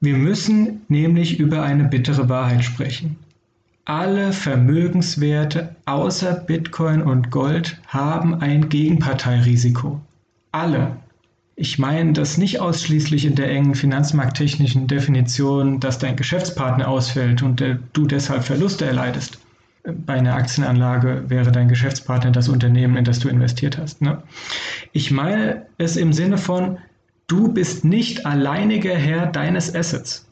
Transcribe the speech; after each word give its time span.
Wir 0.00 0.16
müssen 0.16 0.82
nämlich 0.88 1.38
über 1.38 1.62
eine 1.62 1.84
bittere 1.84 2.28
Wahrheit 2.28 2.64
sprechen. 2.64 3.16
Alle 3.86 4.32
Vermögenswerte 4.32 5.76
außer 5.84 6.34
Bitcoin 6.34 7.02
und 7.02 7.30
Gold 7.30 7.80
haben 7.86 8.34
ein 8.34 8.68
Gegenparteirisiko. 8.68 10.00
Alle. 10.52 10.96
Ich 11.54 11.78
meine 11.78 12.12
das 12.12 12.36
nicht 12.36 12.60
ausschließlich 12.60 13.24
in 13.24 13.34
der 13.34 13.50
engen 13.50 13.74
finanzmarkttechnischen 13.74 14.88
Definition, 14.88 15.80
dass 15.80 15.98
dein 15.98 16.16
Geschäftspartner 16.16 16.88
ausfällt 16.88 17.42
und 17.42 17.64
du 17.92 18.06
deshalb 18.06 18.44
Verluste 18.44 18.84
erleidest. 18.84 19.38
Bei 19.84 20.14
einer 20.14 20.34
Aktienanlage 20.34 21.24
wäre 21.28 21.52
dein 21.52 21.68
Geschäftspartner 21.68 22.32
das 22.32 22.48
Unternehmen, 22.48 22.96
in 22.96 23.04
das 23.04 23.20
du 23.20 23.28
investiert 23.28 23.78
hast. 23.78 24.02
Ne? 24.02 24.20
Ich 24.92 25.10
meine 25.12 25.62
es 25.78 25.96
im 25.96 26.12
Sinne 26.12 26.38
von, 26.38 26.78
du 27.28 27.48
bist 27.52 27.84
nicht 27.84 28.24
alleiniger 28.24 28.94
Herr 28.94 29.26
deines 29.26 29.74
Assets. 29.74 30.24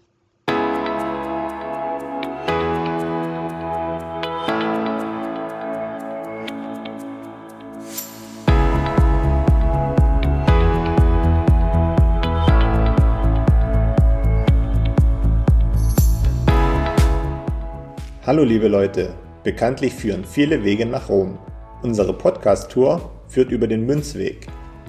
Hallo 18.26 18.42
liebe 18.42 18.68
Leute, 18.68 19.14
bekanntlich 19.42 19.92
führen 19.92 20.24
viele 20.24 20.64
Wege 20.64 20.86
nach 20.86 21.08
Rom. 21.08 21.38
Unsere 21.82 22.14
Podcast-Tour 22.16 23.10
führt 23.28 23.50
über 23.50 23.66
den 23.66 23.84
Münzweg. 23.84 24.46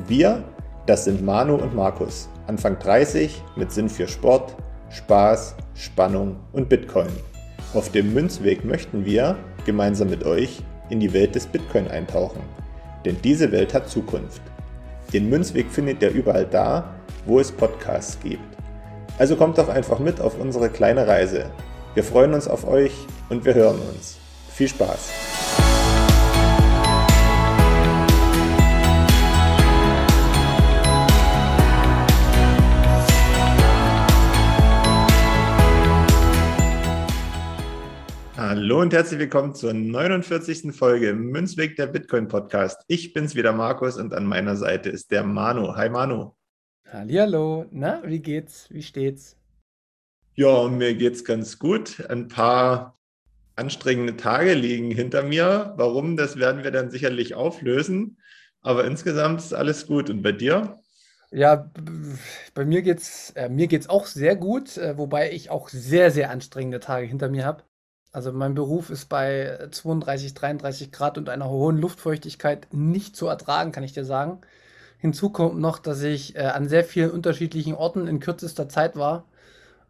Wir, 0.08 0.44
das 0.86 1.06
sind 1.06 1.24
Manu 1.24 1.56
und 1.56 1.76
Markus, 1.76 2.30
Anfang 2.48 2.78
30 2.78 3.42
mit 3.56 3.72
Sinn 3.72 3.90
für 3.90 4.08
Sport, 4.08 4.56
Spaß, 4.90 5.56
Spannung 5.74 6.38
und 6.54 6.70
Bitcoin. 6.70 7.10
Auf 7.74 7.92
dem 7.92 8.14
Münzweg 8.14 8.64
möchten 8.64 9.04
wir, 9.04 9.36
gemeinsam 9.66 10.10
mit 10.10 10.24
euch, 10.24 10.62
in 10.90 11.00
die 11.00 11.12
Welt 11.12 11.34
des 11.34 11.48
Bitcoin 11.48 11.88
eintauchen. 11.88 12.42
Denn 13.04 13.18
diese 13.24 13.52
Welt 13.52 13.74
hat 13.74 13.90
Zukunft. 13.90 14.42
Den 15.12 15.30
Münzweg 15.30 15.72
findet 15.72 16.02
ihr 16.04 16.12
überall 16.12 16.46
da, 16.46 16.96
wo 17.26 17.40
es 17.40 17.52
Podcasts 17.52 18.20
gibt. 18.22 18.44
Also 19.18 19.36
kommt 19.36 19.58
doch 19.58 19.70
einfach 19.70 20.00
mit 20.00 20.22
auf 20.22 20.40
unsere 20.40 20.70
kleine 20.70 21.08
Reise. 21.08 21.50
Wir 21.96 22.04
freuen 22.04 22.34
uns 22.34 22.48
auf 22.48 22.68
euch 22.68 22.94
und 23.30 23.44
wir 23.46 23.56
hören 23.56 23.80
uns. 23.92 24.18
Viel 24.52 24.68
Spaß! 24.68 25.55
Hallo 38.56 38.80
und 38.80 38.94
herzlich 38.94 39.20
willkommen 39.20 39.54
zur 39.54 39.74
49. 39.74 40.74
Folge 40.74 41.14
Münzweg 41.14 41.76
der 41.76 41.88
Bitcoin 41.88 42.30
Podcast. 42.30 42.82
Ich 42.88 43.12
bin's 43.12 43.36
wieder 43.36 43.52
Markus 43.52 43.98
und 43.98 44.14
an 44.14 44.26
meiner 44.26 44.56
Seite 44.56 44.90
ist 44.90 45.12
der 45.12 45.24
Manu. 45.24 45.76
Hi 45.76 45.90
Manu. 45.90 46.32
Hallihallo. 46.90 47.66
Na, 47.72 48.02
wie 48.06 48.22
geht's? 48.22 48.68
Wie 48.72 48.82
steht's? 48.82 49.36
Ja, 50.36 50.70
mir 50.70 50.96
geht's 50.96 51.26
ganz 51.26 51.60
gut. 51.60 52.00
Ein 52.10 52.30
paar 52.30 52.98
anstrengende 53.58 54.16
Tage 54.16 54.54
liegen 54.54 54.90
hinter 54.90 55.24
mir. 55.24 55.74
Warum, 55.76 56.16
das 56.16 56.40
werden 56.40 56.64
wir 56.64 56.72
dann 56.72 56.92
sicherlich 56.92 57.36
auflösen. 57.36 58.22
Aber 58.62 58.86
insgesamt 58.86 59.42
ist 59.42 59.54
alles 59.54 59.86
gut. 59.86 60.10
Und 60.10 60.22
bei 60.22 60.32
dir? 60.32 60.80
Ja, 61.30 61.70
bei 62.54 62.64
mir 62.64 62.84
geht's, 62.84 63.32
äh, 63.32 63.50
mir 63.50 63.68
geht's 63.68 63.90
auch 63.90 64.06
sehr 64.06 64.38
gut, 64.38 64.78
äh, 64.78 64.98
wobei 64.98 65.34
ich 65.34 65.50
auch 65.50 65.68
sehr, 65.68 66.10
sehr 66.10 66.30
anstrengende 66.30 66.80
Tage 66.80 67.06
hinter 67.06 67.28
mir 67.28 67.44
habe. 67.44 67.64
Also 68.16 68.32
mein 68.32 68.56
Beruf 68.56 68.92
ist 68.92 69.10
bei 69.10 69.68
32, 69.72 70.34
33 70.34 70.94
Grad 70.94 71.18
und 71.18 71.28
einer 71.28 71.50
hohen 71.50 71.78
Luftfeuchtigkeit 71.78 72.66
nicht 72.72 73.18
zu 73.18 73.28
ertragen, 73.28 73.74
kann 73.74 73.84
ich 73.84 73.92
dir 73.92 74.06
sagen. 74.06 74.40
Hinzu 75.00 75.32
kommt 75.32 75.60
noch, 75.60 75.80
dass 75.80 76.02
ich 76.02 76.34
äh, 76.38 76.44
an 76.44 76.70
sehr 76.70 76.86
vielen 76.86 77.12
unterschiedlichen 77.12 77.76
Orten 77.76 78.08
in 78.08 78.22
kürzester 78.22 78.70
Zeit 78.70 78.96
war 78.96 79.26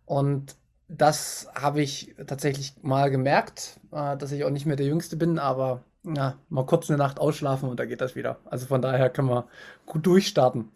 und 0.06 0.56
das 0.88 1.48
habe 1.54 1.82
ich 1.84 2.16
tatsächlich 2.26 2.74
mal 2.82 3.12
gemerkt, 3.12 3.80
äh, 3.92 4.18
dass 4.18 4.32
ich 4.32 4.44
auch 4.44 4.50
nicht 4.50 4.66
mehr 4.66 4.76
der 4.76 4.88
Jüngste 4.88 5.18
bin, 5.18 5.38
aber 5.38 5.84
ja, 6.04 6.36
mal 6.50 6.66
kurz 6.66 6.90
eine 6.90 6.98
Nacht 6.98 7.20
ausschlafen 7.20 7.70
und 7.70 7.80
da 7.80 7.86
geht 7.86 8.02
das 8.02 8.16
wieder. 8.16 8.40
Also 8.46 8.66
von 8.66 8.82
daher 8.82 9.12
können 9.12 9.30
wir 9.30 9.48
gut 9.86 10.04
durchstarten. 10.08 10.72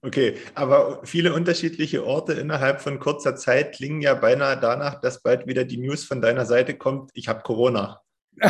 Okay, 0.00 0.36
aber 0.54 1.00
viele 1.04 1.34
unterschiedliche 1.34 2.06
Orte 2.06 2.34
innerhalb 2.34 2.80
von 2.80 3.00
kurzer 3.00 3.34
Zeit 3.34 3.74
klingen 3.74 4.00
ja 4.00 4.14
beinahe 4.14 4.58
danach, 4.58 5.00
dass 5.00 5.22
bald 5.22 5.46
wieder 5.48 5.64
die 5.64 5.78
News 5.78 6.04
von 6.04 6.20
deiner 6.20 6.46
Seite 6.46 6.74
kommt, 6.74 7.10
ich 7.14 7.28
habe 7.28 7.42
Corona. 7.42 8.00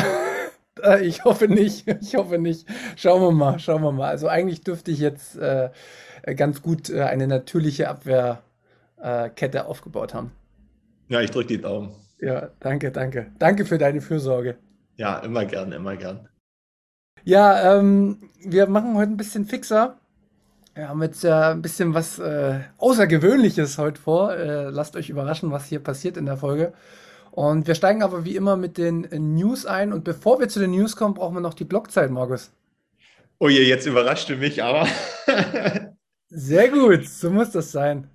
Äh, 0.83 1.05
ich 1.05 1.25
hoffe 1.25 1.49
nicht, 1.49 1.87
ich 2.01 2.15
hoffe 2.15 2.37
nicht. 2.37 2.65
Schauen 2.95 3.21
wir 3.21 3.31
mal, 3.31 3.59
schauen 3.59 3.81
wir 3.81 3.91
mal. 3.91 4.09
Also 4.09 4.29
eigentlich 4.29 4.61
dürfte 4.61 4.91
ich 4.91 4.99
jetzt 4.99 5.35
äh, 5.35 5.69
ganz 6.35 6.61
gut 6.61 6.89
äh, 6.89 7.01
eine 7.03 7.27
natürliche 7.27 7.89
Abwehr 7.89 8.41
äh, 8.97 9.59
aufgebaut 9.59 10.13
haben. 10.13 10.31
Ja, 11.09 11.21
ich 11.21 11.31
drücke 11.31 11.47
die 11.47 11.61
Daumen. 11.61 11.95
Ja, 12.19 12.49
danke, 12.59 12.91
danke. 12.91 13.31
Danke 13.39 13.65
für 13.65 13.77
deine 13.77 14.01
Fürsorge. 14.01 14.57
Ja, 14.97 15.19
immer 15.19 15.45
gern, 15.45 15.71
immer 15.71 15.95
gern. 15.95 16.27
Ja, 17.23 17.77
ähm, 17.77 18.29
wir 18.43 18.67
machen 18.67 18.95
heute 18.95 19.11
ein 19.11 19.17
bisschen 19.17 19.45
fixer. 19.45 19.97
Wir 20.75 20.87
haben 20.87 21.01
jetzt 21.01 21.23
ja 21.23 21.51
ein 21.51 21.61
bisschen 21.61 21.93
was 21.93 22.19
äh, 22.19 22.59
Außergewöhnliches 22.77 23.77
heute 23.77 23.99
vor. 23.99 24.33
Äh, 24.33 24.69
lasst 24.69 24.95
euch 24.95 25.09
überraschen, 25.09 25.51
was 25.51 25.65
hier 25.65 25.79
passiert 25.79 26.15
in 26.15 26.25
der 26.25 26.37
Folge. 26.37 26.73
Und 27.31 27.67
wir 27.67 27.75
steigen 27.75 28.03
aber 28.03 28.25
wie 28.25 28.35
immer 28.35 28.55
mit 28.55 28.77
den 28.77 29.07
News 29.35 29.65
ein. 29.65 29.93
Und 29.93 30.03
bevor 30.03 30.39
wir 30.39 30.47
zu 30.47 30.59
den 30.59 30.71
News 30.71 30.95
kommen, 30.95 31.13
brauchen 31.13 31.35
wir 31.35 31.41
noch 31.41 31.53
die 31.53 31.65
Blockzeit, 31.65 32.11
Markus. 32.11 32.51
Oh 33.39 33.49
je, 33.49 33.63
jetzt 33.63 33.85
überrascht 33.85 34.29
du 34.29 34.35
mich, 34.35 34.63
aber. 34.63 34.87
Sehr 36.29 36.69
gut, 36.69 37.07
so 37.07 37.29
muss 37.29 37.51
das 37.51 37.71
sein. 37.71 38.09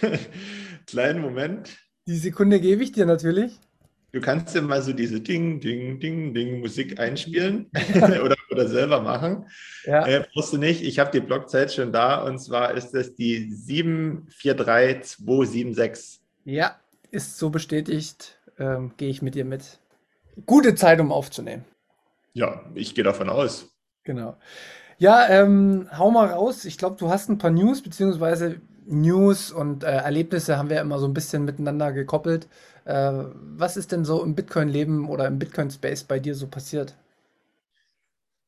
Kleinen 0.86 1.20
Moment. 1.20 1.76
Die 2.06 2.16
Sekunde 2.16 2.60
gebe 2.60 2.82
ich 2.82 2.92
dir 2.92 3.06
natürlich. 3.06 3.60
Du 4.12 4.20
kannst 4.20 4.54
ja 4.54 4.62
mal 4.62 4.80
so 4.82 4.92
diese 4.92 5.20
Ding, 5.20 5.60
Ding, 5.60 6.00
Ding, 6.00 6.34
Ding 6.34 6.58
Musik 6.60 6.98
einspielen 6.98 7.70
oder, 7.94 8.34
oder 8.50 8.66
selber 8.68 9.00
machen. 9.00 9.46
Ja. 9.84 10.04
Äh, 10.06 10.26
brauchst 10.32 10.52
du 10.52 10.58
nicht. 10.58 10.82
Ich 10.82 10.98
habe 10.98 11.12
die 11.12 11.20
Blockzeit 11.20 11.72
schon 11.72 11.92
da 11.92 12.24
und 12.24 12.40
zwar 12.40 12.74
ist 12.74 12.90
das 12.90 13.14
die 13.14 13.52
743276. 13.52 16.20
Ja, 16.44 16.76
ist 17.10 17.38
so 17.38 17.50
bestätigt. 17.50 18.38
Ähm, 18.58 18.92
Gehe 18.96 19.10
ich 19.10 19.22
mit 19.22 19.34
dir 19.34 19.44
mit. 19.44 19.80
Gute 20.46 20.74
Zeit, 20.74 21.00
um 21.00 21.12
aufzunehmen. 21.12 21.64
Ja, 22.32 22.64
ich 22.74 22.94
gehe 22.94 23.04
davon 23.04 23.28
aus. 23.28 23.68
Genau. 24.04 24.36
Ja, 24.98 25.28
ähm, 25.28 25.88
hau 25.96 26.10
mal 26.10 26.26
raus. 26.26 26.64
Ich 26.64 26.76
glaube, 26.76 26.96
du 26.98 27.08
hast 27.08 27.30
ein 27.30 27.38
paar 27.38 27.50
News, 27.50 27.82
beziehungsweise 27.82 28.60
News 28.90 29.52
und 29.52 29.84
äh, 29.84 29.88
Erlebnisse 29.88 30.58
haben 30.58 30.70
wir 30.70 30.80
immer 30.80 30.98
so 30.98 31.06
ein 31.06 31.14
bisschen 31.14 31.44
miteinander 31.44 31.92
gekoppelt. 31.92 32.48
Äh, 32.84 33.12
was 33.34 33.76
ist 33.76 33.92
denn 33.92 34.04
so 34.04 34.22
im 34.22 34.34
Bitcoin-Leben 34.34 35.08
oder 35.08 35.26
im 35.26 35.38
Bitcoin-Space 35.38 36.04
bei 36.04 36.18
dir 36.18 36.34
so 36.34 36.48
passiert? 36.48 36.96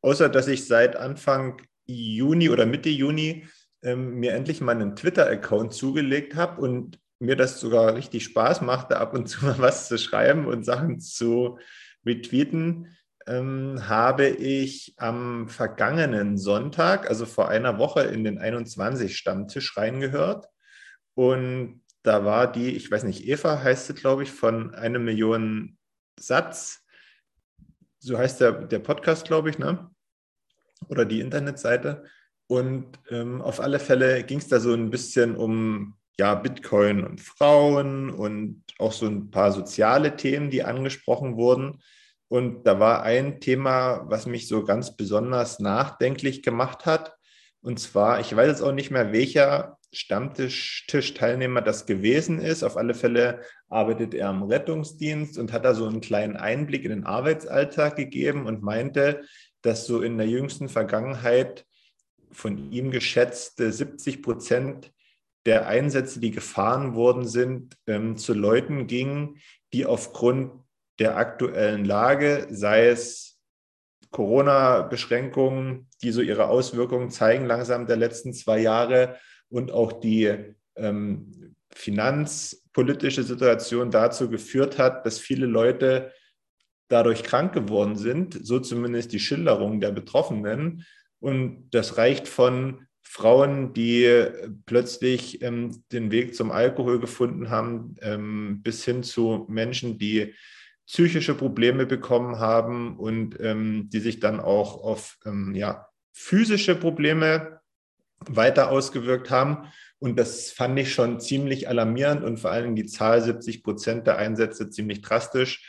Außer, 0.03 0.29
dass 0.29 0.49
ich 0.49 0.67
seit 0.67 0.97
Anfang 0.97 1.63
Juni 1.87 2.51
oder 2.51 2.67
Mitte 2.67 2.89
Juni 2.89 3.47
ähm, 3.83 4.19
mir 4.19 4.33
endlich 4.33 4.61
mal 4.61 4.73
einen 4.73 4.97
Twitter-Account 4.97 5.73
zugelegt 5.73 6.35
habe 6.35 6.61
und 6.61 6.99
mir 7.21 7.37
das 7.37 7.61
sogar 7.61 7.95
richtig 7.95 8.25
Spaß 8.25 8.63
machte, 8.63 8.99
ab 8.99 9.15
und 9.15 9.29
zu 9.29 9.45
mal 9.45 9.59
was 9.59 9.89
zu 9.89 9.97
schreiben 9.97 10.47
und 10.47 10.65
Sachen 10.65 11.01
zu 11.01 11.59
retweeten, 12.05 12.97
ähm, 13.27 13.89
habe 13.89 14.27
ich 14.27 14.95
am 14.97 15.49
vergangenen 15.49 16.39
Sonntag, 16.39 17.09
also 17.09 17.27
vor 17.27 17.49
einer 17.49 17.79
Woche, 17.79 18.03
in 18.03 18.25
den 18.25 18.39
21 18.39 19.17
Stammtisch 19.17 19.77
reingehört. 19.77 20.49
Und 21.15 21.83
da 22.03 22.25
war 22.25 22.51
die, 22.51 22.71
ich 22.71 22.91
weiß 22.91 23.05
nicht, 23.05 23.27
Eva 23.27 23.63
heißt 23.63 23.87
sie, 23.87 23.95
glaube 23.95 24.23
ich, 24.25 24.33
von 24.33 24.75
einer 24.75 24.99
Million 24.99 25.79
Satz. 26.19 26.85
So 27.99 28.19
heißt 28.19 28.41
der, 28.41 28.53
der 28.53 28.81
Podcast, 28.81 29.27
glaube 29.27 29.51
ich, 29.51 29.59
ne? 29.59 29.91
Oder 30.89 31.05
die 31.05 31.21
Internetseite. 31.21 32.05
Und 32.49 32.99
ähm, 33.11 33.41
auf 33.41 33.61
alle 33.61 33.79
Fälle 33.79 34.25
ging 34.25 34.39
es 34.39 34.49
da 34.49 34.59
so 34.59 34.75
ein 34.75 34.91
bisschen 34.91 35.37
um 35.37 35.97
ja, 36.19 36.35
Bitcoin 36.35 37.05
und 37.05 37.21
Frauen 37.21 38.11
und 38.11 38.65
auch 38.79 38.93
so 38.93 39.07
ein 39.07 39.31
paar 39.31 39.53
soziale 39.53 40.17
Themen, 40.17 40.51
die 40.51 40.63
angesprochen 40.65 41.37
wurden. 41.37 41.81
Und 42.33 42.67
da 42.67 42.81
war 42.81 43.03
ein 43.03 43.41
Thema, 43.41 44.07
was 44.09 44.25
mich 44.25 44.49
so 44.49 44.65
ganz 44.65 44.97
besonders 44.97 45.59
nachdenklich 45.59 46.43
gemacht 46.43 46.87
hat. 46.87 47.15
Und 47.61 47.79
zwar, 47.79 48.21
ich 48.21 48.35
weiß 48.35 48.49
jetzt 48.49 48.63
auch 48.63 48.73
nicht 48.73 48.91
mehr, 48.91 49.13
welcher 49.13 49.77
Stammtisch-Teilnehmer 49.93 51.61
das 51.61 51.85
gewesen 51.85 52.39
ist. 52.39 52.63
Auf 52.63 52.79
alle 52.79 52.95
Fälle 52.95 53.43
arbeitet 53.69 54.15
er 54.15 54.31
am 54.31 54.45
Rettungsdienst 54.45 55.37
und 55.37 55.53
hat 55.53 55.67
da 55.67 55.75
so 55.75 55.87
einen 55.87 56.01
kleinen 56.01 56.39
Einblick 56.39 56.85
in 56.85 56.91
den 56.93 57.05
Arbeitsalltag 57.05 57.97
gegeben 57.97 58.47
und 58.47 58.63
meinte, 58.63 59.27
dass 59.61 59.85
so 59.85 60.01
in 60.01 60.17
der 60.17 60.27
jüngsten 60.27 60.71
Vergangenheit 60.71 61.67
von 62.31 62.73
ihm 62.73 62.91
geschätzte 62.91 63.71
70 63.71 64.23
Prozent 64.23 64.91
der 65.45 65.67
Einsätze, 65.67 66.19
die 66.19 66.31
gefahren 66.31 66.95
worden 66.95 67.29
sind, 67.29 67.77
ähm, 67.87 68.17
zu 68.17 68.33
Leuten 68.33 68.87
ging, 68.87 69.37
die 69.75 69.85
aufgrund 69.85 70.62
der 70.99 71.17
aktuellen 71.17 71.85
Lage, 71.85 72.47
sei 72.51 72.89
es 72.89 73.41
Corona-Beschränkungen, 74.11 75.89
die 76.03 76.11
so 76.11 76.21
ihre 76.21 76.49
Auswirkungen 76.49 77.11
zeigen 77.11 77.47
langsam 77.47 77.87
der 77.87 77.97
letzten 77.97 78.35
zwei 78.35 78.59
Jahre 78.61 79.17
und 79.49 79.73
auch 79.73 79.93
die 79.93 80.55
ähm, 80.77 81.55
finanzpolitische 81.75 83.23
Situation 83.23 83.91
dazu 83.91 84.29
geführt 84.29 84.79
hat, 84.79 85.07
dass 85.07 85.19
viele 85.19 85.47
Leute 85.47 86.13
dadurch 86.89 87.23
krank 87.23 87.55
geworden 87.55 87.97
sind, 87.97 88.39
so 88.47 88.61
zumindest 88.61 89.13
die 89.13 89.19
Schilderung 89.19 89.81
der 89.81 89.93
Betroffenen. 89.93 90.85
Und 91.21 91.71
das 91.71 91.97
reicht 91.97 92.29
von 92.29 92.87
Frauen, 93.03 93.73
die 93.73 94.27
plötzlich 94.67 95.43
ähm, 95.43 95.83
den 95.91 96.11
Weg 96.11 96.35
zum 96.35 96.51
Alkohol 96.51 97.01
gefunden 97.01 97.51
haben, 97.51 97.95
ähm, 98.01 98.63
bis 98.63 98.85
hin 98.85 99.03
zu 99.03 99.47
Menschen, 99.49 99.99
die 99.99 100.35
psychische 100.93 101.35
Probleme 101.35 101.87
bekommen 101.87 102.39
haben 102.39 102.99
und 102.99 103.41
ähm, 103.41 103.89
die 103.91 104.01
sich 104.01 104.21
dann 104.21 104.41
auch 104.41 104.85
auf 104.85 105.17
ähm, 105.25 105.55
ja, 105.55 105.89
physische 106.13 106.75
Probleme 106.75 107.61
weiter 108.21 108.71
ausgewirkt 108.71 109.31
haben. 109.31 109.73
Und 110.01 110.19
das 110.19 110.51
fand 110.51 110.79
ich 110.79 110.93
schon 110.93 111.19
ziemlich 111.19 111.67
alarmierend 111.67 112.23
und 112.23 112.39
vor 112.39 112.51
allem 112.51 112.77
die 112.77 112.85
Zahl 112.85 113.23
70 113.23 113.63
Prozent 113.63 114.07
der 114.07 114.19
Einsätze 114.19 114.69
ziemlich 114.69 115.01
drastisch. 115.01 115.67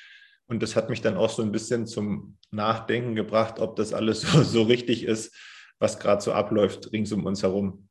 Und 0.47 0.61
das 0.61 0.75
hat 0.75 0.89
mich 0.89 0.99
dann 0.99 1.15
auch 1.15 1.29
so 1.29 1.41
ein 1.41 1.53
bisschen 1.53 1.87
zum 1.87 2.37
Nachdenken 2.51 3.15
gebracht, 3.15 3.61
ob 3.61 3.77
das 3.77 3.93
alles 3.93 4.21
so, 4.29 4.43
so 4.43 4.63
richtig 4.63 5.05
ist, 5.05 5.33
was 5.79 5.99
gerade 5.99 6.21
so 6.21 6.33
abläuft 6.33 6.91
rings 6.91 7.13
um 7.13 7.25
uns 7.25 7.43
herum. 7.43 7.87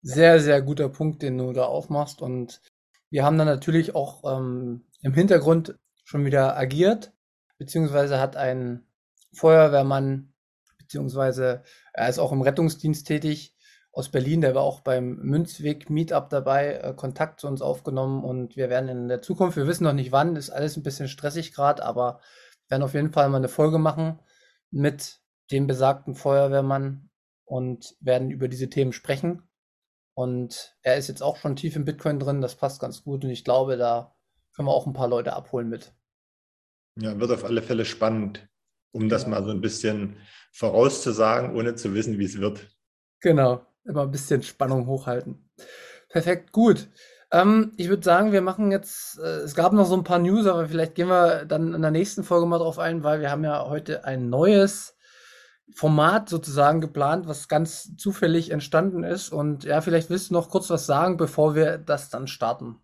Sehr, 0.00 0.40
sehr 0.40 0.62
guter 0.62 0.88
Punkt, 0.88 1.20
den 1.20 1.36
du 1.36 1.52
da 1.52 1.64
aufmachst. 1.64 2.22
Und 2.22 2.62
wir 3.10 3.22
haben 3.22 3.36
dann 3.36 3.46
natürlich 3.46 3.94
auch 3.94 4.38
ähm, 4.38 4.86
im 5.02 5.12
Hintergrund 5.12 5.76
schon 6.04 6.24
wieder 6.24 6.56
agiert, 6.56 7.12
beziehungsweise 7.58 8.20
hat 8.20 8.36
ein 8.36 8.86
Feuerwehrmann, 9.32 10.32
beziehungsweise 10.78 11.62
er 11.92 12.08
ist 12.08 12.18
auch 12.18 12.32
im 12.32 12.42
Rettungsdienst 12.42 13.06
tätig, 13.06 13.56
aus 13.92 14.10
Berlin, 14.10 14.40
der 14.40 14.54
war 14.54 14.62
auch 14.62 14.80
beim 14.80 15.16
Münzweg 15.16 15.90
Meetup 15.90 16.30
dabei, 16.30 16.76
äh, 16.76 16.94
Kontakt 16.94 17.40
zu 17.40 17.46
uns 17.46 17.60
aufgenommen 17.60 18.24
und 18.24 18.56
wir 18.56 18.70
werden 18.70 18.88
in 18.88 19.08
der 19.08 19.20
Zukunft, 19.20 19.56
wir 19.56 19.66
wissen 19.66 19.84
noch 19.84 19.92
nicht 19.92 20.12
wann, 20.12 20.36
ist 20.36 20.48
alles 20.48 20.76
ein 20.76 20.82
bisschen 20.82 21.08
stressig 21.08 21.52
gerade, 21.52 21.84
aber 21.84 22.20
werden 22.68 22.82
auf 22.82 22.94
jeden 22.94 23.12
Fall 23.12 23.28
mal 23.28 23.36
eine 23.36 23.48
Folge 23.48 23.78
machen 23.78 24.18
mit 24.70 25.20
dem 25.50 25.66
besagten 25.66 26.14
Feuerwehrmann 26.14 27.10
und 27.44 27.94
werden 28.00 28.30
über 28.30 28.48
diese 28.48 28.70
Themen 28.70 28.94
sprechen. 28.94 29.42
Und 30.14 30.74
er 30.82 30.96
ist 30.96 31.08
jetzt 31.08 31.22
auch 31.22 31.36
schon 31.36 31.56
tief 31.56 31.76
im 31.76 31.84
Bitcoin 31.84 32.18
drin, 32.18 32.40
das 32.40 32.56
passt 32.56 32.80
ganz 32.80 33.04
gut 33.04 33.24
und 33.24 33.30
ich 33.30 33.44
glaube, 33.44 33.76
da 33.76 34.11
können 34.54 34.68
wir 34.68 34.72
auch 34.72 34.86
ein 34.86 34.92
paar 34.92 35.08
Leute 35.08 35.32
abholen 35.32 35.68
mit. 35.68 35.92
Ja, 37.00 37.18
wird 37.18 37.30
auf 37.30 37.44
alle 37.44 37.62
Fälle 37.62 37.84
spannend, 37.84 38.48
um 38.92 39.08
das 39.08 39.26
mal 39.26 39.42
so 39.44 39.50
ein 39.50 39.60
bisschen 39.60 40.16
vorauszusagen, 40.52 41.56
ohne 41.56 41.74
zu 41.74 41.94
wissen, 41.94 42.18
wie 42.18 42.24
es 42.26 42.38
wird. 42.38 42.68
Genau 43.20 43.66
immer 43.84 44.02
ein 44.02 44.10
bisschen 44.10 44.42
Spannung 44.42 44.86
hochhalten. 44.86 45.50
Perfekt, 46.08 46.52
gut. 46.52 46.88
Ähm, 47.30 47.72
ich 47.76 47.88
würde 47.88 48.02
sagen, 48.02 48.32
wir 48.32 48.42
machen 48.42 48.70
jetzt, 48.70 49.18
äh, 49.18 49.40
es 49.40 49.54
gab 49.54 49.72
noch 49.72 49.86
so 49.86 49.96
ein 49.96 50.04
paar 50.04 50.18
News, 50.18 50.46
aber 50.46 50.68
vielleicht 50.68 50.94
gehen 50.94 51.08
wir 51.08 51.44
dann 51.46 51.74
in 51.74 51.82
der 51.82 51.90
nächsten 51.90 52.24
Folge 52.24 52.46
mal 52.46 52.58
drauf 52.58 52.78
ein, 52.78 53.02
weil 53.02 53.20
wir 53.20 53.30
haben 53.30 53.44
ja 53.44 53.66
heute 53.66 54.04
ein 54.04 54.28
neues 54.28 54.96
Format 55.74 56.28
sozusagen 56.28 56.82
geplant, 56.82 57.26
was 57.26 57.48
ganz 57.48 57.96
zufällig 57.96 58.50
entstanden 58.50 59.04
ist. 59.04 59.30
Und 59.30 59.64
ja, 59.64 59.80
vielleicht 59.80 60.10
willst 60.10 60.30
du 60.30 60.34
noch 60.34 60.50
kurz 60.50 60.68
was 60.68 60.84
sagen, 60.84 61.16
bevor 61.16 61.54
wir 61.54 61.78
das 61.78 62.10
dann 62.10 62.26
starten. 62.26 62.81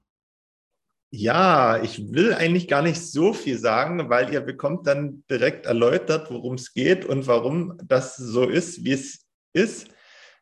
Ja, 1.10 1.82
ich 1.82 2.12
will 2.12 2.34
eigentlich 2.34 2.68
gar 2.68 2.82
nicht 2.82 3.00
so 3.00 3.32
viel 3.32 3.58
sagen, 3.58 4.10
weil 4.10 4.30
ihr 4.32 4.42
bekommt 4.42 4.86
dann 4.86 5.24
direkt 5.30 5.64
erläutert, 5.64 6.30
worum 6.30 6.54
es 6.54 6.74
geht 6.74 7.06
und 7.06 7.26
warum 7.26 7.78
das 7.82 8.16
so 8.16 8.44
ist, 8.44 8.84
wie 8.84 8.92
es 8.92 9.26
ist. 9.54 9.88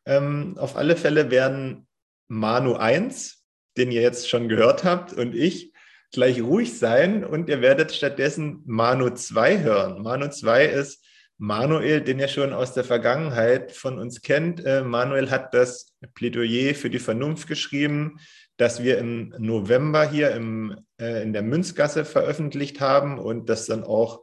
Ähm, 0.07 0.57
auf 0.59 0.77
alle 0.77 0.97
Fälle 0.97 1.31
werden 1.31 1.87
Manu 2.29 2.75
1, 2.75 3.45
den 3.77 3.93
ihr 3.93 4.03
jetzt 4.03 4.29
schon 4.29 4.49
gehört 4.49 4.83
habt, 4.83 5.13
und 5.13 5.37
ich 5.37 5.73
gleich 6.13 6.41
ruhig 6.41 6.79
sein 6.79 7.25
und 7.25 7.49
ihr 7.49 7.61
werdet 7.61 7.93
stattdessen 7.93 8.63
Manu 8.65 9.11
2 9.11 9.61
hören. 9.61 10.03
Manu 10.03 10.29
2 10.29 10.65
ist 10.67 11.05
Manuel, 11.39 12.01
den 12.01 12.19
ihr 12.19 12.29
schon 12.29 12.53
aus 12.53 12.73
der 12.73 12.85
Vergangenheit 12.85 13.73
von 13.73 13.99
uns 13.99 14.23
kennt. 14.23 14.65
Äh, 14.65 14.83
Manuel 14.83 15.31
hat 15.31 15.53
das 15.53 15.95
Plädoyer 16.15 16.75
für 16.75 16.91
die 16.91 16.99
Vernunft 16.99 17.47
geschrieben, 17.47 18.19
das 18.57 18.83
wir 18.83 18.99
im 18.99 19.35
November 19.39 20.09
hier 20.09 20.31
im, 20.33 20.77
äh, 21.01 21.23
in 21.23 21.33
der 21.33 21.43
Münzgasse 21.43 22.05
veröffentlicht 22.05 22.81
haben 22.81 23.19
und 23.19 23.49
das 23.49 23.67
dann 23.67 23.85
auch 23.85 24.23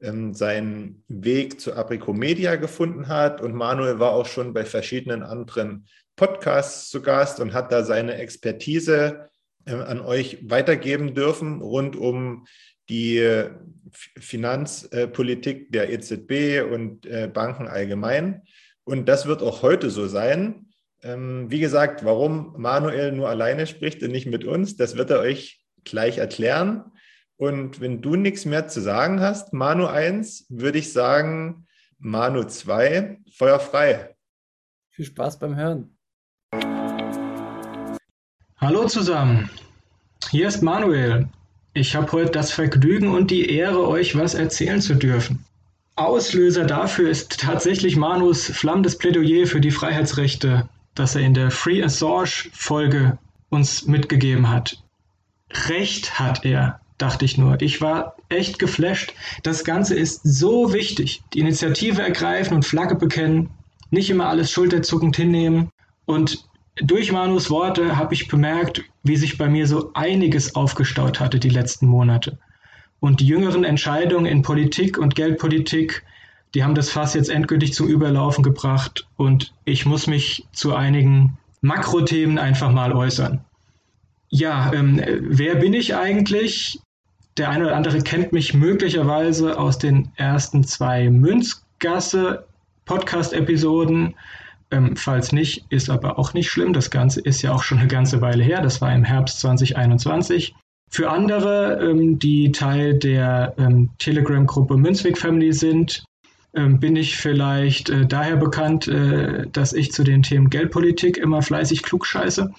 ähm, 0.00 0.34
seinen 0.34 1.04
Weg 1.08 1.60
zu 1.60 1.74
Apricomedia 1.74 2.56
gefunden 2.56 3.08
hat. 3.08 3.40
Und 3.40 3.54
Manuel 3.54 3.98
war 3.98 4.12
auch 4.12 4.26
schon 4.26 4.52
bei 4.52 4.64
verschiedenen 4.64 5.22
anderen 5.22 5.86
Podcasts 6.16 6.90
zu 6.90 7.02
Gast 7.02 7.40
und 7.40 7.52
hat 7.52 7.72
da 7.72 7.84
seine 7.84 8.14
Expertise 8.16 9.30
äh, 9.64 9.74
an 9.74 10.00
euch 10.00 10.38
weitergeben 10.48 11.14
dürfen 11.14 11.62
rund 11.62 11.96
um 11.96 12.46
die 12.88 13.18
äh, 13.18 13.50
Finanzpolitik 13.90 15.72
der 15.72 15.90
EZB 15.90 16.62
und 16.70 17.06
äh, 17.06 17.30
Banken 17.32 17.68
allgemein. 17.68 18.42
Und 18.84 19.08
das 19.08 19.26
wird 19.26 19.42
auch 19.42 19.62
heute 19.62 19.90
so 19.90 20.06
sein. 20.08 20.71
Ähm, 21.04 21.50
wie 21.50 21.58
gesagt, 21.58 22.04
warum 22.04 22.54
Manuel 22.56 23.10
nur 23.10 23.28
alleine 23.28 23.66
spricht 23.66 24.02
und 24.04 24.12
nicht 24.12 24.26
mit 24.26 24.44
uns, 24.44 24.76
das 24.76 24.96
wird 24.96 25.10
er 25.10 25.18
euch 25.18 25.60
gleich 25.82 26.18
erklären. 26.18 26.92
Und 27.36 27.80
wenn 27.80 28.02
du 28.02 28.14
nichts 28.14 28.44
mehr 28.44 28.68
zu 28.68 28.80
sagen 28.80 29.20
hast, 29.20 29.52
Manu 29.52 29.86
1, 29.86 30.46
würde 30.48 30.78
ich 30.78 30.92
sagen, 30.92 31.66
Manu 31.98 32.44
2, 32.44 33.18
Feuer 33.36 33.58
frei. 33.58 34.14
Viel 34.90 35.06
Spaß 35.06 35.40
beim 35.40 35.56
Hören. 35.56 35.96
Hallo 38.58 38.86
zusammen, 38.86 39.50
hier 40.30 40.46
ist 40.46 40.62
Manuel. 40.62 41.28
Ich 41.74 41.96
habe 41.96 42.12
heute 42.12 42.30
das 42.30 42.52
Vergnügen 42.52 43.08
und 43.08 43.32
die 43.32 43.50
Ehre, 43.50 43.88
euch 43.88 44.16
was 44.16 44.34
erzählen 44.34 44.80
zu 44.80 44.94
dürfen. 44.94 45.44
Auslöser 45.96 46.64
dafür 46.64 47.10
ist 47.10 47.40
tatsächlich 47.40 47.96
Manus 47.96 48.46
flammendes 48.46 48.96
Plädoyer 48.96 49.46
für 49.46 49.60
die 49.60 49.72
Freiheitsrechte, 49.72 50.68
das 50.94 51.14
er 51.14 51.22
in 51.22 51.34
der 51.34 51.50
Free 51.50 51.82
Assange 51.82 52.50
Folge 52.52 53.18
uns 53.48 53.86
mitgegeben 53.86 54.48
hat. 54.50 54.82
Recht 55.68 56.18
hat 56.18 56.44
er 56.44 56.80
dachte 57.02 57.24
ich 57.24 57.36
nur. 57.36 57.60
Ich 57.60 57.80
war 57.80 58.16
echt 58.28 58.58
geflasht. 58.60 59.12
Das 59.42 59.64
Ganze 59.64 59.96
ist 59.96 60.20
so 60.22 60.72
wichtig. 60.72 61.22
Die 61.34 61.40
Initiative 61.40 62.00
ergreifen 62.00 62.54
und 62.54 62.64
Flagge 62.64 62.94
bekennen, 62.94 63.50
nicht 63.90 64.08
immer 64.08 64.28
alles 64.28 64.52
schulterzuckend 64.52 65.16
hinnehmen. 65.16 65.70
Und 66.06 66.48
durch 66.76 67.10
Manus 67.10 67.50
Worte 67.50 67.96
habe 67.96 68.14
ich 68.14 68.28
bemerkt, 68.28 68.84
wie 69.02 69.16
sich 69.16 69.36
bei 69.36 69.48
mir 69.48 69.66
so 69.66 69.90
einiges 69.94 70.54
aufgestaut 70.54 71.18
hatte 71.18 71.40
die 71.40 71.50
letzten 71.50 71.86
Monate. 71.86 72.38
Und 73.00 73.18
die 73.18 73.26
jüngeren 73.26 73.64
Entscheidungen 73.64 74.26
in 74.26 74.42
Politik 74.42 74.96
und 74.96 75.16
Geldpolitik, 75.16 76.04
die 76.54 76.64
haben 76.64 76.74
das 76.74 76.90
Fass 76.90 77.14
jetzt 77.14 77.30
endgültig 77.30 77.72
zum 77.72 77.88
Überlaufen 77.88 78.44
gebracht. 78.44 79.06
Und 79.16 79.54
ich 79.64 79.86
muss 79.86 80.06
mich 80.06 80.46
zu 80.52 80.74
einigen 80.74 81.38
Makrothemen 81.60 82.38
einfach 82.38 82.70
mal 82.70 82.92
äußern. 82.92 83.44
Ja, 84.28 84.72
ähm, 84.72 85.00
wer 85.20 85.56
bin 85.56 85.74
ich 85.74 85.94
eigentlich? 85.94 86.80
Der 87.38 87.48
eine 87.48 87.66
oder 87.66 87.76
andere 87.76 87.98
kennt 88.02 88.32
mich 88.32 88.52
möglicherweise 88.52 89.58
aus 89.58 89.78
den 89.78 90.10
ersten 90.16 90.64
zwei 90.64 91.08
Münzgasse 91.08 92.46
Podcast-Episoden. 92.84 94.14
Ähm, 94.70 94.96
falls 94.96 95.32
nicht, 95.32 95.66
ist 95.70 95.88
aber 95.88 96.18
auch 96.18 96.34
nicht 96.34 96.50
schlimm. 96.50 96.72
Das 96.72 96.90
Ganze 96.90 97.20
ist 97.20 97.42
ja 97.42 97.52
auch 97.52 97.62
schon 97.62 97.78
eine 97.78 97.88
ganze 97.88 98.20
Weile 98.20 98.42
her. 98.42 98.60
Das 98.60 98.80
war 98.80 98.94
im 98.94 99.04
Herbst 99.04 99.40
2021. 99.40 100.54
Für 100.90 101.10
andere, 101.10 101.78
ähm, 101.82 102.18
die 102.18 102.52
Teil 102.52 102.98
der 102.98 103.54
ähm, 103.58 103.90
Telegram-Gruppe 103.98 104.76
Münzweg 104.76 105.16
Family 105.16 105.52
sind, 105.52 106.04
bin 106.52 106.96
ich 106.96 107.16
vielleicht 107.16 107.88
äh, 107.88 108.06
daher 108.06 108.36
bekannt, 108.36 108.86
äh, 108.86 109.46
dass 109.50 109.72
ich 109.72 109.92
zu 109.92 110.04
den 110.04 110.22
Themen 110.22 110.50
Geldpolitik 110.50 111.16
immer 111.16 111.42
fleißig 111.42 111.82
klugscheiße. 111.82 112.52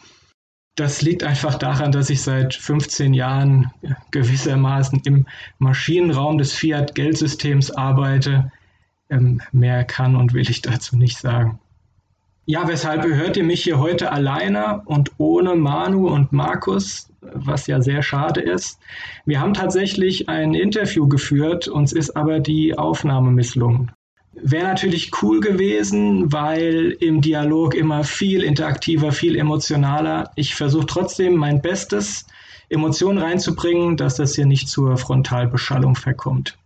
Das 0.76 1.04
liegt 1.04 1.24
einfach 1.24 1.56
daran, 1.56 1.92
dass 1.92 2.10
ich 2.10 2.24
seit 2.24 2.56
15 2.56 3.14
Jahren 3.14 3.72
gewissermaßen 4.10 5.02
im 5.06 5.28
Maschinenraum 5.60 6.40
des 6.40 6.54
Fiat-Geldsystems 6.54 7.70
arbeite. 7.70 8.52
Ähm, 9.10 9.42
mehr 9.52 9.84
kann 9.84 10.16
und 10.16 10.34
will 10.34 10.50
ich 10.50 10.62
dazu 10.62 10.98
nicht 10.98 11.20
sagen. 11.20 11.60
Ja, 12.46 12.68
weshalb 12.68 13.06
hört 13.06 13.38
ihr 13.38 13.44
mich 13.46 13.64
hier 13.64 13.80
heute 13.80 14.12
alleine 14.12 14.82
und 14.84 15.12
ohne 15.18 15.56
Manu 15.56 16.10
und 16.10 16.34
Markus, 16.34 17.08
was 17.22 17.68
ja 17.68 17.82
sehr 17.82 18.04
schade 18.04 18.42
ist. 18.42 18.80
Wir 19.26 19.40
haben 19.40 19.54
tatsächlich 19.54 20.28
ein 20.28 20.54
Interview 20.54 21.08
geführt, 21.08 21.70
uns 21.70 21.94
ist 21.94 22.18
aber 22.18 22.42
die 22.42 22.78
Aufnahme 22.78 23.32
misslungen. 23.32 23.94
Wäre 24.34 24.68
natürlich 24.68 25.12
cool 25.22 25.40
gewesen, 25.40 26.34
weil 26.34 26.98
im 27.00 27.22
Dialog 27.22 27.76
immer 27.76 28.04
viel 28.04 28.44
interaktiver, 28.44 29.14
viel 29.14 29.38
emotionaler. 29.38 30.32
Ich 30.36 30.56
versuche 30.56 30.88
trotzdem 30.88 31.36
mein 31.36 31.62
Bestes, 31.62 32.26
Emotionen 32.68 33.20
reinzubringen, 33.20 33.96
dass 33.96 34.16
das 34.16 34.36
hier 34.36 34.48
nicht 34.48 34.68
zur 34.68 34.98
Frontalbeschallung 34.98 35.96
verkommt. 35.96 36.58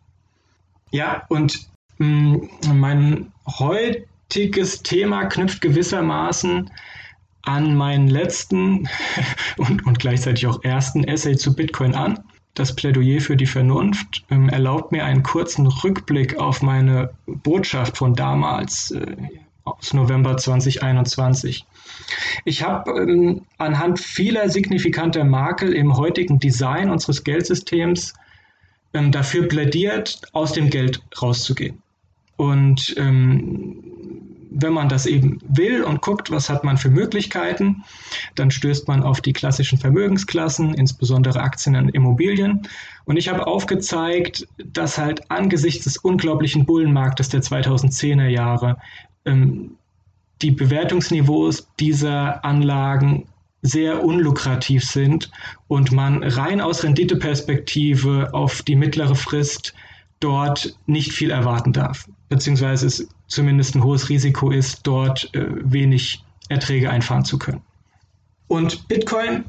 Ja, 0.90 1.24
und 1.28 1.68
mh, 2.00 2.08
mm, 2.08 2.50
mein 2.74 3.32
heutiges 4.28 4.84
Thema 4.84 5.26
knüpft 5.26 5.62
gewissermaßen 5.62 6.70
an 7.44 7.76
meinen 7.76 8.10
letzten 8.10 8.90
und, 9.58 9.86
und 9.86 10.00
gleichzeitig 10.00 10.48
auch 10.48 10.64
ersten 10.64 11.04
Essay 11.06 11.38
zu 11.38 11.56
Bitcoin 11.56 11.96
an. 11.96 12.20
Das 12.54 12.76
Plädoyer 12.76 13.22
für 13.22 13.38
die 13.38 13.46
Vernunft 13.46 14.26
ähm, 14.30 14.50
erlaubt 14.50 14.92
mir 14.92 15.06
einen 15.06 15.24
kurzen 15.24 15.68
Rückblick 15.68 16.38
auf 16.38 16.62
meine 16.62 17.12
Botschaft 17.26 17.98
von 17.98 18.16
damals, 18.16 18.92
äh, 18.92 19.16
aus 19.64 19.94
November 19.94 20.36
2021. 20.36 21.66
Ich 22.46 22.64
habe 22.64 22.92
ähm, 23.00 23.44
anhand 23.58 24.00
vieler 24.00 24.50
signifikanter 24.50 25.24
Makel 25.24 25.74
im 25.74 25.96
heutigen 25.96 26.40
Design 26.40 26.90
unseres 26.90 27.24
Geldsystems 27.24 28.14
ähm, 28.94 29.12
dafür 29.12 29.48
plädiert, 29.48 30.22
aus 30.34 30.52
dem 30.52 30.70
Geld 30.70 31.02
rauszugehen. 31.22 31.82
Und 32.38 32.94
ähm, 32.98 33.87
wenn 34.60 34.74
man 34.74 34.90
das 34.90 35.06
eben 35.06 35.40
will 35.48 35.84
und 35.84 36.02
guckt, 36.02 36.32
was 36.32 36.50
hat 36.50 36.64
man 36.64 36.78
für 36.78 36.90
Möglichkeiten, 36.90 37.84
dann 38.36 38.50
stößt 38.50 38.88
man 38.88 39.04
auf 39.04 39.22
die 39.22 39.34
klassischen 39.34 39.78
Vermögensklassen, 39.78 40.74
insbesondere 40.74 41.40
Aktien 41.40 41.76
und 41.76 41.90
Immobilien. 41.90 42.68
Und 43.06 43.18
ich 43.18 43.30
habe 43.30 43.46
aufgezeigt, 43.46 44.48
dass 44.58 44.98
halt 44.98 45.30
angesichts 45.30 45.84
des 45.84 45.98
unglaublichen 45.98 46.66
Bullenmarktes 46.66 47.30
der 47.30 47.42
2010er 47.42 48.28
Jahre 48.28 48.78
ähm, 49.26 49.78
die 50.42 50.52
Bewertungsniveaus 50.52 51.68
dieser 51.80 52.44
Anlagen 52.44 53.28
sehr 53.62 54.04
unlukrativ 54.04 54.84
sind 54.84 55.32
und 55.68 55.92
man 55.92 56.24
rein 56.24 56.62
aus 56.62 56.84
Renditeperspektive 56.84 58.30
auf 58.34 58.62
die 58.62 58.76
mittlere 58.76 59.16
Frist 59.16 59.74
dort 60.20 60.76
nicht 60.86 61.12
viel 61.12 61.32
erwarten 61.32 61.74
darf, 61.74 62.08
beziehungsweise 62.30 62.88
es 62.88 63.08
zumindest 63.28 63.76
ein 63.76 63.84
hohes 63.84 64.10
Risiko 64.10 64.52
ist, 64.52 64.82
dort 64.84 65.34
äh, 65.34 65.46
wenig 65.50 66.24
Erträge 66.50 66.90
einfahren 66.90 67.26
zu 67.26 67.38
können. 67.38 67.62
Und 68.48 68.88
Bitcoin 68.88 69.46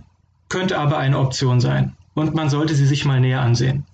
könnte 0.48 0.78
aber 0.78 0.98
eine 0.98 1.18
Option 1.18 1.60
sein 1.60 1.96
und 2.14 2.34
man 2.34 2.50
sollte 2.50 2.74
sie 2.74 2.86
sich 2.86 3.04
mal 3.04 3.20
näher 3.20 3.40
ansehen. 3.40 3.84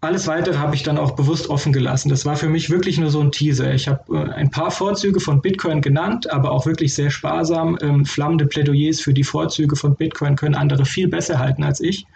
Alles 0.00 0.26
weitere 0.26 0.58
habe 0.58 0.74
ich 0.74 0.82
dann 0.82 0.98
auch 0.98 1.12
bewusst 1.12 1.48
offen 1.48 1.72
gelassen. 1.72 2.10
Das 2.10 2.26
war 2.26 2.36
für 2.36 2.50
mich 2.50 2.68
wirklich 2.68 2.98
nur 2.98 3.10
so 3.10 3.20
ein 3.20 3.32
Teaser. 3.32 3.72
Ich 3.72 3.88
habe 3.88 4.02
äh, 4.14 4.32
ein 4.32 4.50
paar 4.50 4.70
Vorzüge 4.70 5.18
von 5.18 5.40
Bitcoin 5.40 5.80
genannt, 5.80 6.30
aber 6.30 6.50
auch 6.50 6.66
wirklich 6.66 6.94
sehr 6.94 7.10
sparsam. 7.10 7.78
Ähm, 7.80 8.04
flammende 8.04 8.44
Plädoyers 8.44 9.00
für 9.00 9.14
die 9.14 9.24
Vorzüge 9.24 9.76
von 9.76 9.96
Bitcoin 9.96 10.36
können 10.36 10.54
andere 10.54 10.84
viel 10.84 11.08
besser 11.08 11.38
halten 11.38 11.64
als 11.64 11.80
ich. 11.80 12.06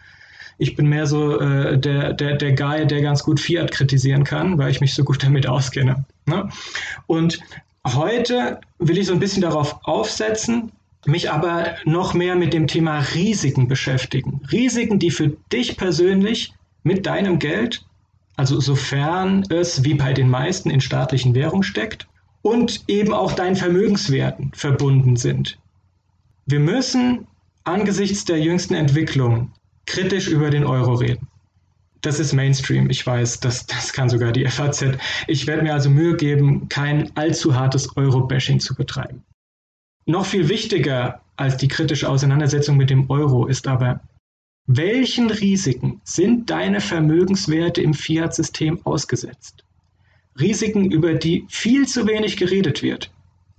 Ich 0.59 0.75
bin 0.75 0.89
mehr 0.89 1.07
so 1.07 1.41
äh, 1.41 1.79
der, 1.79 2.13
der, 2.13 2.37
der 2.37 2.53
Guy, 2.55 2.87
der 2.87 3.01
ganz 3.01 3.23
gut 3.23 3.41
Fiat 3.41 3.71
kritisieren 3.71 4.25
kann, 4.25 4.59
weil 4.59 4.71
ich 4.71 4.81
mich 4.81 4.95
so 4.95 5.05
gut 5.05 5.23
damit 5.23 5.47
auskenne. 5.47 6.05
Ne? 6.27 6.49
Und 7.07 7.39
heute 7.87 8.61
will 8.79 8.99
ich 8.99 9.07
so 9.07 9.13
ein 9.13 9.21
bisschen 9.21 9.43
darauf 9.43 9.79
aufsetzen, 9.85 10.73
mich 11.07 11.31
aber 11.31 11.77
noch 11.85 12.13
mehr 12.13 12.35
mit 12.35 12.53
dem 12.53 12.67
Thema 12.67 12.99
Risiken 13.15 13.69
beschäftigen. 13.69 14.41
Risiken, 14.51 14.99
die 14.99 15.11
für 15.11 15.29
dich 15.53 15.77
persönlich 15.77 16.53
mit 16.83 17.07
deinem 17.07 17.39
Geld, 17.39 17.85
also 18.37 18.61
sofern 18.61 19.45
es 19.49 19.85
wie 19.85 19.95
bei 19.95 20.13
den 20.13 20.29
meisten 20.29 20.71
in 20.71 20.81
staatlichen 20.81 21.35
Währungen 21.35 21.63
steckt, 21.63 22.09
und 22.43 22.85
eben 22.89 23.13
auch 23.13 23.33
deinen 23.33 23.57
Vermögenswerten 23.57 24.53
verbunden 24.55 25.17
sind. 25.17 25.59
Wir 26.47 26.61
müssen 26.61 27.27
angesichts 27.65 28.25
der 28.25 28.41
jüngsten 28.41 28.75
Entwicklungen 28.75 29.53
kritisch 29.89 30.29
über 30.29 30.51
den 30.51 30.65
Euro 30.65 30.95
reden. 30.95 31.27
Das 32.03 32.21
ist 32.21 32.33
Mainstream, 32.33 32.91
ich 32.91 33.05
weiß, 33.05 33.41
das, 33.41 33.67
das 33.67 33.93
kann 33.93 34.09
sogar 34.09 34.31
die 34.31 34.47
FAZ. 34.49 34.85
Ich 35.27 35.47
werde 35.47 35.63
mir 35.63 35.73
also 35.73 35.91
Mühe 35.91 36.17
geben, 36.17 36.69
kein 36.69 37.11
allzu 37.17 37.55
hartes 37.57 37.97
Euro-Bashing 37.97 38.61
zu 38.61 38.75
betreiben. 38.75 39.25
Noch 40.07 40.27
viel 40.27 40.49
wichtiger 40.49 41.23
als 41.37 41.57
die 41.57 41.69
kritische 41.69 42.09
Auseinandersetzung 42.09 42.77
mit 42.77 42.91
dem 42.91 43.11
Euro 43.11 43.47
ist 43.47 43.67
aber, 43.67 44.01
welchen 44.67 45.31
Risiken 45.31 46.01
sind 46.05 46.51
deine 46.51 46.81
Vermögenswerte 46.81 47.81
im 47.81 47.95
Fiat-System 47.95 48.85
ausgesetzt? 48.85 49.65
Risiken, 50.39 50.91
über 50.91 51.15
die 51.15 51.47
viel 51.49 51.87
zu 51.89 52.07
wenig 52.07 52.37
geredet 52.37 52.83
wird. 52.83 53.11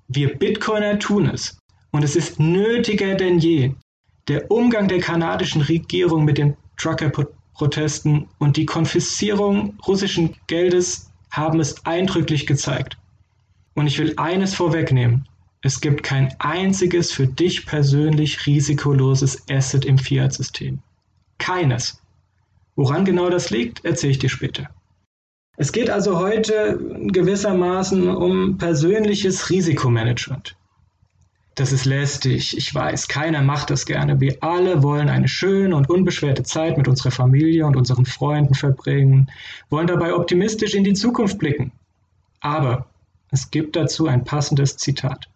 Wir 0.08 0.38
Bitcoiner 0.38 1.00
tun 1.00 1.28
es. 1.28 1.58
Und 1.92 2.04
es 2.04 2.16
ist 2.16 2.40
nötiger 2.40 3.16
denn 3.16 3.40
je, 3.40 3.74
der 4.30 4.52
Umgang 4.52 4.88
der 4.88 5.00
kanadischen 5.00 5.62
Regierung 5.62 6.24
mit 6.24 6.38
den 6.38 6.56
Trucker-Protesten 6.78 8.28
und 8.38 8.58
die 8.58 8.66
Konfiszierung 8.66 9.78
russischen 9.86 10.36
Geldes 10.48 11.12
haben 11.32 11.60
es 11.60 11.86
eindrücklich 11.86 12.46
gezeigt. 12.46 12.98
Und 13.74 13.88
ich 13.88 13.98
will 14.00 14.14
eines 14.18 14.54
vorwegnehmen. 14.54 15.28
Es 15.62 15.82
gibt 15.82 16.04
kein 16.04 16.34
einziges 16.40 17.12
für 17.12 17.28
dich 17.28 17.66
persönlich 17.66 18.46
risikoloses 18.46 19.50
Asset 19.50 19.84
im 19.84 19.98
Fiat-System. 19.98 20.80
Keines. 21.38 22.02
Woran 22.76 23.04
genau 23.04 23.30
das 23.30 23.50
liegt, 23.50 23.84
erzähle 23.84 24.12
ich 24.12 24.20
dir 24.20 24.30
später. 24.30 24.70
Es 25.58 25.74
geht 25.74 25.90
also 25.90 26.18
heute 26.18 26.80
gewissermaßen 27.08 28.08
um 28.08 28.58
persönliches 28.58 29.50
Risikomanagement. 29.50 30.56
Das 31.60 31.74
ist 31.74 31.84
lästig, 31.84 32.56
ich 32.56 32.74
weiß, 32.74 33.10
keiner 33.10 33.42
macht 33.42 33.70
das 33.70 33.86
gerne. 33.86 34.22
Wir 34.22 34.38
alle 34.40 34.82
wollen 34.82 35.10
eine 35.10 35.28
schöne 35.28 35.76
und 35.76 35.90
unbeschwerte 35.90 36.44
Zeit 36.44 36.78
mit 36.78 36.88
unserer 36.88 37.12
Familie 37.12 37.66
und 37.66 37.76
unseren 37.76 38.06
Freunden 38.06 38.54
verbringen, 38.54 39.30
wollen 39.70 39.88
dabei 39.88 40.14
optimistisch 40.14 40.74
in 40.74 40.86
die 40.86 40.94
Zukunft 40.94 41.38
blicken. 41.38 41.74
Aber 42.40 42.86
es 43.30 43.52
gibt 43.52 43.76
dazu 43.76 44.08
ein 44.08 44.24
passendes 44.24 44.78
Zitat. 44.78 45.28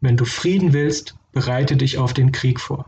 Wenn 0.00 0.16
du 0.16 0.24
Frieden 0.24 0.72
willst, 0.72 1.14
bereite 1.30 1.76
dich 1.76 1.98
auf 1.98 2.12
den 2.12 2.32
Krieg 2.32 2.58
vor. 2.58 2.86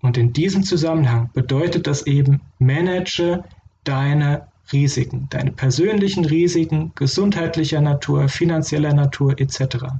Und 0.00 0.16
in 0.16 0.32
diesem 0.32 0.62
Zusammenhang 0.62 1.28
bedeutet 1.34 1.86
das 1.86 2.06
eben, 2.06 2.40
manage 2.58 3.44
deine 3.84 4.48
Risiken, 4.72 5.26
deine 5.28 5.52
persönlichen 5.52 6.24
Risiken 6.24 6.92
gesundheitlicher 6.94 7.82
Natur, 7.82 8.30
finanzieller 8.30 8.94
Natur 8.94 9.38
etc 9.38 9.98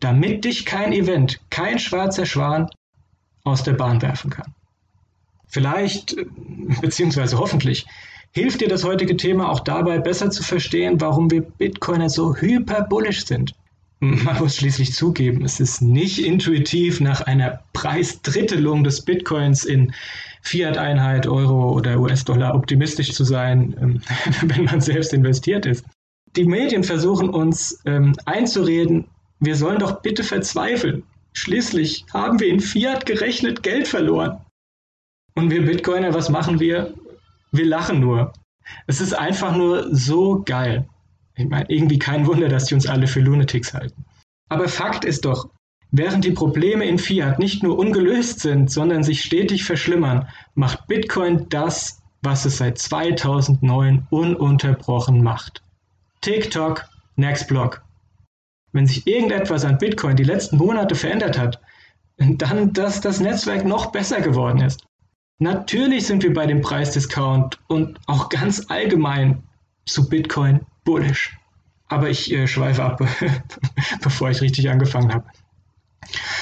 damit 0.00 0.44
dich 0.44 0.66
kein 0.66 0.92
Event, 0.92 1.40
kein 1.50 1.78
schwarzer 1.78 2.26
Schwan 2.26 2.68
aus 3.44 3.62
der 3.62 3.72
Bahn 3.74 4.02
werfen 4.02 4.30
kann. 4.30 4.54
Vielleicht, 5.48 6.16
äh, 6.16 6.26
beziehungsweise 6.80 7.38
hoffentlich, 7.38 7.86
hilft 8.32 8.60
dir 8.60 8.68
das 8.68 8.84
heutige 8.84 9.16
Thema 9.16 9.48
auch 9.50 9.60
dabei, 9.60 9.98
besser 9.98 10.30
zu 10.30 10.42
verstehen, 10.42 11.00
warum 11.00 11.30
wir 11.30 11.40
Bitcoiner 11.40 12.10
so 12.10 12.36
hyperbullisch 12.36 13.24
sind. 13.24 13.54
Man 14.00 14.38
muss 14.38 14.56
schließlich 14.56 14.92
zugeben, 14.92 15.42
es 15.42 15.58
ist 15.58 15.80
nicht 15.80 16.18
intuitiv 16.18 17.00
nach 17.00 17.22
einer 17.22 17.60
Preisdrittelung 17.72 18.84
des 18.84 19.00
Bitcoins 19.00 19.64
in 19.64 19.94
Fiat-Einheit, 20.42 21.26
Euro 21.26 21.72
oder 21.72 21.98
US-Dollar 21.98 22.54
optimistisch 22.54 23.12
zu 23.14 23.24
sein, 23.24 23.74
ähm, 23.80 24.00
wenn 24.42 24.64
man 24.64 24.82
selbst 24.82 25.14
investiert 25.14 25.64
ist. 25.64 25.84
Die 26.36 26.44
Medien 26.44 26.84
versuchen 26.84 27.30
uns 27.30 27.80
ähm, 27.86 28.14
einzureden, 28.26 29.06
wir 29.40 29.56
sollen 29.56 29.78
doch 29.78 30.00
bitte 30.00 30.24
verzweifeln. 30.24 31.02
Schließlich 31.32 32.06
haben 32.12 32.40
wir 32.40 32.48
in 32.48 32.60
Fiat 32.60 33.04
gerechnet 33.04 33.62
Geld 33.62 33.86
verloren. 33.88 34.40
Und 35.34 35.50
wir 35.50 35.66
Bitcoiner, 35.66 36.14
was 36.14 36.30
machen 36.30 36.60
wir? 36.60 36.94
Wir 37.52 37.66
lachen 37.66 38.00
nur. 38.00 38.32
Es 38.86 39.00
ist 39.00 39.12
einfach 39.12 39.54
nur 39.54 39.94
so 39.94 40.42
geil. 40.44 40.88
Ich 41.34 41.46
meine, 41.46 41.66
irgendwie 41.68 41.98
kein 41.98 42.26
Wunder, 42.26 42.48
dass 42.48 42.64
die 42.64 42.74
uns 42.74 42.86
alle 42.86 43.06
für 43.06 43.20
Lunatics 43.20 43.74
halten. 43.74 44.04
Aber 44.48 44.68
Fakt 44.68 45.04
ist 45.04 45.26
doch, 45.26 45.50
während 45.90 46.24
die 46.24 46.32
Probleme 46.32 46.86
in 46.86 46.98
Fiat 46.98 47.38
nicht 47.38 47.62
nur 47.62 47.78
ungelöst 47.78 48.40
sind, 48.40 48.70
sondern 48.70 49.02
sich 49.02 49.22
stetig 49.22 49.64
verschlimmern, 49.64 50.26
macht 50.54 50.86
Bitcoin 50.86 51.46
das, 51.50 52.00
was 52.22 52.46
es 52.46 52.56
seit 52.56 52.78
2009 52.78 54.06
ununterbrochen 54.08 55.22
macht. 55.22 55.62
TikTok, 56.22 56.86
Next 57.16 57.48
Block 57.48 57.85
wenn 58.76 58.86
sich 58.86 59.06
irgendetwas 59.06 59.64
an 59.64 59.78
Bitcoin 59.78 60.16
die 60.16 60.24
letzten 60.24 60.56
Monate 60.58 60.94
verändert 60.94 61.38
hat, 61.38 61.60
dann, 62.18 62.72
dass 62.72 63.00
das 63.00 63.20
Netzwerk 63.20 63.64
noch 63.64 63.86
besser 63.92 64.20
geworden 64.20 64.60
ist. 64.60 64.84
Natürlich 65.38 66.06
sind 66.06 66.22
wir 66.22 66.32
bei 66.32 66.46
dem 66.46 66.62
Preisdiscount 66.62 67.58
und 67.68 67.98
auch 68.06 68.28
ganz 68.30 68.66
allgemein 68.68 69.42
zu 69.84 70.08
Bitcoin 70.08 70.60
bullish. 70.84 71.36
Aber 71.88 72.08
ich 72.08 72.32
äh, 72.32 72.46
schweife 72.46 72.82
ab, 72.82 73.00
bevor 74.02 74.30
ich 74.30 74.40
richtig 74.40 74.70
angefangen 74.70 75.12
habe. 75.12 75.26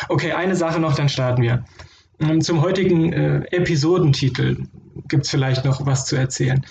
Okay, 0.09 0.33
eine 0.33 0.55
Sache 0.55 0.79
noch, 0.79 0.95
dann 0.95 1.09
starten 1.09 1.43
wir. 1.43 1.65
Ähm, 2.21 2.41
zum 2.41 2.63
heutigen 2.63 3.13
äh, 3.13 3.45
Episodentitel 3.51 4.67
gibt 5.09 5.25
es 5.25 5.31
vielleicht 5.31 5.65
noch 5.65 5.85
was 5.85 6.07
zu 6.07 6.17
erzählen. 6.17 6.65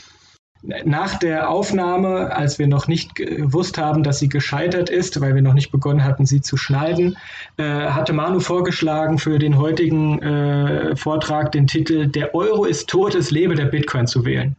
Nach 0.85 1.19
der 1.19 1.49
Aufnahme, 1.49 2.33
als 2.35 2.57
wir 2.57 2.67
noch 2.67 2.87
nicht 2.87 3.15
gewusst 3.15 3.77
haben, 3.77 4.03
dass 4.03 4.19
sie 4.19 4.29
gescheitert 4.29 4.89
ist, 4.89 5.19
weil 5.19 5.35
wir 5.35 5.41
noch 5.41 5.53
nicht 5.53 5.71
begonnen 5.71 6.03
hatten, 6.03 6.25
sie 6.25 6.41
zu 6.41 6.55
schneiden, 6.55 7.17
äh, 7.57 7.63
hatte 7.63 8.13
Manu 8.13 8.39
vorgeschlagen 8.39 9.17
für 9.17 9.39
den 9.39 9.57
heutigen 9.57 10.21
äh, 10.21 10.95
Vortrag 10.95 11.51
den 11.51 11.67
Titel 11.67 12.07
Der 12.07 12.33
Euro 12.33 12.63
ist 12.63 12.89
tot, 12.89 13.13
es 13.13 13.29
lebe 13.29 13.55
der 13.55 13.65
Bitcoin 13.65 14.07
zu 14.07 14.23
wählen. 14.23 14.55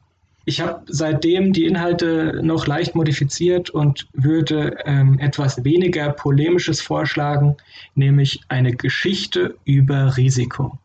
Ich 0.46 0.60
habe 0.60 0.82
seitdem 0.86 1.54
die 1.54 1.64
Inhalte 1.64 2.40
noch 2.42 2.66
leicht 2.66 2.94
modifiziert 2.94 3.70
und 3.70 4.06
würde 4.12 4.76
ähm, 4.84 5.18
etwas 5.18 5.64
weniger 5.64 6.10
polemisches 6.10 6.82
vorschlagen, 6.82 7.56
nämlich 7.94 8.40
eine 8.48 8.76
Geschichte 8.76 9.56
über 9.64 10.18
Risiko. 10.18 10.76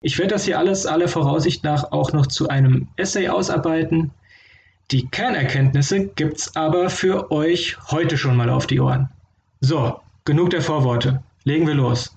Ich 0.00 0.16
werde 0.18 0.34
das 0.34 0.44
hier 0.44 0.60
alles 0.60 0.86
aller 0.86 1.08
Voraussicht 1.08 1.64
nach 1.64 1.90
auch 1.90 2.12
noch 2.12 2.28
zu 2.28 2.48
einem 2.48 2.86
Essay 2.94 3.28
ausarbeiten, 3.28 4.12
die 4.90 5.06
Kernerkenntnisse 5.06 6.08
gibt's 6.08 6.56
aber 6.56 6.88
für 6.88 7.30
euch 7.30 7.76
heute 7.90 8.16
schon 8.16 8.36
mal 8.36 8.48
auf 8.48 8.66
die 8.66 8.80
Ohren. 8.80 9.10
So, 9.60 10.00
genug 10.24 10.50
der 10.50 10.62
Vorworte. 10.62 11.22
Legen 11.44 11.66
wir 11.66 11.74
los. 11.74 12.16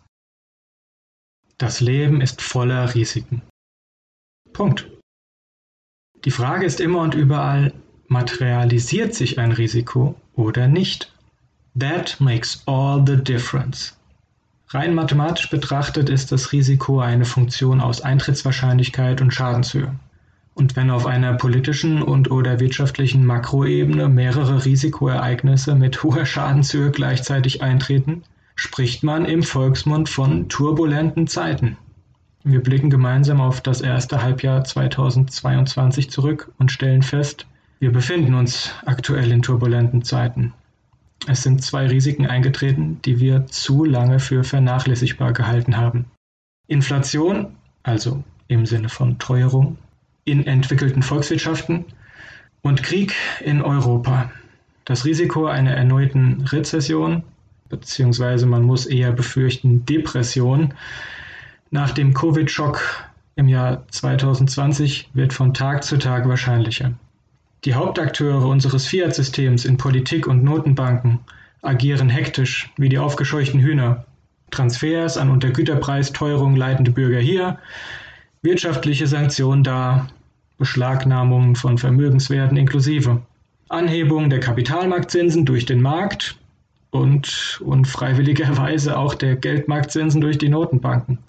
Das 1.57 1.81
Leben 1.81 2.21
ist 2.21 2.41
voller 2.41 2.95
Risiken. 2.95 3.41
Punkt. 4.53 4.89
Die 6.23 6.31
Frage 6.31 6.65
ist 6.65 6.79
immer 6.79 7.01
und 7.01 7.13
überall, 7.13 7.73
materialisiert 8.07 9.15
sich 9.15 9.37
ein 9.37 9.51
Risiko 9.51 10.15
oder 10.35 10.67
nicht? 10.67 11.13
That 11.77 12.19
makes 12.19 12.63
all 12.67 13.03
the 13.05 13.17
difference. 13.17 13.97
Rein 14.69 14.93
mathematisch 14.95 15.49
betrachtet 15.49 16.09
ist 16.09 16.31
das 16.31 16.51
Risiko 16.51 17.01
eine 17.01 17.25
Funktion 17.25 17.81
aus 17.81 18.01
Eintrittswahrscheinlichkeit 18.01 19.21
und 19.21 19.33
Schadenshöhe. 19.33 19.95
Und 20.53 20.75
wenn 20.75 20.91
auf 20.91 21.05
einer 21.05 21.33
politischen 21.33 22.01
und/oder 22.01 22.59
wirtschaftlichen 22.59 23.25
Makroebene 23.25 24.09
mehrere 24.09 24.65
Risikoereignisse 24.65 25.75
mit 25.75 26.03
hoher 26.03 26.25
Schadenshöhe 26.25 26.91
gleichzeitig 26.91 27.61
eintreten, 27.61 28.23
spricht 28.55 29.03
man 29.03 29.25
im 29.25 29.43
Volksmund 29.43 30.09
von 30.09 30.49
turbulenten 30.49 31.27
Zeiten. 31.27 31.77
Wir 32.43 32.61
blicken 32.61 32.89
gemeinsam 32.89 33.39
auf 33.39 33.61
das 33.61 33.81
erste 33.81 34.21
Halbjahr 34.21 34.63
2022 34.63 36.09
zurück 36.09 36.51
und 36.57 36.71
stellen 36.71 37.03
fest, 37.03 37.45
wir 37.79 37.91
befinden 37.91 38.35
uns 38.35 38.71
aktuell 38.85 39.31
in 39.31 39.41
turbulenten 39.41 40.03
Zeiten. 40.03 40.53
Es 41.27 41.41
sind 41.41 41.63
zwei 41.63 41.87
Risiken 41.87 42.27
eingetreten, 42.27 42.99
die 43.03 43.19
wir 43.19 43.47
zu 43.47 43.83
lange 43.85 44.19
für 44.19 44.43
vernachlässigbar 44.43 45.33
gehalten 45.33 45.77
haben. 45.77 46.05
Inflation, 46.67 47.55
also 47.81 48.23
im 48.47 48.67
Sinne 48.67 48.89
von 48.89 49.17
Teuerung, 49.17 49.77
in 50.25 50.45
entwickelten 50.45 51.03
Volkswirtschaften 51.03 51.85
und 52.61 52.83
Krieg 52.83 53.15
in 53.43 53.61
Europa. 53.61 54.31
Das 54.85 55.05
Risiko 55.05 55.45
einer 55.47 55.71
erneuten 55.71 56.41
Rezession, 56.47 57.23
beziehungsweise 57.69 58.45
man 58.45 58.63
muss 58.63 58.85
eher 58.85 59.11
befürchten 59.11 59.85
Depression, 59.85 60.73
nach 61.69 61.91
dem 61.91 62.13
Covid-Schock 62.13 62.81
im 63.35 63.47
Jahr 63.47 63.87
2020 63.89 65.09
wird 65.13 65.33
von 65.33 65.53
Tag 65.53 65.83
zu 65.83 65.97
Tag 65.97 66.27
wahrscheinlicher. 66.27 66.93
Die 67.63 67.75
Hauptakteure 67.75 68.45
unseres 68.45 68.87
Fiat-Systems 68.87 69.65
in 69.65 69.77
Politik 69.77 70.27
und 70.27 70.43
Notenbanken 70.43 71.19
agieren 71.61 72.09
hektisch 72.09 72.71
wie 72.77 72.89
die 72.89 72.97
aufgescheuchten 72.97 73.59
Hühner. 73.59 74.05
Transfers 74.49 75.17
an 75.17 75.29
unter 75.29 75.51
Güterpreisteuerung 75.51 76.55
leitende 76.55 76.91
Bürger 76.91 77.19
hier, 77.19 77.59
wirtschaftliche 78.41 79.07
Sanktionen 79.07 79.63
da, 79.63 80.07
Beschlagnahmungen 80.57 81.55
von 81.55 81.77
Vermögenswerten 81.77 82.57
inklusive, 82.57 83.21
Anhebung 83.69 84.29
der 84.29 84.39
Kapitalmarktzinsen 84.39 85.45
durch 85.45 85.65
den 85.65 85.81
Markt 85.81 86.37
und 86.91 87.59
unfreiwilligerweise 87.63 88.97
auch 88.97 89.15
der 89.15 89.35
Geldmarktzinsen 89.35 90.21
durch 90.21 90.37
die 90.37 90.49
Notenbanken. 90.49 91.19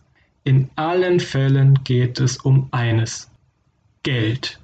In 0.45 0.69
allen 0.75 1.21
Fällen 1.21 1.85
geht 1.85 2.19
es 2.19 2.37
um 2.38 2.69
eines. 2.73 3.31
Geld. 4.02 4.59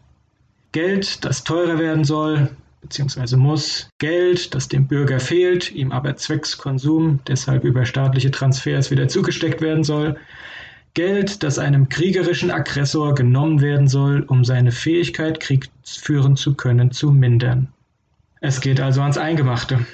Geld, 0.72 1.24
das 1.24 1.44
teurer 1.44 1.78
werden 1.78 2.04
soll, 2.04 2.50
bzw. 2.82 3.36
muss. 3.36 3.88
Geld, 3.98 4.54
das 4.54 4.68
dem 4.68 4.88
Bürger 4.88 5.20
fehlt, 5.20 5.70
ihm 5.72 5.92
aber 5.92 6.16
zwecks 6.16 6.58
Konsum 6.58 7.20
deshalb 7.28 7.64
über 7.64 7.86
staatliche 7.86 8.32
Transfers 8.32 8.90
wieder 8.90 9.06
zugesteckt 9.06 9.60
werden 9.60 9.84
soll. 9.84 10.16
Geld, 10.98 11.44
das 11.44 11.60
einem 11.60 11.88
kriegerischen 11.88 12.50
Aggressor 12.50 13.14
genommen 13.14 13.60
werden 13.60 13.86
soll, 13.86 14.24
um 14.26 14.44
seine 14.44 14.72
Fähigkeit, 14.72 15.38
Krieg 15.38 15.68
führen 15.84 16.34
zu 16.34 16.54
können, 16.54 16.90
zu 16.90 17.12
mindern. 17.12 17.68
Es 18.40 18.60
geht 18.60 18.80
also 18.80 19.02
ans 19.02 19.16
Eingemachte. 19.16 19.86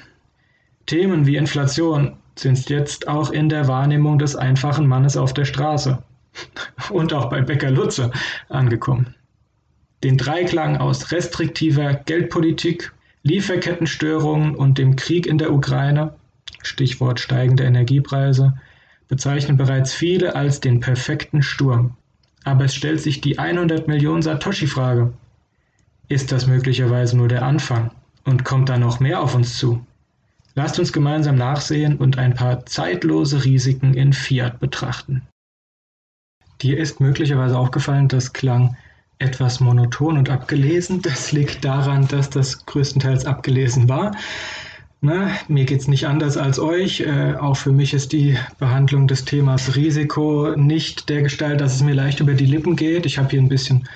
Themen 0.86 1.26
wie 1.26 1.36
Inflation 1.36 2.16
sind 2.36 2.70
jetzt 2.70 3.06
auch 3.06 3.30
in 3.32 3.50
der 3.50 3.68
Wahrnehmung 3.68 4.18
des 4.18 4.34
einfachen 4.34 4.86
Mannes 4.86 5.18
auf 5.18 5.34
der 5.34 5.44
Straße 5.44 6.02
und 6.88 7.12
auch 7.12 7.28
bei 7.28 7.42
Bäcker 7.42 7.70
Lutze 7.70 8.10
angekommen. 8.48 9.14
Den 10.02 10.16
Dreiklang 10.16 10.78
aus 10.78 11.12
restriktiver 11.12 11.92
Geldpolitik, 11.92 12.92
Lieferkettenstörungen 13.24 14.54
und 14.54 14.78
dem 14.78 14.96
Krieg 14.96 15.26
in 15.26 15.36
der 15.36 15.52
Ukraine, 15.52 16.14
Stichwort 16.62 17.20
steigende 17.20 17.64
Energiepreise, 17.64 18.54
bezeichnen 19.08 19.56
bereits 19.56 19.92
viele 19.92 20.34
als 20.34 20.60
den 20.60 20.80
perfekten 20.80 21.42
Sturm. 21.42 21.96
Aber 22.44 22.64
es 22.64 22.74
stellt 22.74 23.00
sich 23.00 23.20
die 23.20 23.38
100 23.38 23.88
Millionen 23.88 24.22
Satoshi-Frage. 24.22 25.12
Ist 26.08 26.32
das 26.32 26.46
möglicherweise 26.46 27.16
nur 27.16 27.28
der 27.28 27.42
Anfang 27.42 27.90
und 28.24 28.44
kommt 28.44 28.68
da 28.68 28.78
noch 28.78 29.00
mehr 29.00 29.20
auf 29.20 29.34
uns 29.34 29.56
zu? 29.56 29.84
Lasst 30.54 30.78
uns 30.78 30.92
gemeinsam 30.92 31.36
nachsehen 31.36 31.96
und 31.96 32.18
ein 32.18 32.34
paar 32.34 32.64
zeitlose 32.66 33.44
Risiken 33.44 33.94
in 33.94 34.12
Fiat 34.12 34.60
betrachten. 34.60 35.22
Dir 36.60 36.78
ist 36.78 37.00
möglicherweise 37.00 37.58
aufgefallen, 37.58 38.08
das 38.08 38.32
klang 38.32 38.76
etwas 39.18 39.60
monoton 39.60 40.18
und 40.18 40.30
abgelesen. 40.30 41.02
Das 41.02 41.32
liegt 41.32 41.64
daran, 41.64 42.06
dass 42.08 42.30
das 42.30 42.66
größtenteils 42.66 43.26
abgelesen 43.26 43.88
war. 43.88 44.12
Ne? 45.04 45.30
Mir 45.48 45.66
geht 45.66 45.82
es 45.82 45.86
nicht 45.86 46.06
anders 46.06 46.38
als 46.38 46.58
euch. 46.58 47.00
Äh, 47.00 47.34
auch 47.34 47.58
für 47.58 47.72
mich 47.72 47.92
ist 47.92 48.12
die 48.12 48.38
Behandlung 48.58 49.06
des 49.06 49.26
Themas 49.26 49.76
Risiko 49.76 50.56
nicht 50.56 51.10
der 51.10 51.20
Gestalt, 51.20 51.60
dass 51.60 51.74
es 51.74 51.82
mir 51.82 51.92
leicht 51.92 52.20
über 52.20 52.32
die 52.32 52.46
Lippen 52.46 52.74
geht. 52.74 53.04
Ich 53.04 53.18
habe 53.18 53.28
hier 53.28 53.42
ein 53.42 53.50
bisschen 53.50 53.86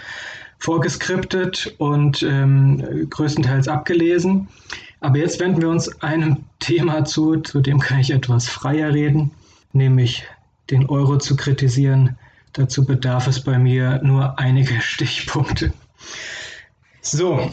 vorgeskriptet 0.59 1.75
und 1.79 2.23
ähm, 2.23 3.09
größtenteils 3.09 3.69
abgelesen. 3.69 4.49
Aber 5.01 5.17
jetzt 5.17 5.41
wenden 5.41 5.63
wir 5.63 5.71
uns 5.71 5.89
einem 6.03 6.45
Thema 6.59 7.07
zu, 7.07 7.37
zu 7.37 7.63
dem 7.63 7.79
kann 7.79 8.01
ich 8.01 8.11
etwas 8.11 8.47
freier 8.47 8.93
reden, 8.93 9.31
nämlich 9.73 10.25
den 10.69 10.91
Euro 10.91 11.17
zu 11.17 11.37
kritisieren. 11.37 12.19
Dazu 12.53 12.85
bedarf 12.85 13.27
es 13.29 13.41
bei 13.41 13.59
mir 13.59 13.99
nur 14.03 14.39
einige 14.39 14.79
Stichpunkte. 14.83 15.73
So, 17.01 17.51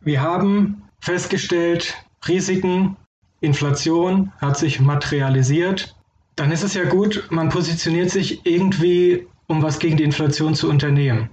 wir 0.00 0.22
haben 0.22 0.84
festgestellt, 1.00 1.94
Risiken, 2.26 2.96
Inflation 3.40 4.32
hat 4.40 4.58
sich 4.58 4.80
materialisiert, 4.80 5.96
dann 6.36 6.52
ist 6.52 6.62
es 6.62 6.74
ja 6.74 6.84
gut, 6.84 7.26
man 7.30 7.48
positioniert 7.48 8.10
sich 8.10 8.46
irgendwie, 8.46 9.26
um 9.48 9.62
was 9.62 9.78
gegen 9.78 9.96
die 9.96 10.04
Inflation 10.04 10.54
zu 10.54 10.68
unternehmen. 10.68 11.28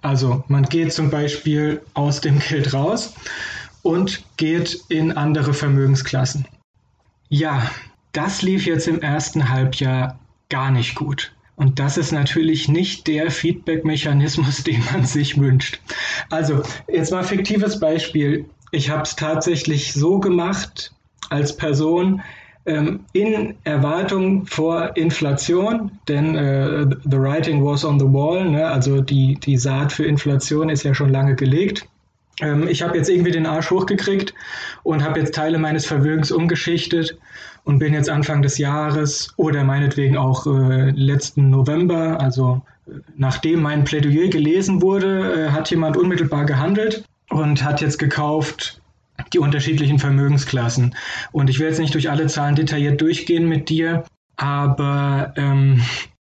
Also 0.00 0.42
man 0.48 0.64
geht 0.64 0.92
zum 0.92 1.10
Beispiel 1.10 1.82
aus 1.94 2.20
dem 2.20 2.38
Geld 2.48 2.72
raus 2.72 3.14
und 3.82 4.24
geht 4.36 4.80
in 4.88 5.12
andere 5.12 5.52
Vermögensklassen. 5.52 6.46
Ja, 7.28 7.70
das 8.12 8.42
lief 8.42 8.66
jetzt 8.66 8.88
im 8.88 9.00
ersten 9.00 9.48
Halbjahr 9.48 10.18
gar 10.48 10.70
nicht 10.70 10.94
gut. 10.94 11.32
Und 11.56 11.78
das 11.78 11.98
ist 11.98 12.10
natürlich 12.10 12.68
nicht 12.68 13.06
der 13.06 13.30
Feedback-Mechanismus, 13.30 14.62
den 14.64 14.82
man 14.92 15.04
sich 15.04 15.38
wünscht. 15.38 15.80
Also, 16.30 16.62
jetzt 16.88 17.12
mal 17.12 17.22
fiktives 17.22 17.78
Beispiel. 17.78 18.46
Ich 18.70 18.90
habe 18.90 19.02
es 19.02 19.16
tatsächlich 19.16 19.92
so 19.92 20.20
gemacht 20.20 20.92
als 21.28 21.56
Person 21.56 22.22
ähm, 22.66 23.00
in 23.12 23.54
Erwartung 23.64 24.46
vor 24.46 24.96
Inflation, 24.96 25.90
denn 26.08 26.36
äh, 26.36 26.86
the 27.04 27.18
writing 27.18 27.64
was 27.64 27.84
on 27.84 27.98
the 27.98 28.06
wall, 28.06 28.48
ne? 28.48 28.66
also 28.66 29.00
die, 29.00 29.36
die 29.36 29.56
Saat 29.56 29.92
für 29.92 30.04
Inflation 30.04 30.68
ist 30.68 30.82
ja 30.82 30.94
schon 30.94 31.10
lange 31.10 31.34
gelegt. 31.34 31.88
Ähm, 32.40 32.68
ich 32.68 32.82
habe 32.82 32.96
jetzt 32.96 33.08
irgendwie 33.08 33.30
den 33.32 33.46
Arsch 33.46 33.70
hochgekriegt 33.70 34.34
und 34.82 35.02
habe 35.02 35.20
jetzt 35.20 35.34
Teile 35.34 35.58
meines 35.58 35.86
Vermögens 35.86 36.30
umgeschichtet 36.30 37.18
und 37.64 37.78
bin 37.78 37.94
jetzt 37.94 38.10
Anfang 38.10 38.42
des 38.42 38.58
Jahres 38.58 39.32
oder 39.36 39.64
meinetwegen 39.64 40.16
auch 40.16 40.46
äh, 40.46 40.90
letzten 40.90 41.50
November, 41.50 42.20
also 42.20 42.62
äh, 42.86 42.92
nachdem 43.16 43.62
mein 43.62 43.84
Plädoyer 43.84 44.28
gelesen 44.28 44.82
wurde, 44.82 45.46
äh, 45.46 45.50
hat 45.50 45.70
jemand 45.70 45.96
unmittelbar 45.96 46.44
gehandelt 46.44 47.04
und 47.30 47.64
hat 47.64 47.80
jetzt 47.80 47.98
gekauft 47.98 48.80
die 49.32 49.38
unterschiedlichen 49.38 49.98
Vermögensklassen. 49.98 50.94
Und 51.32 51.50
ich 51.50 51.58
will 51.58 51.68
jetzt 51.68 51.78
nicht 51.78 51.94
durch 51.94 52.10
alle 52.10 52.26
Zahlen 52.26 52.54
detailliert 52.54 53.00
durchgehen 53.00 53.48
mit 53.48 53.68
dir, 53.68 54.04
aber 54.36 55.34
ähm, 55.36 55.82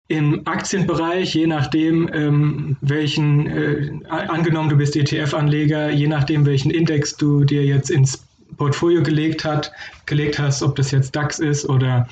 Im 0.07 0.45
Aktienbereich, 0.45 1.33
je 1.33 1.47
nachdem, 1.47 2.07
ähm, 2.13 2.77
welchen, 2.81 3.47
äh, 3.47 3.89
angenommen 4.07 4.69
du 4.69 4.77
bist 4.77 4.95
ETF-Anleger, 4.95 5.89
je 5.89 6.05
nachdem, 6.07 6.45
welchen 6.45 6.69
Index 6.69 7.17
du 7.17 7.43
dir 7.43 7.65
jetzt 7.65 7.89
ins 7.89 8.23
Portfolio 8.57 9.01
gelegt, 9.01 9.43
hat, 9.43 9.71
gelegt 10.05 10.37
hast, 10.37 10.61
ob 10.61 10.75
das 10.75 10.91
jetzt 10.91 11.15
DAX 11.15 11.39
ist 11.39 11.67
oder 11.67 12.07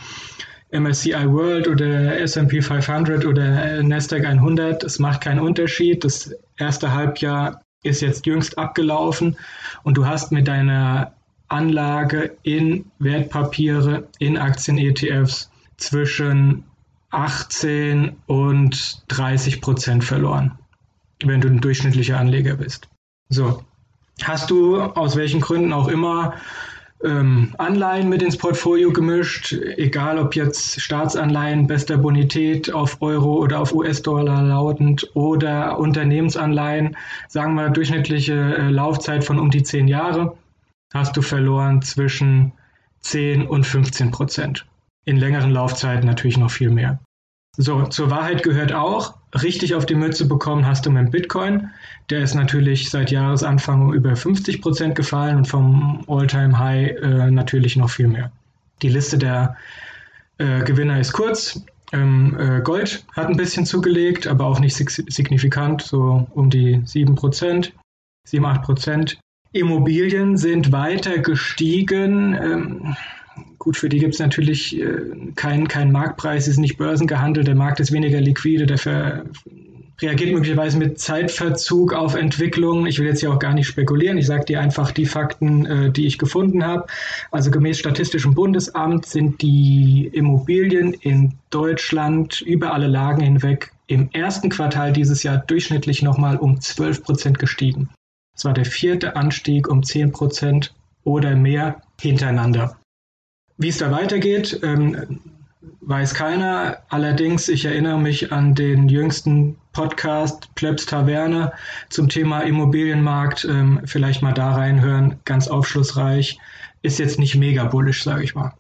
MSCI 0.72 1.28
World 1.28 1.68
oder 1.68 2.20
S&P 2.20 2.64
500 2.64 3.28
oder 3.28 3.84
Nasdaq 3.84 4.26
100, 4.26 4.84
es 4.84 4.98
macht 4.98 5.22
keinen 5.22 5.40
Unterschied. 5.40 6.04
Das 6.04 6.34
erste 6.58 6.92
Halbjahr 6.92 7.62
ist 7.84 8.02
jetzt 8.02 8.26
jüngst 8.26 8.58
abgelaufen 8.58 9.38
und 9.84 9.98
du 9.98 10.06
hast 10.06 10.32
mit 10.32 10.48
deiner 10.48 11.14
Anlage 11.50 12.36
in 12.44 12.86
Wertpapiere, 13.00 14.08
in 14.20 14.38
Aktien-ETFs 14.38 15.52
zwischen 15.78 16.64
18 17.12 18.16
und 18.26 19.04
30 19.10 19.62
Prozent 19.62 20.04
verloren, 20.04 20.58
wenn 21.24 21.42
du 21.42 21.50
ein 21.50 21.62
durchschnittlicher 21.62 22.18
Anleger 22.18 22.56
bist. 22.56 22.88
So, 23.30 23.64
hast 24.24 24.50
du 24.50 24.82
aus 24.82 25.16
welchen 25.16 25.42
Gründen 25.42 25.74
auch 25.74 25.88
immer 25.88 26.34
ähm, 27.04 27.54
Anleihen 27.58 28.10
mit 28.10 28.22
ins 28.22 28.38
Portfolio 28.38 28.92
gemischt, 28.92 29.54
egal 29.54 30.18
ob 30.18 30.36
jetzt 30.36 30.80
Staatsanleihen 30.82 31.68
bester 31.68 31.98
Bonität 31.98 32.74
auf 32.74 33.02
Euro 33.02 33.36
oder 33.36 33.60
auf 33.60 33.74
US-Dollar 33.74 34.42
lautend 34.42 35.10
oder 35.14 35.78
Unternehmensanleihen, 35.80 36.96
sagen 37.28 37.56
wir 37.56 37.70
durchschnittliche 37.70 38.34
äh, 38.34 38.70
Laufzeit 38.70 39.24
von 39.24 39.40
um 39.40 39.52
die 39.52 39.64
10 39.64 39.88
Jahre, 39.88 40.38
hast 40.94 41.18
du 41.18 41.22
verloren 41.22 41.82
zwischen 41.82 42.54
10 43.02 43.48
und 43.48 43.66
15 43.66 44.12
Prozent. 44.12 44.66
In 45.06 45.18
längeren 45.18 45.52
Laufzeiten 45.52 46.08
natürlich 46.08 46.38
noch 46.38 46.52
viel 46.52 46.70
mehr. 46.70 47.00
So, 47.56 47.84
zur 47.84 48.10
Wahrheit 48.10 48.42
gehört 48.42 48.74
auch, 48.74 49.14
richtig 49.44 49.76
auf 49.76 49.86
die 49.86 49.94
Mütze 49.94 50.28
bekommen 50.28 50.66
hast 50.66 50.88
du 50.88 50.90
mit 50.90 51.12
Bitcoin. 51.12 51.70
Der 52.10 52.22
ist 52.24 52.34
natürlich 52.34 52.90
seit 52.90 53.12
Jahresanfang 53.12 53.84
um 53.84 53.94
über 53.94 54.16
50 54.16 54.60
Prozent 54.60 54.96
gefallen 54.96 55.38
und 55.38 55.48
vom 55.48 56.04
All-Time-High 56.08 56.98
äh, 57.02 57.32
natürlich 57.32 57.76
noch 57.76 57.92
viel 57.92 58.08
mehr. 58.08 58.32
Die 58.82 58.90
Liste 58.90 59.20
der 59.20 59.56
äh, 60.40 60.64
Gewinner 60.64 61.00
ist 61.00 61.14
kurz. 61.14 61.64
Ähm, 61.92 62.36
äh, 62.40 62.62
Gold 62.62 63.06
hat 63.16 63.28
ein 63.28 63.38
bisschen 63.38 63.68
zugelegt, 63.68 64.26
aber 64.26 64.46
auch 64.46 64.60
nicht 64.60 64.76
signifikant, 64.76 65.84
so 65.84 66.28
um 66.32 66.50
die 66.50 66.82
7 66.86 67.14
Prozent, 67.14 67.72
7, 68.26 68.44
8 68.44 68.64
Prozent. 68.64 69.20
Immobilien 69.52 70.38
sind 70.38 70.72
weiter 70.72 71.20
gestiegen. 71.20 72.34
Ähm, 72.34 72.96
Gut, 73.64 73.78
für 73.78 73.88
die 73.88 74.00
gibt 74.00 74.14
es 74.14 74.20
natürlich 74.20 74.78
äh, 74.78 75.32
keinen 75.36 75.70
kein 75.70 75.94
Marktpreis, 75.94 76.50
ist 76.50 76.58
nicht 76.58 76.78
börsengehandelt, 76.78 77.48
der 77.48 77.56
Markt 77.56 77.80
ist 77.80 77.94
weniger 77.94 78.20
liquide, 78.20 78.66
der 78.66 79.24
reagiert 80.02 80.34
möglicherweise 80.34 80.78
mit 80.78 81.00
Zeitverzug 81.00 81.94
auf 81.94 82.16
Entwicklungen. 82.16 82.86
Ich 82.88 83.00
will 83.00 83.08
jetzt 83.08 83.22
hier 83.22 83.32
auch 83.32 83.40
gar 83.40 83.54
nicht 83.54 83.68
spekulieren, 83.68 84.18
ich 84.18 84.26
sage 84.26 84.44
dir 84.44 84.60
einfach 84.60 84.92
die 84.92 85.06
Fakten, 85.06 85.66
äh, 85.66 85.92
die 85.92 86.06
ich 86.06 86.18
gefunden 86.18 86.66
habe. 86.66 86.88
Also 87.32 87.52
gemäß 87.52 87.80
Statistischem 87.80 88.34
Bundesamt 88.34 89.06
sind 89.06 89.42
die 89.42 90.10
Immobilien 90.12 90.94
in 90.94 91.36
Deutschland 91.50 92.42
über 92.42 92.74
alle 92.74 92.88
Lagen 92.88 93.22
hinweg 93.22 93.72
im 93.88 94.10
ersten 94.12 94.50
Quartal 94.50 94.92
dieses 94.92 95.24
Jahr 95.24 95.38
durchschnittlich 95.38 96.02
nochmal 96.02 96.36
um 96.36 96.60
12 96.60 97.02
Prozent 97.02 97.40
gestiegen. 97.40 97.88
Es 98.36 98.44
war 98.44 98.54
der 98.54 98.66
vierte 98.66 99.16
Anstieg 99.16 99.70
um 99.70 99.84
10 99.84 100.12
Prozent 100.12 100.74
oder 101.06 101.38
mehr 101.38 101.82
hintereinander. 102.02 102.76
Wie 103.58 103.70
es 103.70 103.78
da 103.78 103.92
weitergeht, 103.92 104.60
ähm, 104.64 105.20
weiß 105.82 106.14
keiner. 106.14 106.78
Allerdings, 106.90 107.50
ich 107.50 107.66
erinnere 107.66 108.00
mich 108.00 108.32
an 108.32 108.56
den 108.56 108.90
jüngsten 108.90 109.58
Podcast 109.74 110.54
Plebs 110.56 110.86
Taverne 110.86 111.54
zum 111.90 112.10
Thema 112.10 112.42
Immobilienmarkt. 112.42 113.46
Ähm, 113.46 113.82
vielleicht 113.86 114.22
mal 114.22 114.34
da 114.34 114.54
reinhören, 114.54 115.20
ganz 115.26 115.48
aufschlussreich. 115.48 116.40
Ist 116.82 117.00
jetzt 117.00 117.20
nicht 117.20 117.36
mega 117.36 117.66
bullisch, 117.66 118.04
sage 118.04 118.24
ich 118.24 118.36
mal. 118.36 118.54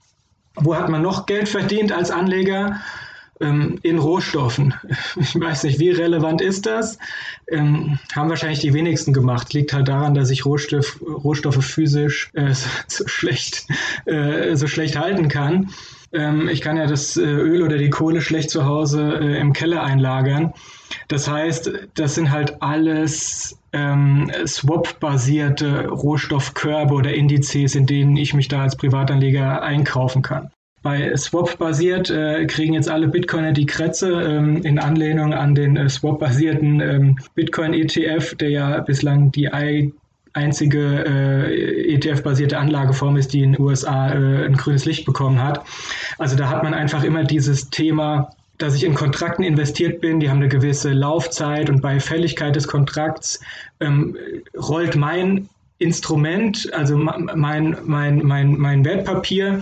Wo 0.55 0.75
hat 0.75 0.89
man 0.89 1.01
noch 1.01 1.25
Geld 1.25 1.49
verdient 1.49 1.91
als 1.91 2.11
Anleger? 2.11 2.79
Ähm, 3.39 3.79
in 3.83 3.99
Rohstoffen. 3.99 4.73
Ich 5.15 5.39
weiß 5.39 5.63
nicht, 5.63 5.79
wie 5.79 5.91
relevant 5.91 6.41
ist 6.41 6.65
das? 6.65 6.97
Ähm, 7.47 7.99
haben 8.13 8.29
wahrscheinlich 8.29 8.59
die 8.59 8.73
wenigsten 8.73 9.13
gemacht. 9.13 9.53
Liegt 9.53 9.73
halt 9.73 9.87
daran, 9.87 10.13
dass 10.13 10.29
ich 10.29 10.45
Rohstoff, 10.45 10.99
Rohstoffe 11.01 11.63
physisch 11.63 12.29
äh, 12.33 12.53
so, 12.87 13.07
schlecht, 13.07 13.65
äh, 14.05 14.55
so 14.55 14.67
schlecht 14.67 14.97
halten 14.97 15.27
kann. 15.27 15.69
Ähm, 16.13 16.47
ich 16.47 16.61
kann 16.61 16.77
ja 16.77 16.85
das 16.85 17.17
äh, 17.17 17.21
Öl 17.21 17.63
oder 17.63 17.77
die 17.77 17.89
Kohle 17.89 18.21
schlecht 18.21 18.49
zu 18.49 18.65
Hause 18.65 19.19
äh, 19.21 19.39
im 19.39 19.53
Keller 19.53 19.83
einlagern. 19.83 20.53
Das 21.07 21.27
heißt, 21.27 21.71
das 21.95 22.15
sind 22.15 22.31
halt 22.31 22.61
alles 22.61 23.57
ähm, 23.71 24.31
Swap-basierte 24.45 25.87
Rohstoffkörbe 25.87 26.93
oder 26.93 27.13
Indizes, 27.13 27.75
in 27.75 27.87
denen 27.87 28.15
ich 28.15 28.33
mich 28.33 28.47
da 28.47 28.61
als 28.61 28.75
Privatanleger 28.75 29.63
einkaufen 29.63 30.21
kann. 30.21 30.51
Bei 30.83 31.15
Swap 31.15 31.57
basiert 31.57 32.09
äh, 32.09 32.45
kriegen 32.45 32.73
jetzt 32.73 32.89
alle 32.89 33.07
Bitcoiner 33.07 33.53
die 33.53 33.65
Krätze 33.65 34.11
ähm, 34.11 34.61
in 34.63 34.79
Anlehnung 34.79 35.33
an 35.33 35.55
den 35.55 35.77
äh, 35.77 35.87
Swap-basierten 35.87 36.81
ähm, 36.81 37.17
Bitcoin-ETF, 37.35 38.35
der 38.35 38.49
ja 38.49 38.79
bislang 38.81 39.31
die 39.31 39.49
einzige 40.33 41.05
äh, 41.05 41.93
ETF-basierte 41.95 42.57
Anlageform 42.57 43.15
ist, 43.15 43.31
die 43.31 43.43
in 43.43 43.53
den 43.53 43.61
USA 43.61 44.11
äh, 44.11 44.45
ein 44.45 44.57
grünes 44.57 44.83
Licht 44.83 45.05
bekommen 45.05 45.41
hat. 45.41 45.65
Also 46.17 46.35
da 46.35 46.49
hat 46.49 46.63
man 46.63 46.73
einfach 46.73 47.05
immer 47.05 47.23
dieses 47.23 47.69
Thema, 47.69 48.31
dass 48.57 48.75
ich 48.75 48.83
in 48.83 48.93
Kontrakten 48.93 49.43
investiert 49.43 50.01
bin, 50.01 50.19
die 50.19 50.29
haben 50.29 50.37
eine 50.37 50.49
gewisse 50.49 50.91
Laufzeit 50.91 51.69
und 51.69 51.81
bei 51.81 52.01
Fälligkeit 52.01 52.55
des 52.55 52.67
Kontrakts 52.67 53.39
ähm, 53.79 54.17
rollt 54.57 54.97
mein 54.97 55.47
Instrument, 55.83 56.71
also 56.73 56.97
mein, 56.97 57.77
mein, 57.85 58.21
mein, 58.23 58.57
mein 58.57 58.85
Wertpapier, 58.85 59.61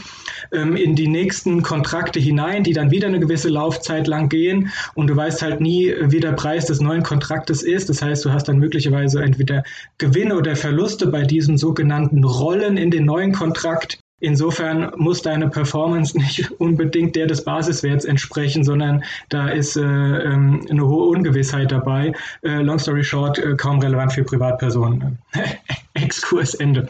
ähm, 0.52 0.76
in 0.76 0.96
die 0.96 1.08
nächsten 1.08 1.62
Kontrakte 1.64 2.20
hinein, 2.20 2.64
die 2.64 2.74
dann 2.74 2.92
wieder 2.92 3.08
eine 3.08 3.20
gewisse 3.20 3.50
Laufzeit 3.50 4.08
lang 4.08 4.30
gehen 4.30 4.72
und 4.94 5.08
du 5.08 5.16
weißt 5.16 5.42
halt 5.42 5.62
nie, 5.62 5.94
wie 6.00 6.20
der 6.20 6.34
Preis 6.34 6.66
des 6.68 6.80
neuen 6.80 7.04
Kontraktes 7.04 7.64
ist. 7.64 7.90
Das 7.90 8.02
heißt, 8.02 8.24
du 8.26 8.32
hast 8.32 8.48
dann 8.48 8.60
möglicherweise 8.60 9.22
entweder 9.22 9.64
Gewinne 9.98 10.36
oder 10.36 10.56
Verluste 10.56 11.08
bei 11.08 11.24
diesen 11.24 11.58
sogenannten 11.58 12.24
Rollen 12.24 12.78
in 12.78 12.92
den 12.92 13.06
neuen 13.06 13.32
Kontrakt 13.32 14.01
Insofern 14.22 14.92
muss 14.98 15.22
deine 15.22 15.50
Performance 15.50 16.18
nicht 16.18 16.52
unbedingt 16.60 17.16
der 17.16 17.28
des 17.28 17.44
Basiswerts 17.44 18.06
entsprechen, 18.06 18.64
sondern 18.64 19.04
da 19.30 19.50
ist 19.50 19.76
äh, 19.76 19.82
ähm, 19.82 20.66
eine 20.70 20.88
hohe 20.88 21.10
Ungewissheit 21.10 21.72
dabei. 21.72 22.14
Äh, 22.44 22.62
long 22.62 22.80
story 22.80 23.04
short, 23.04 23.40
äh, 23.40 23.56
kaum 23.56 23.80
relevant 23.80 24.14
für 24.14 24.24
Privatpersonen. 24.24 25.18
Exkurs 25.96 26.54
Ende. 26.54 26.88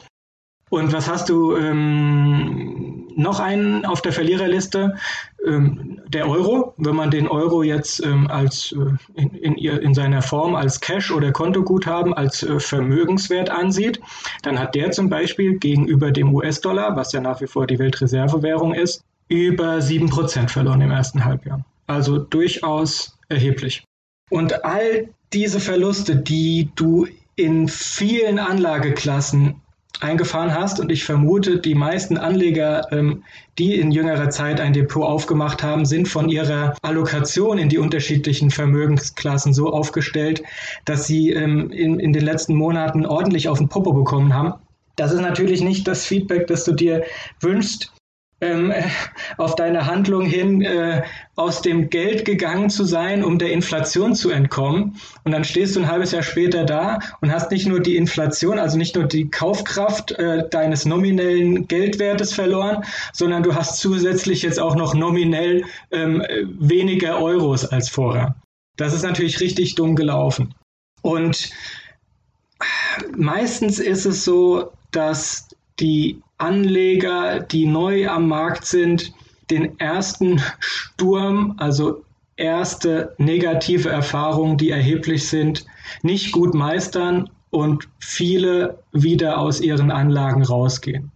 Und 0.70 0.94
was 0.94 1.10
hast 1.10 1.30
du 1.30 1.56
ähm, 1.56 3.01
noch 3.16 3.40
einen 3.40 3.86
auf 3.86 4.02
der 4.02 4.12
Verliererliste? 4.12 4.96
Ähm, 5.46 6.02
der 6.08 6.30
Euro. 6.30 6.74
Wenn 6.78 6.96
man 6.96 7.10
den 7.10 7.28
Euro 7.28 7.64
jetzt 7.64 8.04
ähm, 8.06 8.28
als 8.28 8.74
äh, 8.74 9.20
in, 9.20 9.30
in, 9.36 9.56
in, 9.56 9.94
seiner 9.94 10.22
Form 10.22 10.56
als 10.56 10.80
Cash 10.80 11.12
oder 11.12 11.32
Kontoguthaben 11.32 12.14
als 12.14 12.44
äh, 12.44 12.60
Vermögenswert 12.60 13.50
ansieht, 13.50 14.00
dann 14.44 14.60
hat 14.60 14.76
der 14.76 14.92
zum 14.92 15.10
Beispiel 15.10 15.58
gegenüber 15.58 16.12
dem 16.12 16.34
US-Dollar, 16.34 16.96
was 16.96 17.12
ja 17.12 17.22
nach 17.22 17.42
wie 17.42 17.48
vor 17.48 17.66
die 17.66 17.80
Weltreservewährung 17.80 18.74
ist, 18.74 19.04
über 19.30 19.78
7% 19.78 20.50
verloren 20.50 20.82
im 20.82 20.92
ersten 20.92 21.24
Halbjahr. 21.26 21.66
Also 21.88 22.18
durchaus 22.18 23.18
erheblich. 23.30 23.84
Und 24.30 24.64
all 24.66 25.10
diese 25.34 25.60
Verluste, 25.60 26.16
die 26.16 26.70
du 26.76 27.08
in 27.36 27.68
vielen 27.68 28.40
Anlageklassen 28.40 29.61
eingefahren 30.00 30.54
hast. 30.54 30.80
Und 30.80 30.92
ich 30.92 31.04
vermute, 31.04 31.60
die 31.60 31.76
meisten 31.76 32.18
Anleger, 32.18 32.88
ähm, 32.92 33.24
die 33.58 33.76
in 33.76 33.92
jüngerer 33.92 34.30
Zeit 34.30 34.60
ein 34.60 34.74
Depot 34.74 35.04
aufgemacht 35.04 35.62
haben, 35.62 35.86
sind 35.86 36.08
von 36.08 36.30
ihrer 36.30 36.76
Allokation 36.82 37.58
in 37.58 37.70
die 37.70 37.78
unterschiedlichen 37.78 38.50
Vermögensklassen 38.50 39.54
so 39.54 39.72
aufgestellt, 39.72 40.42
dass 40.86 41.06
sie 41.06 41.32
ähm, 41.32 41.70
in, 41.72 42.00
in 42.00 42.14
den 42.14 42.24
letzten 42.24 42.56
Monaten 42.56 43.06
ordentlich 43.06 43.50
auf 43.50 43.58
den 43.58 43.70
Popo 43.70 43.94
bekommen 43.94 44.34
haben. 44.34 44.54
Das 44.96 45.12
ist 45.12 45.22
natürlich 45.22 45.62
nicht 45.62 45.88
das 45.88 46.06
Feedback, 46.06 46.48
das 46.48 46.64
du 46.64 46.74
dir 46.74 47.04
wünschst 47.40 47.92
ähm, 48.42 48.74
auf 49.38 49.56
deine 49.56 49.86
Handlung 49.86 50.26
hin, 50.26 50.62
äh, 50.62 51.04
aus 51.36 51.62
dem 51.62 51.90
Geld 51.90 52.26
gegangen 52.26 52.70
zu 52.70 52.84
sein, 52.84 53.24
um 53.24 53.40
der 53.40 53.52
Inflation 53.52 54.16
zu 54.16 54.30
entkommen. 54.30 54.98
Und 55.24 55.32
dann 55.32 55.44
stehst 55.44 55.76
du 55.76 55.80
ein 55.80 55.90
halbes 55.90 56.12
Jahr 56.12 56.24
später 56.24 56.66
da 56.66 57.00
und 57.22 57.32
hast 57.32 57.52
nicht 57.52 57.68
nur 57.68 57.80
die 57.80 57.96
Inflation, 57.96 58.60
also 58.60 58.78
nicht 58.78 58.96
nur 58.96 59.06
die 59.06 59.30
Kaufkraft 59.30 60.12
äh, 60.12 60.50
deines 60.50 60.86
nominellen 60.86 61.68
Geldwertes 61.68 62.34
verloren, 62.34 62.84
sondern 63.14 63.44
du 63.44 63.56
hast 63.56 63.80
zusätzlich 63.80 64.42
jetzt 64.42 64.60
auch 64.60 64.76
noch 64.76 64.94
nominell 64.94 65.64
ähm, 65.92 66.24
weniger 66.60 67.22
Euros 67.22 67.66
als 67.66 67.90
vorher. 67.90 68.36
Das 68.78 68.94
ist 68.94 69.04
natürlich 69.04 69.40
richtig 69.40 69.76
dumm 69.76 69.96
gelaufen. 69.96 70.54
Und 71.02 71.50
meistens 73.16 73.80
ist 73.80 74.06
es 74.06 74.24
so, 74.24 74.72
dass 74.92 75.50
die 75.80 76.22
Anleger, 76.42 77.40
die 77.40 77.66
neu 77.66 78.10
am 78.10 78.28
Markt 78.28 78.66
sind, 78.66 79.14
den 79.50 79.80
ersten 79.80 80.42
Sturm, 80.60 81.56
also 81.58 82.04
erste 82.36 83.14
negative 83.18 83.90
Erfahrungen, 83.90 84.58
die 84.58 84.72
erheblich 84.72 85.28
sind, 85.28 85.66
nicht 86.02 86.32
gut 86.32 86.54
meistern 86.54 87.30
und 87.50 87.88
viele 88.00 88.80
wieder 88.92 89.38
aus 89.38 89.62
ihren 89.62 89.92
Anlagen 89.92 90.44
rausgehen. 90.44 91.12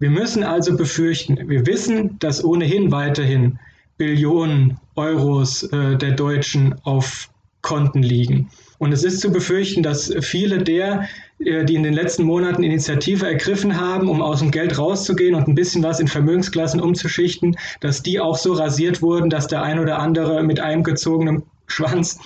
Wir 0.00 0.10
müssen 0.10 0.42
also 0.42 0.76
befürchten, 0.76 1.48
wir 1.48 1.66
wissen, 1.66 2.18
dass 2.18 2.42
ohnehin 2.44 2.90
weiterhin 2.90 3.58
Billionen 3.96 4.78
Euros 4.96 5.62
äh, 5.64 5.96
der 5.96 6.12
Deutschen 6.12 6.74
auf 6.82 7.28
Konten 7.62 8.02
liegen. 8.02 8.50
Und 8.78 8.92
es 8.92 9.04
ist 9.04 9.20
zu 9.20 9.30
befürchten, 9.30 9.82
dass 9.82 10.12
viele 10.20 10.58
der, 10.58 11.08
äh, 11.38 11.64
die 11.64 11.74
in 11.74 11.82
den 11.82 11.94
letzten 11.94 12.24
Monaten 12.24 12.62
Initiative 12.62 13.26
ergriffen 13.26 13.80
haben, 13.80 14.08
um 14.08 14.20
aus 14.20 14.40
dem 14.40 14.50
Geld 14.50 14.78
rauszugehen 14.78 15.34
und 15.34 15.48
ein 15.48 15.54
bisschen 15.54 15.82
was 15.82 16.00
in 16.00 16.08
Vermögensklassen 16.08 16.80
umzuschichten, 16.80 17.56
dass 17.80 18.02
die 18.02 18.20
auch 18.20 18.36
so 18.36 18.52
rasiert 18.52 19.02
wurden, 19.02 19.30
dass 19.30 19.46
der 19.46 19.62
ein 19.62 19.78
oder 19.78 19.98
andere 19.98 20.42
mit 20.42 20.60
einem 20.60 20.82
gezogenen 20.82 21.42
Schwanz 21.66 22.18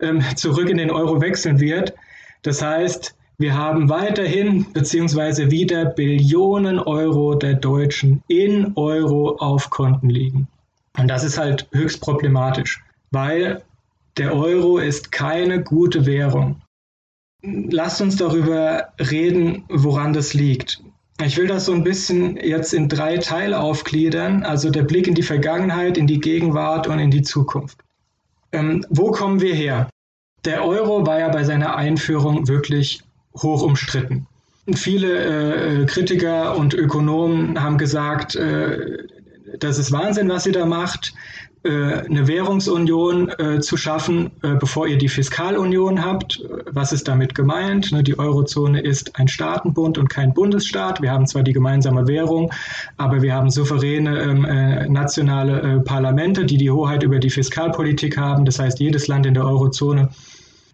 ähm, 0.00 0.22
zurück 0.36 0.68
in 0.68 0.76
den 0.76 0.90
Euro 0.90 1.20
wechseln 1.20 1.60
wird. 1.60 1.94
Das 2.42 2.62
heißt, 2.62 3.14
wir 3.38 3.56
haben 3.56 3.88
weiterhin 3.88 4.66
beziehungsweise 4.72 5.50
wieder 5.50 5.86
Billionen 5.86 6.78
Euro 6.78 7.34
der 7.34 7.54
Deutschen 7.54 8.22
in 8.28 8.72
Euro 8.76 9.36
auf 9.38 9.70
Konten 9.70 10.08
liegen. 10.08 10.46
Und 10.96 11.08
das 11.08 11.24
ist 11.24 11.38
halt 11.38 11.66
höchst 11.72 12.00
problematisch, 12.00 12.84
weil 13.10 13.62
der 14.16 14.34
Euro 14.34 14.78
ist 14.78 15.12
keine 15.12 15.62
gute 15.62 16.06
Währung. 16.06 16.62
Lasst 17.42 18.00
uns 18.00 18.16
darüber 18.16 18.88
reden, 18.98 19.64
woran 19.68 20.12
das 20.12 20.34
liegt. 20.34 20.82
Ich 21.22 21.36
will 21.36 21.46
das 21.46 21.66
so 21.66 21.72
ein 21.72 21.84
bisschen 21.84 22.36
jetzt 22.36 22.74
in 22.74 22.88
drei 22.88 23.18
Teile 23.18 23.60
aufgliedern, 23.60 24.42
also 24.42 24.70
der 24.70 24.82
Blick 24.82 25.06
in 25.06 25.14
die 25.14 25.22
Vergangenheit, 25.22 25.96
in 25.96 26.06
die 26.06 26.20
Gegenwart 26.20 26.88
und 26.88 26.98
in 26.98 27.10
die 27.10 27.22
Zukunft. 27.22 27.78
Ähm, 28.52 28.84
wo 28.88 29.10
kommen 29.10 29.40
wir 29.40 29.54
her? 29.54 29.88
Der 30.44 30.64
Euro 30.64 31.06
war 31.06 31.20
ja 31.20 31.28
bei 31.28 31.44
seiner 31.44 31.76
Einführung 31.76 32.48
wirklich 32.48 33.02
hoch 33.36 33.62
umstritten. 33.62 34.26
Viele 34.74 35.82
äh, 35.82 35.86
Kritiker 35.86 36.56
und 36.56 36.74
Ökonomen 36.74 37.62
haben 37.62 37.78
gesagt, 37.78 38.34
äh, 38.34 39.06
das 39.58 39.78
ist 39.78 39.92
Wahnsinn, 39.92 40.28
was 40.28 40.46
ihr 40.46 40.52
da 40.52 40.66
macht. 40.66 41.14
Äh, 41.64 42.02
eine 42.10 42.28
Währungsunion 42.28 43.30
äh, 43.38 43.58
zu 43.60 43.78
schaffen, 43.78 44.32
äh, 44.42 44.54
bevor 44.54 44.86
ihr 44.86 44.98
die 44.98 45.08
Fiskalunion 45.08 46.04
habt. 46.04 46.44
Was 46.70 46.92
ist 46.92 47.08
damit 47.08 47.34
gemeint? 47.34 47.90
Ne, 47.90 48.02
die 48.02 48.18
Eurozone 48.18 48.82
ist 48.82 49.18
ein 49.18 49.28
Staatenbund 49.28 49.96
und 49.96 50.10
kein 50.10 50.34
Bundesstaat. 50.34 51.00
Wir 51.00 51.10
haben 51.10 51.26
zwar 51.26 51.42
die 51.42 51.54
gemeinsame 51.54 52.06
Währung, 52.06 52.52
aber 52.98 53.22
wir 53.22 53.32
haben 53.32 53.48
souveräne 53.48 54.20
ähm, 54.20 54.92
nationale 54.92 55.80
Parlamente, 55.80 56.44
die 56.44 56.58
die 56.58 56.70
Hoheit 56.70 57.02
über 57.02 57.18
die 57.18 57.30
Fiskalpolitik 57.30 58.18
haben. 58.18 58.44
Das 58.44 58.58
heißt, 58.58 58.78
jedes 58.78 59.08
Land 59.08 59.24
in 59.24 59.32
der 59.32 59.46
Eurozone 59.46 60.10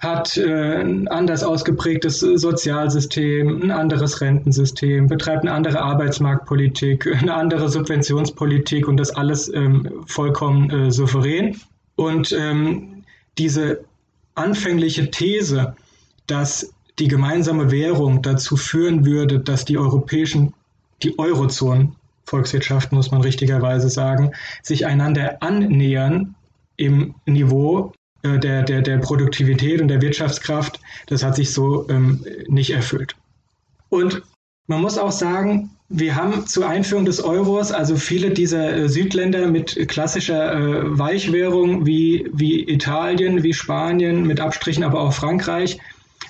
hat 0.01 0.39
äh, 0.39 0.81
ein 0.81 1.09
anders 1.09 1.45
ausgeprägtes 1.45 2.21
Sozialsystem, 2.21 3.63
ein 3.63 3.71
anderes 3.71 4.23
Rentensystem, 4.23 5.07
betreibt 5.07 5.43
eine 5.43 5.53
andere 5.53 5.81
Arbeitsmarktpolitik, 5.83 7.07
eine 7.21 7.35
andere 7.35 7.69
Subventionspolitik 7.69 8.89
und 8.89 8.97
das 8.97 9.11
alles 9.11 9.53
ähm, 9.53 10.03
vollkommen 10.07 10.71
äh, 10.71 10.91
souverän. 10.91 11.61
Und 11.97 12.33
ähm, 12.33 13.05
diese 13.37 13.85
anfängliche 14.35 15.11
These, 15.11 15.77
dass 16.27 16.73
die 16.99 17.09
gemeinsame 17.09 17.71
Währung 17.71 18.23
dazu 18.23 18.57
führen 18.57 19.05
würde, 19.05 19.41
dass 19.41 19.67
die 19.67 19.77
europäischen, 19.77 20.55
die 21.03 21.19
Eurozonen, 21.19 21.97
Volkswirtschaften 22.25 22.97
muss 22.97 23.11
man 23.11 23.21
richtigerweise 23.23 23.91
sagen, 23.91 24.33
sich 24.63 24.87
einander 24.87 25.43
annähern 25.43 26.37
im 26.77 27.15
Niveau 27.27 27.93
äh, 28.23 28.39
der, 28.39 28.63
der, 28.63 28.83
der 28.83 28.99
Produktivität 28.99 29.81
und 29.81 29.89
der 29.89 30.03
Wirtschaftskraft, 30.03 30.81
das 31.07 31.23
hat 31.23 31.37
sich 31.37 31.53
so 31.53 31.89
ähm, 31.89 32.25
nicht 32.49 32.71
erfüllt. 32.71 33.17
Und 33.89 34.23
man 34.67 34.81
muss 34.83 34.99
auch 34.99 35.13
sagen, 35.13 35.71
wir 35.89 36.15
haben 36.15 36.47
zur 36.47 36.69
Einführung 36.69 37.05
des 37.05 37.21
Euros, 37.21 37.73
also 37.73 37.97
viele 37.97 38.31
dieser 38.31 38.73
äh, 38.73 38.89
Südländer 38.89 39.49
mit 39.49 39.89
klassischer 39.89 40.55
äh, 40.55 40.99
Weichwährung 40.99 41.85
wie, 41.85 42.31
wie 42.33 42.69
Italien, 42.69 43.43
wie 43.43 43.53
Spanien, 43.53 44.25
mit 44.25 44.39
Abstrichen 44.39 44.85
aber 44.85 45.01
auch 45.01 45.13
Frankreich, 45.13 45.79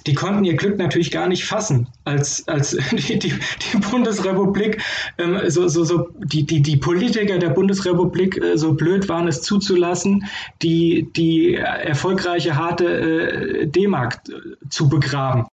die 0.07 0.15
konnten 0.15 0.45
ihr 0.45 0.57
Glück 0.57 0.79
natürlich 0.79 1.11
gar 1.11 1.29
nicht 1.29 1.45
fassen, 1.45 1.89
als, 2.05 2.47
als 2.49 2.71
die, 2.93 3.19
die, 3.19 3.33
die 3.33 3.77
Bundesrepublik, 3.91 4.83
ähm, 5.19 5.39
so, 5.49 5.69
so, 5.69 5.85
so, 5.85 6.09
die, 6.19 6.45
die, 6.45 6.63
die 6.63 6.77
Politiker 6.77 7.39
der 7.39 7.51
Bundesrepublik 7.51 8.43
äh, 8.43 8.57
so 8.57 8.75
blöd 8.75 9.09
waren, 9.09 9.29
es 9.29 9.43
zuzulassen, 9.43 10.25
die, 10.63 11.09
die 11.17 11.55
erfolgreiche 11.55 12.57
harte 12.57 12.87
äh, 12.87 13.67
D-Mark 13.67 14.21
äh, 14.29 14.69
zu 14.69 14.89
begraben. 14.89 15.47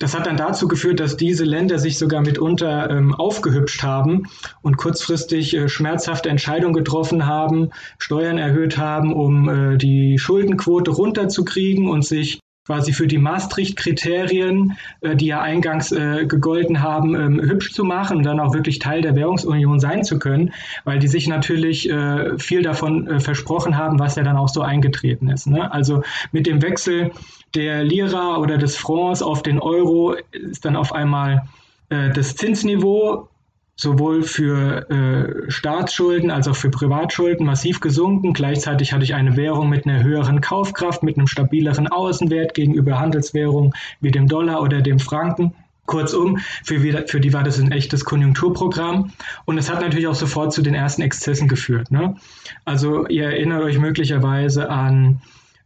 Das 0.00 0.14
hat 0.14 0.26
dann 0.26 0.36
dazu 0.36 0.66
geführt, 0.66 0.98
dass 0.98 1.16
diese 1.16 1.44
Länder 1.44 1.78
sich 1.78 1.98
sogar 1.98 2.20
mitunter 2.20 2.90
ähm, 2.90 3.14
aufgehübscht 3.14 3.84
haben 3.84 4.24
und 4.60 4.76
kurzfristig 4.76 5.54
äh, 5.56 5.68
schmerzhafte 5.68 6.28
Entscheidungen 6.28 6.74
getroffen 6.74 7.26
haben, 7.26 7.70
Steuern 7.98 8.36
erhöht 8.36 8.76
haben, 8.76 9.14
um 9.14 9.48
äh, 9.48 9.76
die 9.76 10.18
Schuldenquote 10.18 10.90
runterzukriegen 10.90 11.88
und 11.88 12.04
sich 12.04 12.40
quasi 12.66 12.92
für 12.92 13.06
die 13.06 13.18
Maastricht-Kriterien, 13.18 14.76
äh, 15.00 15.16
die 15.16 15.26
ja 15.26 15.40
eingangs 15.40 15.92
äh, 15.92 16.24
gegolten 16.26 16.82
haben, 16.82 17.14
ähm, 17.14 17.40
hübsch 17.40 17.72
zu 17.72 17.84
machen 17.84 18.18
und 18.18 18.22
dann 18.24 18.40
auch 18.40 18.54
wirklich 18.54 18.78
Teil 18.78 19.02
der 19.02 19.14
Währungsunion 19.14 19.80
sein 19.80 20.02
zu 20.02 20.18
können, 20.18 20.52
weil 20.84 20.98
die 20.98 21.08
sich 21.08 21.28
natürlich 21.28 21.88
äh, 21.90 22.38
viel 22.38 22.62
davon 22.62 23.06
äh, 23.06 23.20
versprochen 23.20 23.76
haben, 23.76 23.98
was 23.98 24.16
ja 24.16 24.22
dann 24.22 24.36
auch 24.36 24.48
so 24.48 24.62
eingetreten 24.62 25.28
ist. 25.28 25.46
Ne? 25.46 25.70
Also 25.72 26.02
mit 26.32 26.46
dem 26.46 26.62
Wechsel 26.62 27.10
der 27.54 27.84
Lira 27.84 28.38
oder 28.38 28.58
des 28.58 28.76
Francs 28.76 29.22
auf 29.22 29.42
den 29.42 29.58
Euro 29.60 30.16
ist 30.32 30.64
dann 30.64 30.76
auf 30.76 30.92
einmal 30.92 31.46
äh, 31.90 32.10
das 32.10 32.34
Zinsniveau 32.34 33.28
sowohl 33.76 34.22
für 34.22 34.88
äh, 34.90 35.50
Staatsschulden 35.50 36.30
als 36.30 36.46
auch 36.46 36.56
für 36.56 36.70
Privatschulden 36.70 37.44
massiv 37.44 37.80
gesunken. 37.80 38.32
Gleichzeitig 38.32 38.92
hatte 38.92 39.04
ich 39.04 39.14
eine 39.14 39.36
Währung 39.36 39.68
mit 39.68 39.86
einer 39.86 40.02
höheren 40.02 40.40
Kaufkraft, 40.40 41.02
mit 41.02 41.18
einem 41.18 41.26
stabileren 41.26 41.88
Außenwert 41.88 42.54
gegenüber 42.54 43.00
Handelswährungen 43.00 43.72
wie 44.00 44.10
dem 44.10 44.28
Dollar 44.28 44.62
oder 44.62 44.80
dem 44.80 44.98
Franken. 44.98 45.54
Kurzum, 45.86 46.38
für, 46.62 46.80
für 47.06 47.20
die 47.20 47.32
war 47.34 47.42
das 47.42 47.60
ein 47.60 47.70
echtes 47.70 48.06
Konjunkturprogramm 48.06 49.12
und 49.44 49.58
es 49.58 49.70
hat 49.70 49.82
natürlich 49.82 50.06
auch 50.06 50.14
sofort 50.14 50.52
zu 50.52 50.62
den 50.62 50.74
ersten 50.74 51.02
Exzessen 51.02 51.46
geführt. 51.46 51.90
Ne? 51.90 52.16
Also 52.64 53.06
ihr 53.08 53.24
erinnert 53.24 53.62
euch 53.62 53.78
möglicherweise 53.78 54.70
an 54.70 55.20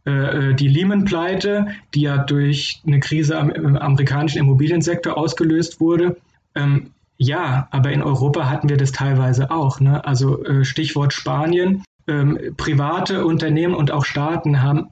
äh, 0.05 0.49
äh 0.49 0.53
die 0.55 0.67
Lehman-Pleite, 0.67 1.67
die 1.93 2.01
ja 2.01 2.17
durch 2.17 2.81
eine 2.85 2.99
Krise 2.99 3.37
am, 3.37 3.49
im 3.49 3.77
amerikanischen 3.77 4.39
Immobiliensektor 4.39 5.17
ausgelöst 5.17 5.79
wurde. 5.79 6.17
Ähm, 6.53 6.91
ja, 7.21 7.67
aber 7.71 7.91
in 7.91 8.01
Europa 8.01 8.49
hatten 8.49 8.69
wir 8.69 8.77
das 8.77 8.93
teilweise 8.93 9.51
auch. 9.51 9.81
Ne? 9.81 10.03
Also 10.05 10.43
äh, 10.45 10.63
Stichwort 10.63 11.13
Spanien. 11.13 11.83
Ähm, 12.07 12.39
private 12.55 13.25
Unternehmen 13.25 13.75
und 13.75 13.91
auch 13.91 14.05
Staaten 14.05 14.63
haben 14.63 14.87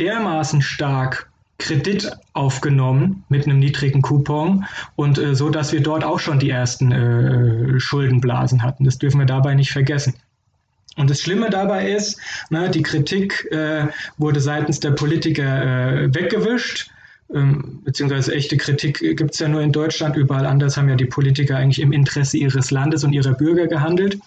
dermaßen 0.00 0.60
stark 0.60 1.30
Kredit 1.58 2.10
aufgenommen 2.34 3.24
mit 3.28 3.46
einem 3.46 3.60
niedrigen 3.60 4.02
Coupon 4.02 4.66
und 4.96 5.18
äh, 5.18 5.34
so, 5.34 5.50
dass 5.50 5.72
wir 5.72 5.80
dort 5.80 6.04
auch 6.04 6.18
schon 6.18 6.40
die 6.40 6.50
ersten 6.50 6.92
äh, 6.92 7.80
Schuldenblasen 7.80 8.62
hatten. 8.62 8.84
Das 8.84 8.98
dürfen 8.98 9.20
wir 9.20 9.26
dabei 9.26 9.54
nicht 9.54 9.70
vergessen. 9.70 10.14
Und 10.96 11.10
das 11.10 11.20
Schlimme 11.20 11.48
dabei 11.48 11.90
ist, 11.92 12.20
ne, 12.50 12.68
die 12.70 12.82
Kritik 12.82 13.46
äh, 13.52 13.86
wurde 14.18 14.40
seitens 14.40 14.80
der 14.80 14.90
Politiker 14.90 16.02
äh, 16.02 16.14
weggewischt 16.14 16.90
beziehungsweise 17.28 18.34
echte 18.34 18.56
Kritik 18.56 19.00
gibt 19.00 19.34
es 19.34 19.38
ja 19.38 19.48
nur 19.48 19.60
in 19.60 19.72
Deutschland. 19.72 20.16
Überall 20.16 20.46
anders 20.46 20.76
haben 20.76 20.88
ja 20.88 20.96
die 20.96 21.04
Politiker 21.04 21.56
eigentlich 21.56 21.80
im 21.80 21.92
Interesse 21.92 22.38
ihres 22.38 22.70
Landes 22.70 23.04
und 23.04 23.12
ihrer 23.12 23.34
Bürger 23.34 23.66
gehandelt. 23.66 24.18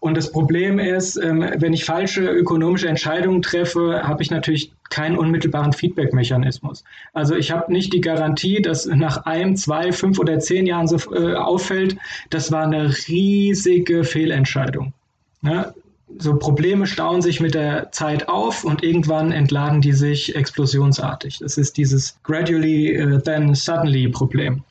Und 0.00 0.16
das 0.16 0.32
Problem 0.32 0.78
ist, 0.78 1.16
ähm, 1.16 1.46
wenn 1.58 1.74
ich 1.74 1.84
falsche 1.84 2.22
ökonomische 2.22 2.88
Entscheidungen 2.88 3.42
treffe, 3.42 4.02
habe 4.02 4.22
ich 4.22 4.30
natürlich 4.30 4.72
keinen 4.88 5.18
unmittelbaren 5.18 5.74
Feedback-Mechanismus. 5.74 6.84
Also 7.12 7.36
ich 7.36 7.50
habe 7.50 7.70
nicht 7.70 7.92
die 7.92 8.00
Garantie, 8.00 8.62
dass 8.62 8.86
nach 8.86 9.26
einem, 9.26 9.56
zwei, 9.56 9.92
fünf 9.92 10.18
oder 10.18 10.38
zehn 10.38 10.66
Jahren 10.66 10.88
so 10.88 10.96
äh, 11.14 11.34
auffällt, 11.34 11.96
das 12.30 12.50
war 12.50 12.64
eine 12.64 12.90
riesige 13.08 14.04
Fehlentscheidung. 14.04 14.94
Ja, 15.42 15.74
so 16.18 16.36
Probleme 16.36 16.86
stauen 16.86 17.22
sich 17.22 17.40
mit 17.40 17.54
der 17.54 17.92
Zeit 17.92 18.28
auf 18.28 18.64
und 18.64 18.82
irgendwann 18.82 19.32
entladen 19.32 19.80
die 19.80 19.92
sich 19.92 20.34
explosionsartig. 20.34 21.38
Das 21.38 21.56
ist 21.56 21.76
dieses 21.76 22.18
gradually 22.22 23.00
uh, 23.00 23.18
then 23.18 23.54
suddenly 23.54 24.08
Problem. 24.08 24.62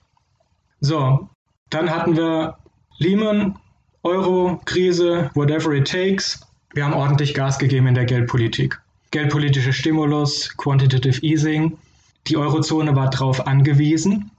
So, 0.81 1.29
dann 1.69 1.89
hatten 1.89 2.15
wir 2.15 2.57
Lehman, 2.97 3.57
Euro, 4.03 4.61
Krise, 4.65 5.29
whatever 5.33 5.73
it 5.73 5.89
takes. 5.89 6.39
Wir 6.73 6.85
haben 6.85 6.93
ordentlich 6.93 7.33
Gas 7.33 7.59
gegeben 7.59 7.87
in 7.87 7.95
der 7.95 8.05
Geldpolitik. 8.05 8.79
Geldpolitischer 9.11 9.73
Stimulus, 9.73 10.55
Quantitative 10.57 11.21
Easing. 11.21 11.77
Die 12.27 12.37
Eurozone 12.37 12.95
war 12.95 13.09
darauf 13.09 13.47
angewiesen, 13.47 14.31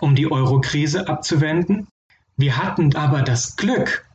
um 0.00 0.14
die 0.14 0.30
Euro-Krise 0.30 1.08
abzuwenden. 1.08 1.88
Wir 2.36 2.56
hatten 2.56 2.94
aber 2.94 3.22
das 3.22 3.56
Glück, 3.56 4.05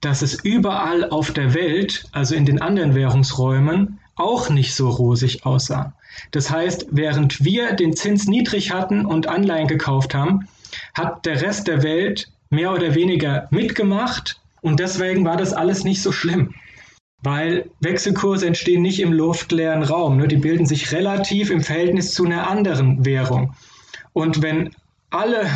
dass 0.00 0.22
es 0.22 0.42
überall 0.42 1.08
auf 1.10 1.32
der 1.32 1.54
Welt, 1.54 2.04
also 2.12 2.34
in 2.34 2.46
den 2.46 2.62
anderen 2.62 2.94
Währungsräumen, 2.94 3.98
auch 4.16 4.50
nicht 4.50 4.74
so 4.74 4.88
rosig 4.88 5.44
aussah. 5.46 5.92
Das 6.30 6.50
heißt, 6.50 6.88
während 6.90 7.44
wir 7.44 7.72
den 7.72 7.94
Zins 7.94 8.26
niedrig 8.26 8.72
hatten 8.72 9.06
und 9.06 9.26
Anleihen 9.26 9.68
gekauft 9.68 10.14
haben, 10.14 10.48
hat 10.94 11.26
der 11.26 11.40
Rest 11.40 11.68
der 11.68 11.82
Welt 11.82 12.30
mehr 12.50 12.72
oder 12.72 12.94
weniger 12.94 13.48
mitgemacht 13.50 14.40
und 14.60 14.80
deswegen 14.80 15.24
war 15.24 15.36
das 15.36 15.52
alles 15.52 15.84
nicht 15.84 16.02
so 16.02 16.12
schlimm. 16.12 16.54
Weil 17.22 17.70
Wechselkurse 17.80 18.46
entstehen 18.46 18.82
nicht 18.82 19.00
im 19.00 19.12
luftleeren 19.12 19.82
Raum, 19.82 20.16
ne? 20.16 20.28
die 20.28 20.36
bilden 20.36 20.66
sich 20.66 20.92
relativ 20.92 21.50
im 21.50 21.62
Verhältnis 21.62 22.12
zu 22.12 22.24
einer 22.24 22.48
anderen 22.48 23.04
Währung. 23.04 23.54
Und 24.12 24.42
wenn 24.42 24.70
alle 25.10 25.46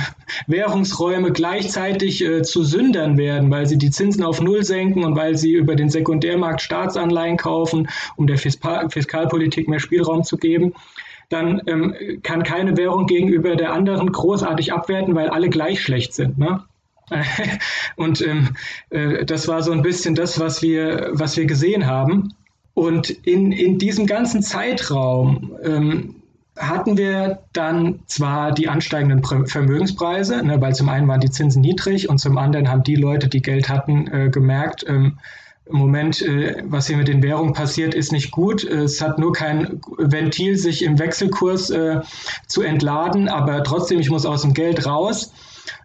Währungsräume 0.46 1.32
gleichzeitig 1.32 2.24
äh, 2.24 2.42
zu 2.42 2.64
Sündern 2.64 3.18
werden, 3.18 3.50
weil 3.50 3.66
sie 3.66 3.78
die 3.78 3.90
Zinsen 3.90 4.24
auf 4.24 4.40
Null 4.40 4.64
senken 4.64 5.04
und 5.04 5.16
weil 5.16 5.36
sie 5.36 5.52
über 5.52 5.76
den 5.76 5.90
Sekundärmarkt 5.90 6.62
Staatsanleihen 6.62 7.36
kaufen, 7.36 7.88
um 8.16 8.26
der 8.26 8.38
Fiskal 8.38 8.90
Fiskalpolitik 8.90 9.68
mehr 9.68 9.80
Spielraum 9.80 10.24
zu 10.24 10.36
geben, 10.36 10.74
dann 11.28 11.62
ähm, 11.66 11.94
kann 12.22 12.42
keine 12.42 12.76
Währung 12.76 13.06
gegenüber 13.06 13.56
der 13.56 13.72
anderen 13.72 14.12
großartig 14.12 14.72
abwerten, 14.72 15.14
weil 15.14 15.28
alle 15.28 15.48
gleich 15.48 15.80
schlecht 15.80 16.14
sind. 16.14 16.38
Ne? 16.38 16.64
Und 17.96 18.20
ähm, 18.22 18.50
äh, 18.90 19.24
das 19.24 19.48
war 19.48 19.62
so 19.62 19.72
ein 19.72 19.82
bisschen 19.82 20.14
das, 20.14 20.40
was 20.40 20.62
wir, 20.62 21.10
was 21.12 21.36
wir 21.36 21.46
gesehen 21.46 21.86
haben. 21.86 22.34
Und 22.74 23.10
in, 23.10 23.52
in 23.52 23.78
diesem 23.78 24.06
ganzen 24.06 24.42
Zeitraum 24.42 25.56
ähm, 25.62 26.21
hatten 26.56 26.98
wir 26.98 27.40
dann 27.52 28.00
zwar 28.06 28.52
die 28.52 28.68
ansteigenden 28.68 29.24
Vermögenspreise, 29.46 30.42
ne, 30.44 30.60
weil 30.60 30.74
zum 30.74 30.88
einen 30.88 31.08
waren 31.08 31.20
die 31.20 31.30
Zinsen 31.30 31.62
niedrig 31.62 32.08
und 32.08 32.18
zum 32.18 32.36
anderen 32.36 32.68
haben 32.68 32.82
die 32.82 32.96
Leute, 32.96 33.28
die 33.28 33.42
Geld 33.42 33.68
hatten, 33.68 34.06
äh, 34.08 34.28
gemerkt, 34.30 34.84
ähm, 34.86 35.18
im 35.66 35.76
Moment, 35.76 36.20
äh, 36.22 36.62
was 36.66 36.88
hier 36.88 36.96
mit 36.96 37.08
den 37.08 37.22
Währungen 37.22 37.54
passiert, 37.54 37.94
ist 37.94 38.12
nicht 38.12 38.32
gut. 38.32 38.64
Es 38.64 39.00
hat 39.00 39.18
nur 39.18 39.32
kein 39.32 39.80
Ventil, 39.96 40.56
sich 40.56 40.82
im 40.82 40.98
Wechselkurs 40.98 41.70
äh, 41.70 42.00
zu 42.48 42.62
entladen, 42.62 43.28
aber 43.28 43.62
trotzdem, 43.62 44.00
ich 44.00 44.10
muss 44.10 44.26
aus 44.26 44.42
dem 44.42 44.54
Geld 44.54 44.84
raus. 44.86 45.32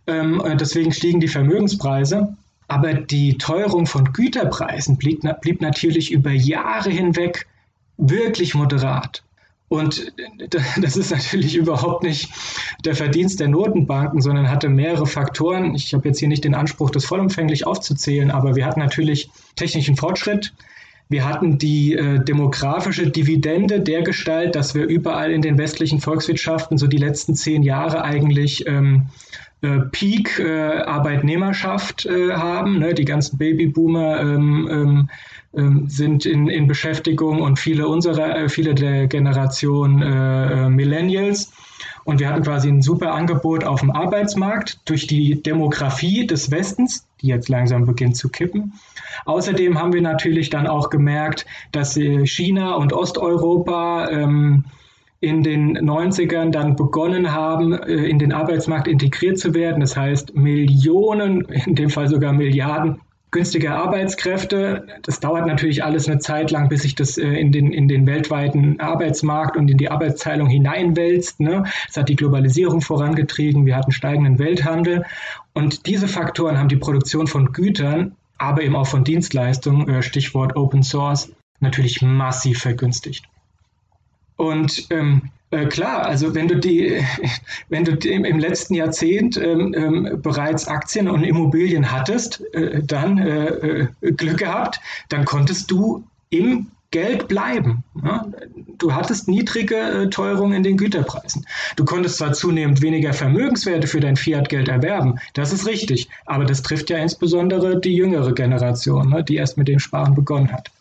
Ähm, 0.08 0.41
deswegen 0.60 0.91
stiegen 0.91 1.19
die 1.19 1.27
Vermögenspreise. 1.27 2.36
Aber 2.67 2.93
die 2.93 3.38
Teuerung 3.38 3.86
von 3.86 4.12
Güterpreisen 4.12 4.97
blieb, 4.97 5.21
blieb 5.41 5.62
natürlich 5.62 6.12
über 6.12 6.32
Jahre 6.32 6.89
hinweg 6.89 7.47
wirklich 7.97 8.56
moderat. 8.56 9.23
Und 9.69 10.13
das 10.82 10.97
ist 10.97 11.12
natürlich 11.12 11.56
überhaupt 11.56 12.03
nicht 12.03 12.30
der 12.86 12.95
Verdienst 12.95 13.39
der 13.39 13.47
Notenbanken, 13.47 14.21
sondern 14.21 14.49
hatte 14.49 14.69
mehrere 14.69 15.06
Faktoren. 15.06 15.75
Ich 15.75 15.93
habe 15.93 16.08
jetzt 16.08 16.19
hier 16.19 16.30
nicht 16.30 16.43
den 16.43 16.56
Anspruch, 16.56 16.89
das 16.89 17.06
vollumfänglich 17.06 17.67
aufzuzählen, 17.67 18.32
aber 18.32 18.56
wir 18.56 18.65
hatten 18.65 18.80
natürlich 18.80 19.30
technischen 19.56 19.95
Fortschritt. 19.95 20.53
Wir 21.10 21.25
hatten 21.25 21.58
die 21.58 21.93
äh, 21.93 22.19
demografische 22.19 23.10
Dividende 23.10 23.80
der 23.80 24.01
Gestalt, 24.01 24.56
dass 24.56 24.75
wir 24.75 24.86
überall 24.86 25.32
in 25.32 25.41
den 25.41 25.58
westlichen 25.58 26.01
Volkswirtschaften 26.01 26.77
so 26.77 26.88
die 26.88 26.97
letzten 26.97 27.34
zehn 27.34 27.63
Jahre 27.63 28.03
eigentlich 28.03 28.67
ähm, 28.67 29.08
äh, 29.62 29.80
Peak 29.91 30.38
äh, 30.39 30.82
Arbeitnehmerschaft 30.82 32.06
äh, 32.06 32.34
haben. 32.34 32.80
Ne? 32.80 32.93
Die 32.93 33.06
ganzen 33.06 33.38
Babyboomer 33.38 34.19
ähm, 34.19 34.69
ähm, 34.69 35.10
sind 35.53 36.25
in, 36.25 36.49
in 36.49 36.67
Beschäftigung 36.67 37.41
und 37.41 37.57
viele 37.57 37.88
unserer, 37.88 38.38
äh, 38.38 38.49
viele 38.49 38.75
der 38.75 39.07
Generation 39.07 40.01
äh, 40.01 40.65
äh, 40.65 40.69
Millennials. 40.69 41.51
Und 42.03 42.19
wir 42.19 42.29
hatten 42.29 42.43
quasi 42.43 42.69
ein 42.69 42.81
super 42.81 43.13
Angebot 43.13 43.63
auf 43.63 43.81
dem 43.81 43.91
Arbeitsmarkt 43.91 44.79
durch 44.89 45.07
die 45.07 45.41
Demografie 45.41 46.25
des 46.25 46.51
Westens, 46.51 47.05
die 47.21 47.27
jetzt 47.27 47.49
langsam 47.49 47.86
beginnt 47.86 48.15
zu 48.15 48.29
kippen. 48.29 48.73
Außerdem 49.25 49.77
haben 49.77 49.93
wir 49.93 50.01
natürlich 50.01 50.49
dann 50.49 50.67
auch 50.67 50.89
gemerkt, 50.89 51.45
dass 51.73 51.95
China 51.95 52.75
und 52.75 52.93
Osteuropa 52.93 54.10
ähm, 54.10 54.63
in 55.19 55.43
den 55.43 55.77
90ern 55.77 56.51
dann 56.51 56.77
begonnen 56.77 57.33
haben, 57.33 57.73
in 57.73 58.19
den 58.19 58.31
Arbeitsmarkt 58.31 58.88
integriert 58.88 59.38
zu 59.38 59.53
werden. 59.53 59.81
Das 59.81 59.97
heißt, 59.97 60.36
Millionen, 60.36 61.41
in 61.41 61.75
dem 61.75 61.89
Fall 61.89 62.07
sogar 62.07 62.31
Milliarden 62.31 63.01
günstige 63.38 63.76
Arbeitskräfte. 63.76 64.88
Das 65.04 65.19
dauert 65.19 65.45
natürlich 65.45 65.84
alles 65.84 66.08
eine 66.08 66.17
Zeit 66.17 66.50
lang, 66.50 66.69
bis 66.69 66.82
sich 66.82 66.95
das 66.95 67.19
äh, 67.19 67.28
in, 67.28 67.52
den, 67.52 67.71
in 67.71 67.88
den 67.88 68.08
weltweiten 68.08 68.80
Arbeitsmarkt 68.80 69.56
und 69.56 69.69
in 69.69 69.78
die 69.78 69.91
Arbeitsteilung 69.91 70.50
hineinwälzt. 70.50 71.39
Ne? 71.39 71.63
Das 71.86 71.97
hat 71.97 72.10
die 72.10 72.15
Globalisierung 72.15 72.82
vorangetrieben. 72.82 73.67
Wir 73.67 73.76
hatten 73.76 73.91
steigenden 73.91 74.39
Welthandel. 74.39 75.06
Und 75.54 75.86
diese 75.86 76.08
Faktoren 76.08 76.58
haben 76.58 76.67
die 76.67 76.78
Produktion 76.78 77.28
von 77.28 77.54
Gütern, 77.54 78.15
aber 78.39 78.63
eben 78.63 78.76
auch 78.76 78.88
von 78.88 79.04
Dienstleistungen, 79.04 79.88
äh, 79.88 80.02
Stichwort 80.02 80.56
Open 80.56 80.82
Source, 80.82 81.32
natürlich 81.60 82.02
massiv 82.02 82.60
vergünstigt. 82.60 83.26
Und 84.36 84.88
ähm, 84.89 85.30
äh, 85.51 85.65
klar, 85.65 86.05
also 86.05 86.36
wenn 86.36 86.47
du 86.47 86.57
die, 86.57 87.01
wenn 87.69 87.86
du 87.86 87.93
im, 87.93 88.39
letzten 88.39 88.73
Jahrzehnt 88.73 89.38
ähm, 89.38 89.73
ähm, 89.75 90.21
bereits 90.21 90.67
Aktien 90.67 91.07
und 91.07 91.23
Immobilien 91.23 91.91
hattest, 91.91 92.43
äh, 92.53 92.83
dann 92.83 93.17
äh, 93.17 93.88
äh 94.01 94.12
Glück 94.12 94.38
gehabt, 94.38 94.79
dann 95.10 95.25
konntest 95.25 95.71
du 95.71 96.03
im 96.29 96.67
Geld 96.91 97.27
bleiben. 97.27 97.83
Ja? 98.03 98.25
Du 98.77 98.93
hattest 98.93 99.27
niedrige 99.27 99.75
äh, 99.75 100.10
Teuerung 100.10 100.53
in 100.53 100.63
den 100.63 100.77
Güterpreisen. 100.77 101.45
Du 101.75 101.83
konntest 101.86 102.17
zwar 102.17 102.33
zunehmend 102.33 102.81
weniger 102.81 103.13
Vermögenswerte 103.13 103.88
für 103.88 103.99
dein 103.99 104.15
Fiat-Geld 104.15 104.67
erwerben, 104.67 105.19
das 105.33 105.51
ist 105.51 105.67
richtig, 105.67 106.10
aber 106.25 106.45
das 106.45 106.62
trifft 106.62 106.89
ja 106.89 106.97
insbesondere 106.97 107.79
die 107.79 107.93
jüngere 107.93 108.33
Generation, 108.33 109.10
ne, 109.10 109.23
die 109.23 109.36
erst 109.36 109.57
mit 109.57 109.67
dem 109.67 109.79
Sparen 109.79 110.15
begonnen 110.15 110.51
hat. 110.51 110.71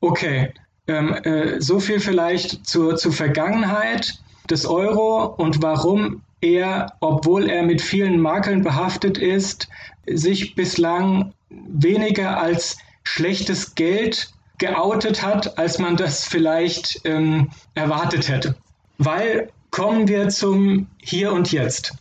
Okay, 0.00 0.52
ähm, 0.88 1.14
äh, 1.22 1.60
so 1.60 1.78
viel 1.80 2.00
vielleicht 2.00 2.66
zur, 2.66 2.96
zur 2.96 3.12
Vergangenheit 3.12 4.18
des 4.50 4.66
Euro 4.66 5.26
und 5.26 5.62
warum 5.62 6.22
er, 6.40 6.94
obwohl 7.00 7.48
er 7.48 7.62
mit 7.62 7.82
vielen 7.82 8.20
Makeln 8.20 8.62
behaftet 8.62 9.18
ist, 9.18 9.68
sich 10.06 10.54
bislang 10.54 11.32
weniger 11.50 12.40
als 12.40 12.78
schlechtes 13.02 13.74
Geld 13.74 14.32
geoutet 14.58 15.22
hat, 15.22 15.58
als 15.58 15.78
man 15.78 15.96
das 15.96 16.24
vielleicht 16.24 17.00
ähm, 17.04 17.50
erwartet 17.74 18.28
hätte. 18.28 18.56
Weil 18.98 19.50
kommen 19.70 20.08
wir 20.08 20.28
zum 20.28 20.88
Hier 20.98 21.32
und 21.32 21.52
Jetzt. 21.52 21.94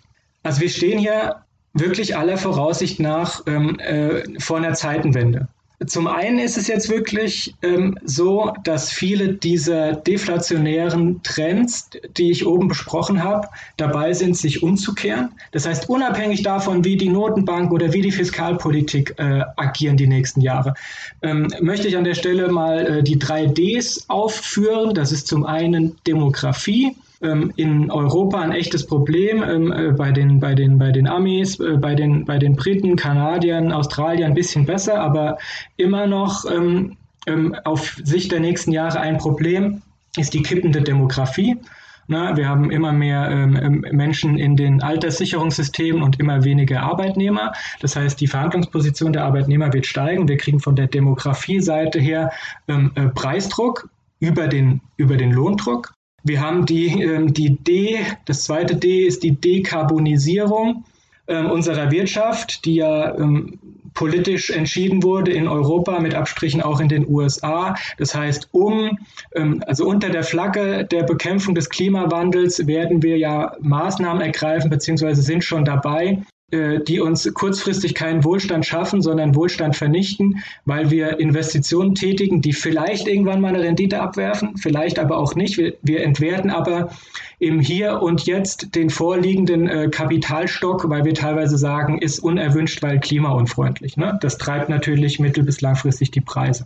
Also 0.43 0.61
wir 0.61 0.69
stehen 0.69 0.99
hier 0.99 1.43
wirklich 1.73 2.17
aller 2.17 2.37
Voraussicht 2.37 2.99
nach 2.99 3.41
ähm, 3.45 3.79
äh, 3.79 4.23
vor 4.39 4.57
einer 4.57 4.73
Zeitenwende. 4.73 5.47
Zum 5.85 6.07
einen 6.07 6.39
ist 6.39 6.57
es 6.57 6.67
jetzt 6.67 6.89
wirklich 6.89 7.53
ähm, 7.61 7.95
so, 8.03 8.51
dass 8.63 8.91
viele 8.91 9.33
dieser 9.33 9.93
deflationären 9.93 11.21
Trends, 11.21 11.91
die 12.17 12.31
ich 12.31 12.47
oben 12.47 12.67
besprochen 12.67 13.23
habe, 13.23 13.47
dabei 13.77 14.11
sind, 14.13 14.35
sich 14.35 14.63
umzukehren. 14.63 15.29
Das 15.51 15.67
heißt, 15.67 15.87
unabhängig 15.87 16.41
davon, 16.41 16.83
wie 16.83 16.97
die 16.97 17.09
Notenbank 17.09 17.71
oder 17.71 17.93
wie 17.93 18.01
die 18.01 18.11
Fiskalpolitik 18.11 19.13
äh, 19.17 19.43
agieren 19.55 19.97
die 19.97 20.07
nächsten 20.07 20.41
Jahre, 20.41 20.73
ähm, 21.21 21.47
möchte 21.61 21.87
ich 21.87 21.95
an 21.95 22.05
der 22.05 22.15
Stelle 22.15 22.47
mal 22.51 22.87
äh, 22.87 23.03
die 23.03 23.19
drei 23.19 23.45
Ds 23.45 24.09
aufführen. 24.09 24.95
Das 24.95 25.11
ist 25.11 25.27
zum 25.27 25.45
einen 25.45 25.95
Demografie 26.07 26.95
in 27.19 27.89
Europa 27.89 28.39
ein 28.39 28.51
echtes 28.51 28.85
Problem 28.85 29.43
ähm, 29.43 29.71
äh, 29.71 29.91
bei, 29.91 30.11
den, 30.11 30.39
bei, 30.39 30.53
den, 30.53 30.77
bei 30.77 30.91
den 30.91 31.07
Amis, 31.07 31.59
äh, 31.59 31.77
bei, 31.77 31.95
den, 31.95 32.25
bei 32.25 32.37
den 32.37 32.55
Briten, 32.55 32.95
Kanadiern, 32.95 33.71
Australiern 33.71 34.31
ein 34.31 34.35
bisschen 34.35 34.65
besser, 34.65 35.01
aber 35.01 35.37
immer 35.77 36.05
noch 36.05 36.45
ähm, 36.49 36.95
ähm, 37.25 37.55
auf 37.63 37.99
Sicht 38.03 38.31
der 38.31 38.39
nächsten 38.39 38.71
Jahre 38.71 38.99
ein 38.99 39.17
Problem 39.17 39.81
ist 40.15 40.33
die 40.33 40.43
kippende 40.43 40.81
Demografie. 40.81 41.57
Na, 42.09 42.37
wir 42.37 42.47
haben 42.47 42.71
immer 42.71 42.93
mehr 42.93 43.29
ähm, 43.29 43.59
ähm, 43.61 43.85
Menschen 43.91 44.37
in 44.37 44.55
den 44.55 44.81
Alterssicherungssystemen 44.81 46.01
und 46.01 46.19
immer 46.21 46.45
weniger 46.45 46.81
Arbeitnehmer. 46.81 47.51
Das 47.81 47.97
heißt, 47.97 48.21
die 48.21 48.27
Verhandlungsposition 48.27 49.11
der 49.11 49.25
Arbeitnehmer 49.25 49.73
wird 49.73 49.85
steigen. 49.85 50.27
Wir 50.27 50.37
kriegen 50.37 50.61
von 50.61 50.77
der 50.77 50.87
Demografie-Seite 50.87 51.99
her 51.99 52.31
ähm, 52.69 52.91
äh, 52.95 53.09
Preisdruck 53.09 53.89
über 54.19 54.47
den, 54.47 54.79
über 54.95 55.17
den 55.17 55.33
Lohndruck. 55.33 55.96
Wir 56.27 56.41
haben 56.41 56.65
die, 56.65 57.01
ähm, 57.01 57.33
die 57.33 57.57
D, 57.57 57.99
das 58.25 58.43
zweite 58.43 58.75
D 58.75 59.05
ist 59.05 59.23
die 59.23 59.31
Dekarbonisierung 59.31 60.83
ähm, 61.27 61.49
unserer 61.49 61.91
Wirtschaft, 61.91 62.65
die 62.65 62.75
ja 62.75 63.15
ähm, 63.17 63.59
politisch 63.93 64.51
entschieden 64.51 65.01
wurde 65.01 65.31
in 65.31 65.47
Europa, 65.47 65.99
mit 65.99 66.13
Abstrichen 66.13 66.61
auch 66.61 66.79
in 66.79 66.87
den 66.87 67.09
USA. 67.09 67.75
Das 67.97 68.13
heißt, 68.13 68.49
um, 68.51 68.99
also 69.65 69.87
unter 69.87 70.09
der 70.11 70.21
Flagge 70.21 70.85
der 70.85 71.01
Bekämpfung 71.01 71.55
des 71.55 71.67
Klimawandels 71.67 72.67
werden 72.67 73.01
wir 73.01 73.17
ja 73.17 73.53
Maßnahmen 73.59 74.21
ergreifen, 74.21 74.69
beziehungsweise 74.69 75.23
sind 75.23 75.43
schon 75.43 75.65
dabei, 75.65 76.21
die 76.51 77.01
uns 77.01 77.33
kurzfristig 77.33 77.93
keinen 77.93 78.23
Wohlstand 78.23 78.65
schaffen, 78.65 79.01
sondern 79.01 79.35
Wohlstand 79.35 79.75
vernichten, 79.75 80.43
weil 80.63 80.91
wir 80.91 81.19
Investitionen 81.19 81.93
tätigen, 81.93 82.41
die 82.41 82.53
vielleicht 82.53 83.07
irgendwann 83.07 83.41
mal 83.41 83.49
eine 83.49 83.63
Rendite 83.63 83.99
abwerfen, 83.99 84.55
vielleicht 84.55 84.97
aber 84.97 85.17
auch 85.17 85.35
nicht. 85.35 85.57
Wir, 85.57 85.73
wir 85.81 86.03
entwerten 86.03 86.49
aber 86.49 86.89
im 87.39 87.59
Hier 87.59 88.01
und 88.01 88.25
Jetzt 88.25 88.75
den 88.75 88.89
vorliegenden 88.89 89.67
äh, 89.67 89.89
Kapitalstock, 89.89 90.89
weil 90.89 91.05
wir 91.05 91.13
teilweise 91.13 91.57
sagen, 91.57 91.99
ist 91.99 92.19
unerwünscht, 92.19 92.81
weil 92.81 92.99
klimaunfreundlich. 92.99 93.97
Ne? 93.97 94.17
Das 94.21 94.37
treibt 94.37 94.69
natürlich 94.69 95.19
mittel- 95.19 95.43
bis 95.43 95.61
langfristig 95.61 96.11
die 96.11 96.21
Preise. 96.21 96.65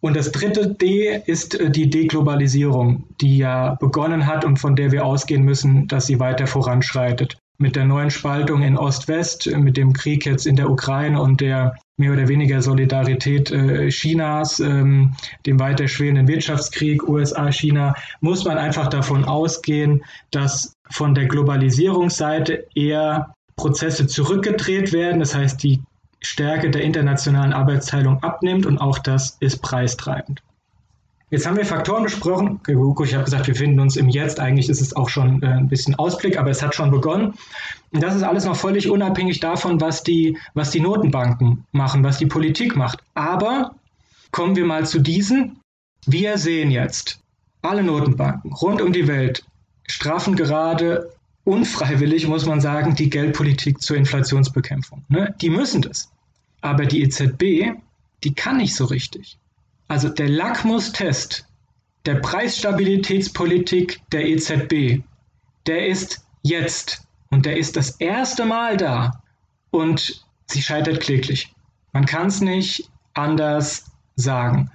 Und 0.00 0.16
das 0.16 0.32
dritte 0.32 0.74
D 0.74 1.20
ist 1.26 1.54
äh, 1.54 1.70
die 1.70 1.90
Deglobalisierung, 1.90 3.04
die 3.20 3.38
ja 3.38 3.74
begonnen 3.74 4.26
hat 4.26 4.44
und 4.44 4.58
von 4.58 4.74
der 4.74 4.92
wir 4.92 5.04
ausgehen 5.04 5.44
müssen, 5.44 5.86
dass 5.86 6.06
sie 6.06 6.18
weiter 6.18 6.46
voranschreitet. 6.46 7.37
Mit 7.60 7.74
der 7.74 7.84
neuen 7.84 8.10
Spaltung 8.10 8.62
in 8.62 8.78
Ost-West, 8.78 9.46
mit 9.56 9.76
dem 9.76 9.92
Krieg 9.92 10.24
jetzt 10.24 10.46
in 10.46 10.54
der 10.54 10.70
Ukraine 10.70 11.20
und 11.20 11.40
der 11.40 11.74
mehr 11.96 12.12
oder 12.12 12.28
weniger 12.28 12.62
Solidarität 12.62 13.50
äh, 13.50 13.88
Chinas, 13.88 14.60
ähm, 14.60 15.14
dem 15.44 15.58
weiter 15.58 15.88
schwelenden 15.88 16.28
Wirtschaftskrieg 16.28 17.02
USA-China, 17.08 17.94
muss 18.20 18.44
man 18.44 18.56
einfach 18.56 18.86
davon 18.86 19.24
ausgehen, 19.24 20.04
dass 20.30 20.72
von 20.90 21.14
der 21.14 21.26
Globalisierungsseite 21.26 22.68
eher 22.74 23.34
Prozesse 23.56 24.06
zurückgedreht 24.06 24.92
werden. 24.92 25.18
Das 25.18 25.34
heißt, 25.34 25.60
die 25.62 25.82
Stärke 26.20 26.70
der 26.70 26.82
internationalen 26.82 27.52
Arbeitsteilung 27.52 28.22
abnimmt 28.22 28.66
und 28.66 28.78
auch 28.78 28.98
das 28.98 29.36
ist 29.40 29.62
preistreibend. 29.62 30.40
Jetzt 31.30 31.46
haben 31.46 31.58
wir 31.58 31.66
Faktoren 31.66 32.04
besprochen. 32.04 32.60
Ich 32.66 33.14
habe 33.14 33.24
gesagt, 33.24 33.46
wir 33.46 33.54
finden 33.54 33.80
uns 33.80 33.96
im 33.96 34.08
Jetzt. 34.08 34.40
Eigentlich 34.40 34.70
ist 34.70 34.80
es 34.80 34.96
auch 34.96 35.10
schon 35.10 35.42
äh, 35.42 35.46
ein 35.46 35.68
bisschen 35.68 35.94
Ausblick, 35.96 36.38
aber 36.38 36.50
es 36.50 36.62
hat 36.62 36.74
schon 36.74 36.90
begonnen. 36.90 37.34
Und 37.90 38.02
das 38.02 38.14
ist 38.14 38.22
alles 38.22 38.46
noch 38.46 38.56
völlig 38.56 38.88
unabhängig 38.88 39.40
davon, 39.40 39.80
was 39.80 40.02
die, 40.02 40.38
was 40.54 40.70
die 40.70 40.80
Notenbanken 40.80 41.66
machen, 41.72 42.02
was 42.02 42.18
die 42.18 42.26
Politik 42.26 42.76
macht. 42.76 43.00
Aber 43.14 43.74
kommen 44.30 44.56
wir 44.56 44.64
mal 44.64 44.86
zu 44.86 45.00
diesen. 45.00 45.60
Wir 46.06 46.38
sehen 46.38 46.70
jetzt, 46.70 47.20
alle 47.60 47.82
Notenbanken 47.82 48.52
rund 48.54 48.80
um 48.80 48.92
die 48.92 49.08
Welt 49.08 49.44
straffen 49.86 50.36
gerade 50.36 51.10
unfreiwillig, 51.44 52.26
muss 52.28 52.46
man 52.46 52.60
sagen, 52.60 52.94
die 52.94 53.10
Geldpolitik 53.10 53.80
zur 53.80 53.96
Inflationsbekämpfung. 53.96 55.04
Ne? 55.08 55.34
Die 55.40 55.50
müssen 55.50 55.82
das. 55.82 56.10
Aber 56.60 56.86
die 56.86 57.02
EZB, 57.02 57.72
die 58.24 58.34
kann 58.34 58.58
nicht 58.58 58.74
so 58.74 58.84
richtig. 58.84 59.38
Also 59.88 60.08
der 60.10 60.28
Lackmustest 60.28 61.46
der 62.06 62.16
Preisstabilitätspolitik 62.16 64.00
der 64.12 64.26
EZB, 64.28 65.02
der 65.66 65.88
ist 65.88 66.24
jetzt 66.42 67.06
und 67.30 67.44
der 67.44 67.56
ist 67.56 67.76
das 67.76 67.90
erste 68.00 68.44
Mal 68.44 68.76
da 68.76 69.22
und 69.70 70.24
sie 70.46 70.62
scheitert 70.62 71.00
kläglich. 71.00 71.54
Man 71.92 72.06
kann 72.06 72.28
es 72.28 72.40
nicht 72.40 72.90
anders 73.14 73.90
sagen. 74.16 74.70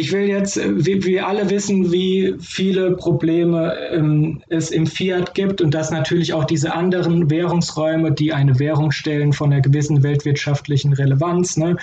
Ich 0.00 0.12
will 0.12 0.28
jetzt, 0.28 0.56
äh, 0.56 0.86
wie 0.86 1.04
wir 1.04 1.28
alle 1.28 1.50
wissen, 1.50 1.92
wie 1.92 2.34
viele 2.40 2.92
Probleme 2.92 3.74
ähm, 3.90 4.42
es 4.48 4.70
im 4.70 4.86
Fiat 4.86 5.34
gibt 5.34 5.60
und 5.60 5.74
dass 5.74 5.90
natürlich 5.90 6.32
auch 6.32 6.44
diese 6.44 6.72
anderen 6.72 7.28
Währungsräume, 7.28 8.10
die 8.12 8.32
eine 8.32 8.58
Währung 8.58 8.92
stellen 8.92 9.34
von 9.34 9.52
einer 9.52 9.60
gewissen 9.60 10.02
weltwirtschaftlichen 10.02 10.94
Relevanz, 10.94 11.58
ne, 11.58 11.76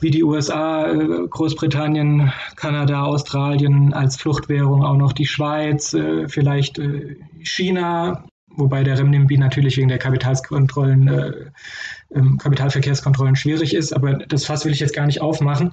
wie 0.00 0.10
die 0.10 0.24
USA, 0.24 0.90
äh, 0.90 1.28
Großbritannien, 1.30 2.32
Kanada, 2.56 3.04
Australien 3.04 3.92
als 3.92 4.16
Fluchtwährung, 4.16 4.82
auch 4.82 4.96
noch 4.96 5.12
die 5.12 5.26
Schweiz, 5.26 5.94
äh, 5.94 6.26
vielleicht 6.26 6.80
äh, 6.80 7.18
China, 7.44 8.24
wobei 8.48 8.82
der 8.82 8.98
Renminbi 8.98 9.38
natürlich 9.38 9.76
wegen 9.76 9.88
der 9.88 9.98
Kapitalskontrollen, 9.98 11.06
äh, 11.06 11.32
ähm, 12.16 12.36
Kapitalverkehrskontrollen 12.36 13.36
schwierig 13.36 13.74
ist, 13.74 13.92
aber 13.92 14.14
das 14.14 14.44
Fass 14.44 14.64
will 14.64 14.72
ich 14.72 14.80
jetzt 14.80 14.94
gar 14.94 15.06
nicht 15.06 15.20
aufmachen 15.20 15.72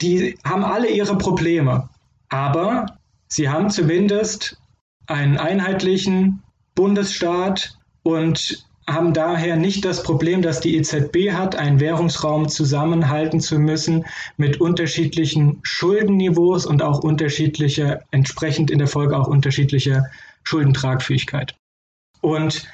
die 0.00 0.38
haben 0.44 0.64
alle 0.64 0.88
ihre 0.88 1.18
Probleme, 1.18 1.88
aber 2.28 2.98
sie 3.28 3.48
haben 3.48 3.70
zumindest 3.70 4.60
einen 5.06 5.38
einheitlichen 5.38 6.42
Bundesstaat 6.74 7.78
und 8.02 8.64
haben 8.88 9.12
daher 9.12 9.56
nicht 9.56 9.84
das 9.84 10.02
Problem, 10.02 10.40
dass 10.40 10.60
die 10.60 10.76
EZB 10.76 11.32
hat, 11.32 11.56
einen 11.56 11.78
Währungsraum 11.78 12.48
zusammenhalten 12.48 13.40
zu 13.40 13.58
müssen 13.58 14.06
mit 14.38 14.60
unterschiedlichen 14.60 15.60
Schuldenniveaus 15.62 16.64
und 16.64 16.82
auch 16.82 17.00
unterschiedlicher, 17.00 18.00
entsprechend 18.10 18.70
in 18.70 18.78
der 18.78 18.88
Folge 18.88 19.16
auch 19.16 19.28
unterschiedlicher 19.28 20.06
Schuldentragfähigkeit. 20.42 21.54
Und 22.22 22.66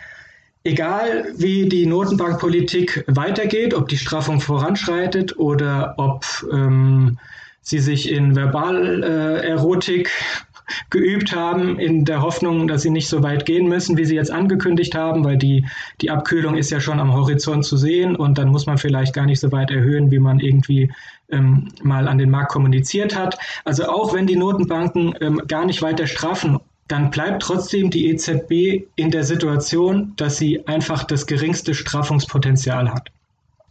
egal 0.65 1.27
wie 1.37 1.69
die 1.69 1.87
Notenbankpolitik 1.87 3.05
weitergeht, 3.07 3.75
ob 3.75 3.89
die 3.89 3.99
Straffung 3.99 4.41
voranschreitet 4.41 5.39
oder 5.39 5.95
ob 5.99 6.25
ähm, 6.51 7.19
sie 7.61 7.79
sich 7.79 8.11
in 8.11 8.35
Verbalerotik 8.35 10.09
äh, 10.09 10.11
geübt 10.91 11.37
haben, 11.37 11.79
in 11.79 12.07
der 12.07 12.23
Hoffnung, 12.23 12.67
dass 12.67 12.81
sie 12.81 12.91
nicht 12.91 13.09
so 13.09 13.23
weit 13.23 13.45
gehen 13.45 13.69
müssen, 13.69 13.99
wie 13.99 14.07
sie 14.07 14.15
jetzt 14.15 14.31
angekündigt 14.31 14.95
haben, 14.95 15.23
weil 15.23 15.37
die, 15.37 15.67
die 16.01 16.11
Abkühlung 16.11 16.57
ist 16.57 16.71
ja 16.71 16.81
schon 16.81 17.01
am 17.01 17.13
Horizont 17.13 17.67
zu 17.67 17.77
sehen 17.77 18.17
und 18.17 18.39
dann 18.39 18.49
muss 18.49 18.65
man 18.65 18.79
vielleicht 18.79 19.13
gar 19.13 19.27
nicht 19.27 19.41
so 19.41 19.53
weit 19.53 19.71
erhöhen, 19.71 20.11
wie 20.11 20.19
man 20.19 20.41
irgendwie 20.41 20.91
ähm, 21.29 21.69
mal 21.83 22.09
an 22.09 22.17
den 22.17 22.31
Markt 22.31 22.51
kommuniziert 22.51 23.15
hat. 23.15 23.37
Also 23.67 23.85
auch 23.85 24.15
wenn 24.15 24.27
die 24.27 24.37
Notenbanken 24.37 25.15
ähm, 25.21 25.43
gar 25.47 25.67
nicht 25.67 25.83
weiter 25.83 26.07
straffen 26.07 26.59
dann 26.89 27.11
bleibt 27.11 27.43
trotzdem 27.43 27.91
die 27.91 28.09
EZB 28.09 28.87
in 28.97 29.11
der 29.11 29.25
Situation, 29.25 30.13
dass 30.17 30.37
sie 30.37 30.67
einfach 30.67 31.05
das 31.05 31.27
geringste 31.27 31.75
Straffungspotenzial 31.75 32.93
hat. 32.93 33.11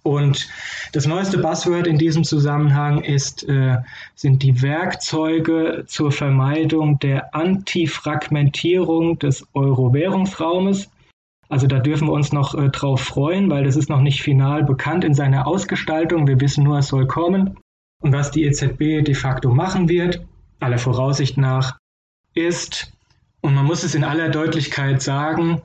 Und 0.03 0.49
das 0.91 1.07
neueste 1.07 1.37
Buzzword 1.37 1.87
in 1.87 1.97
diesem 1.97 2.25
Zusammenhang 2.25 3.01
ist, 3.03 3.47
äh, 3.47 3.77
sind 4.15 4.43
die 4.43 4.61
Werkzeuge 4.61 5.85
zur 5.87 6.11
Vermeidung 6.11 6.99
der 6.99 7.33
Antifragmentierung 7.33 9.17
des 9.17 9.47
Euro-Währungsraumes. 9.53 10.89
Also 11.47 11.67
da 11.67 11.79
dürfen 11.79 12.07
wir 12.07 12.13
uns 12.13 12.33
noch 12.33 12.53
äh, 12.53 12.69
drauf 12.69 12.99
freuen, 12.99 13.49
weil 13.49 13.63
das 13.63 13.77
ist 13.77 13.89
noch 13.89 14.01
nicht 14.01 14.21
final 14.21 14.63
bekannt 14.63 15.05
in 15.05 15.13
seiner 15.13 15.47
Ausgestaltung. 15.47 16.27
Wir 16.27 16.41
wissen 16.41 16.65
nur, 16.65 16.79
es 16.79 16.89
soll 16.89 17.07
kommen. 17.07 17.57
Und 18.01 18.11
was 18.11 18.31
die 18.31 18.43
EZB 18.43 19.05
de 19.05 19.13
facto 19.13 19.53
machen 19.53 19.87
wird, 19.87 20.25
aller 20.59 20.79
Voraussicht 20.79 21.37
nach, 21.37 21.77
ist 22.33 22.92
und 23.43 23.53
man 23.53 23.65
muss 23.65 23.83
es 23.83 23.93
in 23.93 24.05
aller 24.05 24.29
Deutlichkeit 24.29 25.01
sagen, 25.01 25.61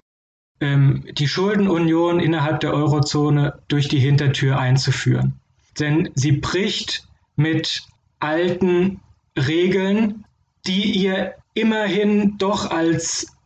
ähm, 0.61 1.05
die 1.13 1.29
Schuldenunion 1.29 2.19
innerhalb 2.19 2.61
der 2.61 2.75
Eurozone 2.75 3.61
durch 3.69 3.87
die 3.89 4.01
Hintertür 4.01 4.59
einzuführen. 4.59 5.41
Denn 5.79 6.11
sie 6.17 6.33
bricht 6.33 7.07
mit 7.37 7.85
alten 8.19 9.01
Regeln, 9.37 10.25
die 10.67 10.91
ihr 10.91 11.35
immerhin 11.55 12.37
doch 12.39 12.73
als 12.73 13.37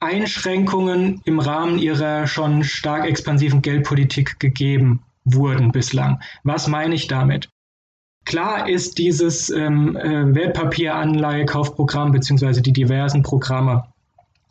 Einschränkungen 0.00 1.22
im 1.24 1.38
Rahmen 1.38 1.78
ihrer 1.78 2.26
schon 2.26 2.64
stark 2.64 3.06
expansiven 3.06 3.62
Geldpolitik 3.62 4.40
gegeben 4.40 5.02
wurden 5.24 5.70
bislang. 5.70 6.20
Was 6.42 6.66
meine 6.66 6.96
ich 6.96 7.06
damit? 7.06 7.48
Klar 8.26 8.68
ist 8.68 8.98
dieses 8.98 9.50
ähm, 9.50 9.96
äh, 9.96 10.34
Wertpapieranleihekaufprogramm 10.34 12.12
beziehungsweise 12.12 12.60
die 12.60 12.72
diversen 12.72 13.22
Programme 13.22 13.84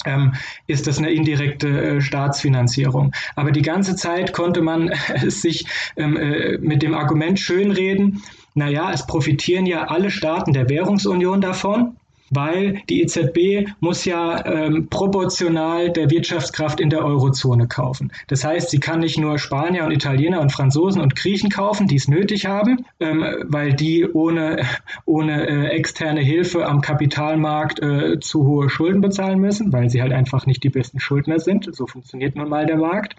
ähm, 0.05 0.33
ist 0.67 0.87
das 0.87 0.97
eine 0.97 1.11
indirekte 1.11 1.67
äh, 1.67 2.01
Staatsfinanzierung. 2.01 3.13
Aber 3.35 3.51
die 3.51 3.61
ganze 3.61 3.95
Zeit 3.95 4.33
konnte 4.33 4.61
man 4.61 4.89
äh, 4.89 5.29
sich 5.29 5.65
ähm, 5.97 6.17
äh, 6.17 6.57
mit 6.57 6.81
dem 6.81 6.93
Argument 6.93 7.39
schönreden, 7.39 8.23
naja, 8.53 8.91
es 8.93 9.05
profitieren 9.05 9.65
ja 9.65 9.89
alle 9.89 10.09
Staaten 10.09 10.53
der 10.53 10.69
Währungsunion 10.69 11.41
davon 11.41 11.97
weil 12.31 12.81
die 12.89 13.01
EZB 13.01 13.69
muss 13.79 14.05
ja 14.05 14.45
ähm, 14.45 14.87
proportional 14.89 15.91
der 15.91 16.09
Wirtschaftskraft 16.09 16.79
in 16.79 16.89
der 16.89 17.03
Eurozone 17.03 17.67
kaufen. 17.67 18.11
Das 18.27 18.43
heißt, 18.43 18.69
sie 18.69 18.79
kann 18.79 18.99
nicht 18.99 19.19
nur 19.19 19.37
Spanier 19.37 19.85
und 19.85 19.91
Italiener 19.91 20.41
und 20.41 20.51
Franzosen 20.51 21.01
und 21.01 21.15
Griechen 21.15 21.49
kaufen, 21.49 21.87
die 21.87 21.95
es 21.95 22.07
nötig 22.07 22.45
haben, 22.45 22.85
ähm, 22.99 23.25
weil 23.43 23.73
die 23.73 24.07
ohne, 24.07 24.63
ohne 25.05 25.47
äh, 25.47 25.67
externe 25.67 26.21
Hilfe 26.21 26.65
am 26.65 26.81
Kapitalmarkt 26.81 27.81
äh, 27.81 28.19
zu 28.19 28.45
hohe 28.45 28.69
Schulden 28.69 29.01
bezahlen 29.01 29.39
müssen, 29.39 29.71
weil 29.71 29.89
sie 29.89 30.01
halt 30.01 30.13
einfach 30.13 30.45
nicht 30.45 30.63
die 30.63 30.69
besten 30.69 30.99
Schuldner 30.99 31.39
sind. 31.39 31.73
So 31.73 31.87
funktioniert 31.87 32.35
nun 32.35 32.49
mal 32.49 32.65
der 32.65 32.77
Markt. 32.77 33.15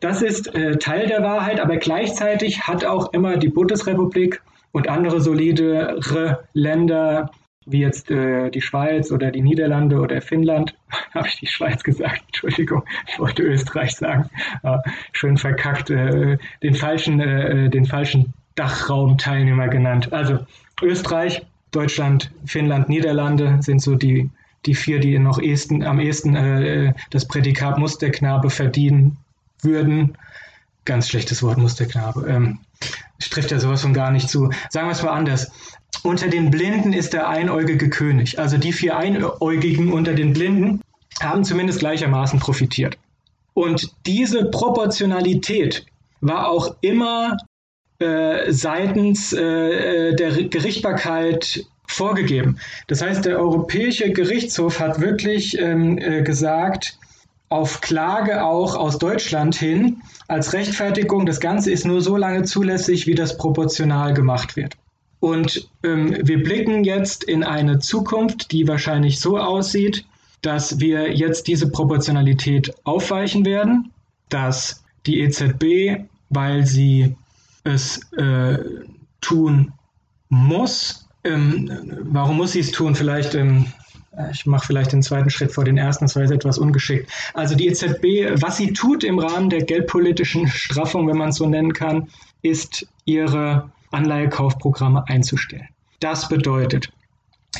Das 0.00 0.22
ist 0.22 0.54
äh, 0.54 0.78
Teil 0.78 1.08
der 1.08 1.22
Wahrheit, 1.22 1.58
aber 1.58 1.78
gleichzeitig 1.78 2.68
hat 2.68 2.84
auch 2.84 3.12
immer 3.12 3.36
die 3.36 3.48
Bundesrepublik 3.48 4.40
und 4.70 4.88
andere 4.88 5.20
solidere 5.20 6.44
Länder 6.52 7.30
wie 7.66 7.80
jetzt 7.80 8.10
äh, 8.10 8.50
die 8.50 8.60
Schweiz 8.60 9.10
oder 9.10 9.30
die 9.30 9.42
Niederlande 9.42 10.00
oder 10.00 10.20
Finnland, 10.20 10.74
habe 11.14 11.28
ich 11.28 11.38
die 11.38 11.46
Schweiz 11.46 11.82
gesagt, 11.82 12.22
Entschuldigung, 12.26 12.84
ich 13.08 13.18
wollte 13.18 13.42
Österreich 13.42 13.96
sagen, 13.96 14.28
äh, 14.62 14.78
schön 15.12 15.36
verkackt, 15.36 15.90
äh, 15.90 16.38
den 16.62 16.74
falschen, 16.74 17.20
äh, 17.20 17.70
den 17.70 17.86
falschen 17.86 18.32
Dachraumteilnehmer 18.54 19.68
genannt. 19.68 20.12
Also 20.12 20.40
Österreich, 20.82 21.42
Deutschland, 21.70 22.30
Finnland, 22.44 22.88
Niederlande 22.88 23.58
sind 23.60 23.80
so 23.80 23.96
die, 23.96 24.30
die 24.66 24.74
vier, 24.74 25.00
die 25.00 25.18
noch 25.18 25.40
ehesten, 25.40 25.82
am 25.82 25.98
ehesten 25.98 26.36
äh, 26.36 26.94
das 27.10 27.26
Prädikat 27.26 27.78
Musterknabe 27.78 28.50
verdienen 28.50 29.16
würden. 29.62 30.16
Ganz 30.84 31.08
schlechtes 31.08 31.42
Wort, 31.42 31.58
Musterknabe. 31.58 32.26
Ähm, 32.28 32.58
trifft 33.18 33.50
ja 33.50 33.58
sowas 33.58 33.82
von 33.82 33.94
gar 33.94 34.10
nicht 34.10 34.28
zu. 34.28 34.50
Sagen 34.70 34.86
wir 34.86 34.92
es 34.92 35.02
mal 35.02 35.12
anders. 35.12 35.50
Unter 36.02 36.28
den 36.28 36.50
Blinden 36.50 36.92
ist 36.92 37.12
der 37.12 37.28
einäugige 37.28 37.88
König. 37.88 38.38
Also 38.38 38.58
die 38.58 38.72
vier 38.72 38.96
Einäugigen 38.96 39.92
unter 39.92 40.12
den 40.12 40.32
Blinden 40.32 40.80
haben 41.20 41.44
zumindest 41.44 41.78
gleichermaßen 41.78 42.38
profitiert. 42.40 42.98
Und 43.54 43.92
diese 44.06 44.46
Proportionalität 44.46 45.86
war 46.20 46.48
auch 46.48 46.76
immer 46.80 47.36
äh, 48.00 48.52
seitens 48.52 49.32
äh, 49.32 50.14
der 50.14 50.32
Gerichtbarkeit 50.48 51.64
vorgegeben. 51.86 52.58
Das 52.88 53.02
heißt, 53.02 53.24
der 53.24 53.38
Europäische 53.38 54.10
Gerichtshof 54.12 54.80
hat 54.80 55.00
wirklich 55.00 55.58
ähm, 55.58 55.98
äh, 55.98 56.22
gesagt, 56.22 56.98
auf 57.48 57.80
Klage 57.80 58.44
auch 58.44 58.74
aus 58.74 58.98
Deutschland 58.98 59.54
hin 59.54 60.02
als 60.28 60.52
Rechtfertigung, 60.52 61.26
das 61.26 61.40
Ganze 61.40 61.70
ist 61.70 61.84
nur 61.84 62.00
so 62.00 62.16
lange 62.16 62.42
zulässig, 62.42 63.06
wie 63.06 63.14
das 63.14 63.36
proportional 63.36 64.14
gemacht 64.14 64.56
wird. 64.56 64.76
Und 65.20 65.68
ähm, 65.82 66.16
wir 66.22 66.42
blicken 66.42 66.84
jetzt 66.84 67.24
in 67.24 67.44
eine 67.44 67.78
Zukunft, 67.78 68.52
die 68.52 68.66
wahrscheinlich 68.68 69.20
so 69.20 69.38
aussieht, 69.38 70.04
dass 70.42 70.80
wir 70.80 71.14
jetzt 71.14 71.46
diese 71.46 71.70
Proportionalität 71.70 72.74
aufweichen 72.84 73.44
werden, 73.44 73.90
dass 74.28 74.84
die 75.06 75.20
EZB, 75.20 76.04
weil 76.28 76.66
sie 76.66 77.14
es 77.64 78.00
äh, 78.12 78.58
tun 79.20 79.72
muss, 80.28 81.08
ähm, 81.24 81.70
warum 82.02 82.36
muss 82.36 82.52
sie 82.52 82.60
es 82.60 82.70
tun? 82.70 82.94
Vielleicht, 82.94 83.34
ähm, 83.34 83.66
ich 84.30 84.46
mache 84.46 84.66
vielleicht 84.66 84.92
den 84.92 85.02
zweiten 85.02 85.30
Schritt 85.30 85.52
vor 85.52 85.64
den 85.64 85.76
ersten, 85.76 86.04
das 86.04 86.16
war 86.16 86.22
jetzt 86.22 86.32
etwas 86.32 86.58
ungeschickt. 86.58 87.10
Also 87.34 87.54
die 87.54 87.68
EZB, 87.68 88.40
was 88.42 88.56
sie 88.56 88.72
tut 88.72 89.04
im 89.04 89.18
Rahmen 89.18 89.50
der 89.50 89.64
geldpolitischen 89.64 90.48
Straffung, 90.48 91.08
wenn 91.08 91.16
man 91.16 91.30
es 91.30 91.36
so 91.36 91.46
nennen 91.46 91.72
kann, 91.72 92.08
ist 92.42 92.86
ihre 93.04 93.70
Anleihekaufprogramme 93.90 95.08
einzustellen. 95.08 95.68
Das 96.00 96.28
bedeutet, 96.28 96.90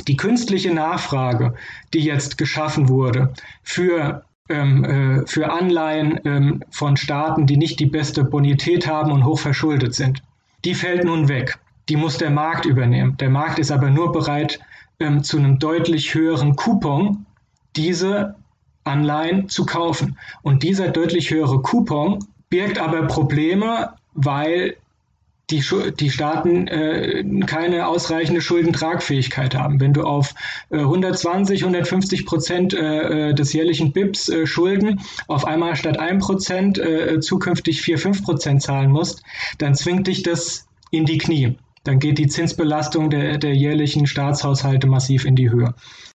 die 0.09 0.17
künstliche 0.17 0.75
Nachfrage, 0.75 1.55
die 1.93 2.01
jetzt 2.01 2.37
geschaffen 2.37 2.89
wurde 2.89 3.33
für, 3.63 4.25
ähm, 4.49 4.85
äh, 4.85 5.27
für 5.27 5.53
Anleihen 5.53 6.21
ähm, 6.25 6.63
von 6.71 6.97
Staaten, 6.97 7.47
die 7.47 7.57
nicht 7.57 7.79
die 7.79 7.87
beste 7.87 8.25
Bonität 8.25 8.87
haben 8.87 9.13
und 9.13 9.25
hochverschuldet 9.25 9.95
sind, 9.95 10.23
die 10.65 10.75
fällt 10.75 11.05
nun 11.05 11.29
weg. 11.29 11.59
Die 11.89 11.97
muss 11.97 12.19
der 12.19 12.31
Markt 12.31 12.65
übernehmen. 12.65 13.17
Der 13.19 13.31
Markt 13.31 13.59
ist 13.59 13.71
aber 13.71 13.91
nur 13.91 14.11
bereit, 14.11 14.59
ähm, 15.01 15.22
zu 15.22 15.38
einem 15.38 15.59
deutlich 15.59 16.14
höheren 16.14 16.57
Coupon 16.57 17.26
diese 17.76 18.36
Anleihen 18.84 19.49
zu 19.49 19.66
kaufen. 19.66 20.18
Und 20.42 20.62
dieser 20.62 20.88
deutlich 20.88 21.30
höhere 21.30 21.61
Coupon 21.62 22.18
birgt 22.51 22.78
aber 22.78 23.07
Probleme, 23.07 23.95
weil 24.12 24.76
die, 25.51 25.62
die 26.01 26.11
Staaten 26.11 26.66
äh, 26.68 27.22
keine 27.47 27.86
ausreichende 27.86 28.40
Schuldentragfähigkeit 28.40 29.55
haben. 29.55 29.78
Wenn 29.78 29.92
du 29.92 30.03
auf 30.03 30.34
äh, 30.70 30.78
120, 30.78 31.62
150 31.62 32.24
Prozent 32.24 32.72
äh, 32.72 33.30
äh, 33.30 33.34
des 33.34 33.53
jährlichen 33.53 33.92
BIPs 33.92 34.28
äh, 34.30 34.47
Schulden 34.47 35.01
auf 35.28 35.47
einmal 35.47 35.76
statt 35.76 35.99
1 35.99 36.24
Prozent 36.24 36.78
äh, 36.78 37.20
zukünftig 37.20 37.82
4, 37.82 37.99
5 37.99 38.24
Prozent 38.24 38.62
zahlen 38.62 38.90
musst, 38.90 39.22
dann 39.59 39.74
zwingt 39.74 40.07
dich 40.07 40.22
das 40.22 40.66
in 40.90 41.05
die 41.05 41.18
Knie. 41.18 41.57
Dann 41.85 41.99
geht 41.99 42.18
die 42.18 42.26
Zinsbelastung 42.26 43.11
der, 43.11 43.39
der 43.39 43.55
jährlichen 43.55 44.07
Staatshaushalte 44.07 44.87
massiv 44.87 45.24
in 45.24 45.37
die 45.37 45.51
Höhe. 45.51 45.74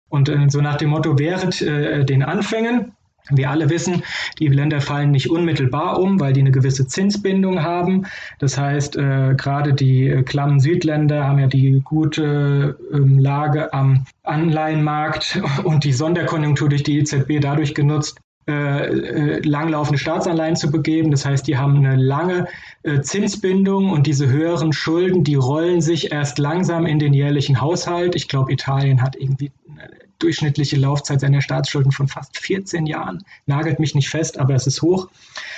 Und 0.09 0.29
äh, 0.29 0.49
so 0.49 0.61
nach 0.61 0.77
dem 0.77 0.89
Motto, 0.91 1.19
während 1.19 1.61
äh, 1.61 2.05
den 2.05 2.23
Anfängen 2.23 2.93
wir 3.31 3.49
alle 3.49 3.69
wissen, 3.69 4.03
die 4.39 4.47
Länder 4.47 4.81
fallen 4.81 5.11
nicht 5.11 5.31
unmittelbar 5.31 5.99
um, 5.99 6.19
weil 6.19 6.33
die 6.33 6.41
eine 6.41 6.51
gewisse 6.51 6.87
Zinsbindung 6.87 7.63
haben. 7.63 8.05
Das 8.39 8.57
heißt, 8.57 8.97
äh, 8.97 9.33
gerade 9.35 9.73
die 9.73 10.07
äh, 10.07 10.23
klammen 10.23 10.59
Südländer 10.59 11.27
haben 11.27 11.39
ja 11.39 11.47
die 11.47 11.81
gute 11.83 12.77
äh, 12.93 12.97
Lage 12.97 13.73
am 13.73 14.05
Anleihenmarkt 14.23 15.41
und 15.63 15.83
die 15.83 15.93
Sonderkonjunktur 15.93 16.69
durch 16.69 16.83
die 16.83 16.99
EZB 16.99 17.39
dadurch 17.41 17.73
genutzt, 17.73 18.19
äh, 18.47 18.85
äh, 18.85 19.39
langlaufende 19.41 19.97
Staatsanleihen 19.97 20.55
zu 20.55 20.69
begeben. 20.69 21.09
Das 21.09 21.25
heißt, 21.25 21.47
die 21.47 21.57
haben 21.57 21.77
eine 21.77 21.95
lange 21.95 22.47
äh, 22.83 23.01
Zinsbindung 23.01 23.89
und 23.89 24.05
diese 24.05 24.29
höheren 24.29 24.71
Schulden, 24.71 25.23
die 25.23 25.33
rollen 25.33 25.81
sich 25.81 26.11
erst 26.11 26.37
langsam 26.37 26.85
in 26.85 26.99
den 26.99 27.15
jährlichen 27.15 27.59
Haushalt. 27.59 28.15
Ich 28.15 28.27
glaube, 28.27 28.53
Italien 28.53 29.01
hat 29.01 29.15
irgendwie 29.15 29.51
eine 29.67 29.89
durchschnittliche 30.19 30.77
Laufzeit 30.77 31.21
seiner 31.21 31.41
Staatsschulden 31.41 31.91
von 31.91 32.07
fast 32.07 32.37
14 32.37 32.85
Jahren. 32.85 33.23
Nagelt 33.47 33.79
mich 33.79 33.95
nicht 33.95 34.09
fest, 34.09 34.37
aber 34.37 34.53
es 34.53 34.67
ist 34.67 34.83
hoch. 34.83 35.07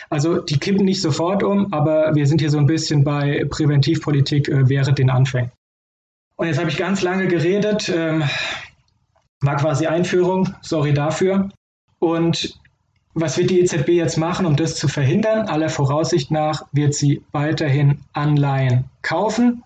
Also 0.10 0.40
die 0.40 0.58
kippen 0.58 0.86
nicht 0.86 1.02
sofort 1.02 1.44
um, 1.44 1.74
aber 1.74 2.16
wir 2.16 2.26
sind 2.26 2.40
hier 2.40 2.50
so 2.50 2.58
ein 2.58 2.68
bisschen 2.68 3.04
bei 3.04 3.46
Präventivpolitik 3.50 4.48
äh, 4.48 4.70
während 4.70 4.98
den 4.98 5.10
Anfängen. 5.10 5.52
Und 6.38 6.48
jetzt 6.48 6.60
habe 6.60 6.70
ich 6.70 6.78
ganz 6.78 7.02
lange 7.02 7.28
geredet, 7.28 7.92
ähm, 7.94 8.24
war 9.42 9.58
quasi 9.58 9.88
Einführung, 9.88 10.54
sorry 10.62 10.94
dafür. 10.94 11.50
Und 12.00 12.58
was 13.20 13.38
wird 13.38 13.50
die 13.50 13.60
EZB 13.62 13.90
jetzt 13.90 14.18
machen, 14.18 14.46
um 14.46 14.56
das 14.56 14.76
zu 14.76 14.88
verhindern? 14.88 15.48
Aller 15.48 15.70
Voraussicht 15.70 16.32
nach 16.32 16.64
wird 16.72 16.94
sie 16.94 17.22
weiterhin 17.32 18.00
Anleihen 18.14 18.86
kaufen. 19.02 19.64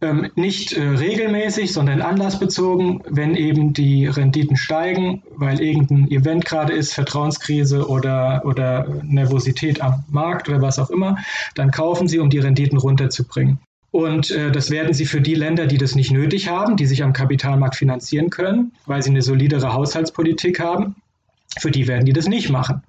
Ähm, 0.00 0.32
nicht 0.34 0.72
äh, 0.72 0.82
regelmäßig, 0.82 1.72
sondern 1.72 2.02
anlassbezogen, 2.02 3.02
wenn 3.08 3.36
eben 3.36 3.72
die 3.72 4.06
Renditen 4.06 4.56
steigen, 4.56 5.22
weil 5.36 5.60
irgendein 5.60 6.10
Event 6.10 6.44
gerade 6.44 6.72
ist, 6.72 6.92
Vertrauenskrise 6.92 7.88
oder, 7.88 8.42
oder 8.44 8.88
Nervosität 9.04 9.80
am 9.80 10.02
Markt 10.10 10.48
oder 10.48 10.60
was 10.60 10.80
auch 10.80 10.90
immer, 10.90 11.18
dann 11.54 11.70
kaufen 11.70 12.08
sie, 12.08 12.18
um 12.18 12.30
die 12.30 12.40
Renditen 12.40 12.78
runterzubringen. 12.78 13.60
Und 13.92 14.32
äh, 14.32 14.50
das 14.50 14.70
werden 14.70 14.92
sie 14.92 15.06
für 15.06 15.20
die 15.20 15.34
Länder, 15.34 15.66
die 15.66 15.78
das 15.78 15.94
nicht 15.94 16.10
nötig 16.10 16.48
haben, 16.48 16.76
die 16.76 16.86
sich 16.86 17.04
am 17.04 17.12
Kapitalmarkt 17.12 17.76
finanzieren 17.76 18.30
können, 18.30 18.72
weil 18.86 19.02
sie 19.02 19.10
eine 19.10 19.22
solidere 19.22 19.72
Haushaltspolitik 19.72 20.58
haben, 20.58 20.96
für 21.58 21.70
die 21.70 21.88
werden 21.88 22.04
die 22.04 22.12
das 22.12 22.28
nicht 22.28 22.50
machen. 22.50 22.82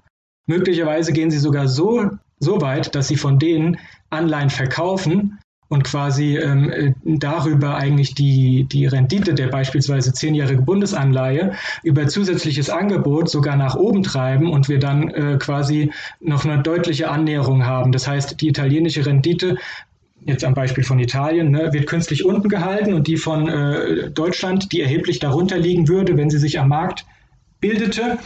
Möglicherweise 0.46 1.14
gehen 1.14 1.32
sie 1.32 1.40
sogar 1.40 1.68
so, 1.68 2.10
so 2.40 2.62
weit, 2.62 2.96
dass 2.96 3.08
sie 3.08 3.16
von 3.16 3.40
denen 3.40 3.78
Anleihen 4.10 4.50
verkaufen 4.50 5.40
und 5.70 5.84
quasi 5.84 6.38
ähm, 6.38 6.70
äh, 6.70 6.94
darüber 7.04 7.76
eigentlich 7.76 8.14
die, 8.14 8.66
die 8.66 8.86
Rendite 8.86 9.34
der 9.34 9.48
beispielsweise 9.48 10.14
zehnjährige 10.14 10.62
Bundesanleihe 10.62 11.54
über 11.82 12.08
zusätzliches 12.08 12.70
Angebot 12.70 13.30
sogar 13.30 13.56
nach 13.56 13.76
oben 13.76 14.04
treiben 14.04 14.52
und 14.52 14.70
wir 14.70 14.80
dann 14.80 15.10
äh, 15.10 15.38
quasi 15.40 15.92
noch 16.20 16.46
eine 16.46 16.62
deutliche 16.62 17.10
Annäherung 17.10 17.66
haben. 17.66 17.92
Das 17.92 18.08
heißt, 18.08 18.40
die 18.42 18.50
italienische 18.50 19.06
Rendite 19.06 19.58
jetzt 20.26 20.44
am 20.46 20.54
Beispiel 20.54 20.84
von 20.84 21.00
Italien, 21.00 21.52
ne, 21.52 21.74
wird 21.74 21.88
künstlich 21.88 22.24
unten 22.24 22.50
gehalten 22.50 22.94
und 22.94 23.08
die 23.08 23.18
von 23.18 23.50
äh, 23.50 24.12
Deutschland, 24.12 24.72
die 24.72 24.82
erheblich 24.82 25.20
darunter 25.20 25.58
liegen 25.58 25.88
würde, 25.88 26.18
wenn 26.18 26.30
sie 26.30 26.38
sich 26.38 26.60
am 26.60 26.70
Markt 26.70 27.06
bildete, 27.64 28.20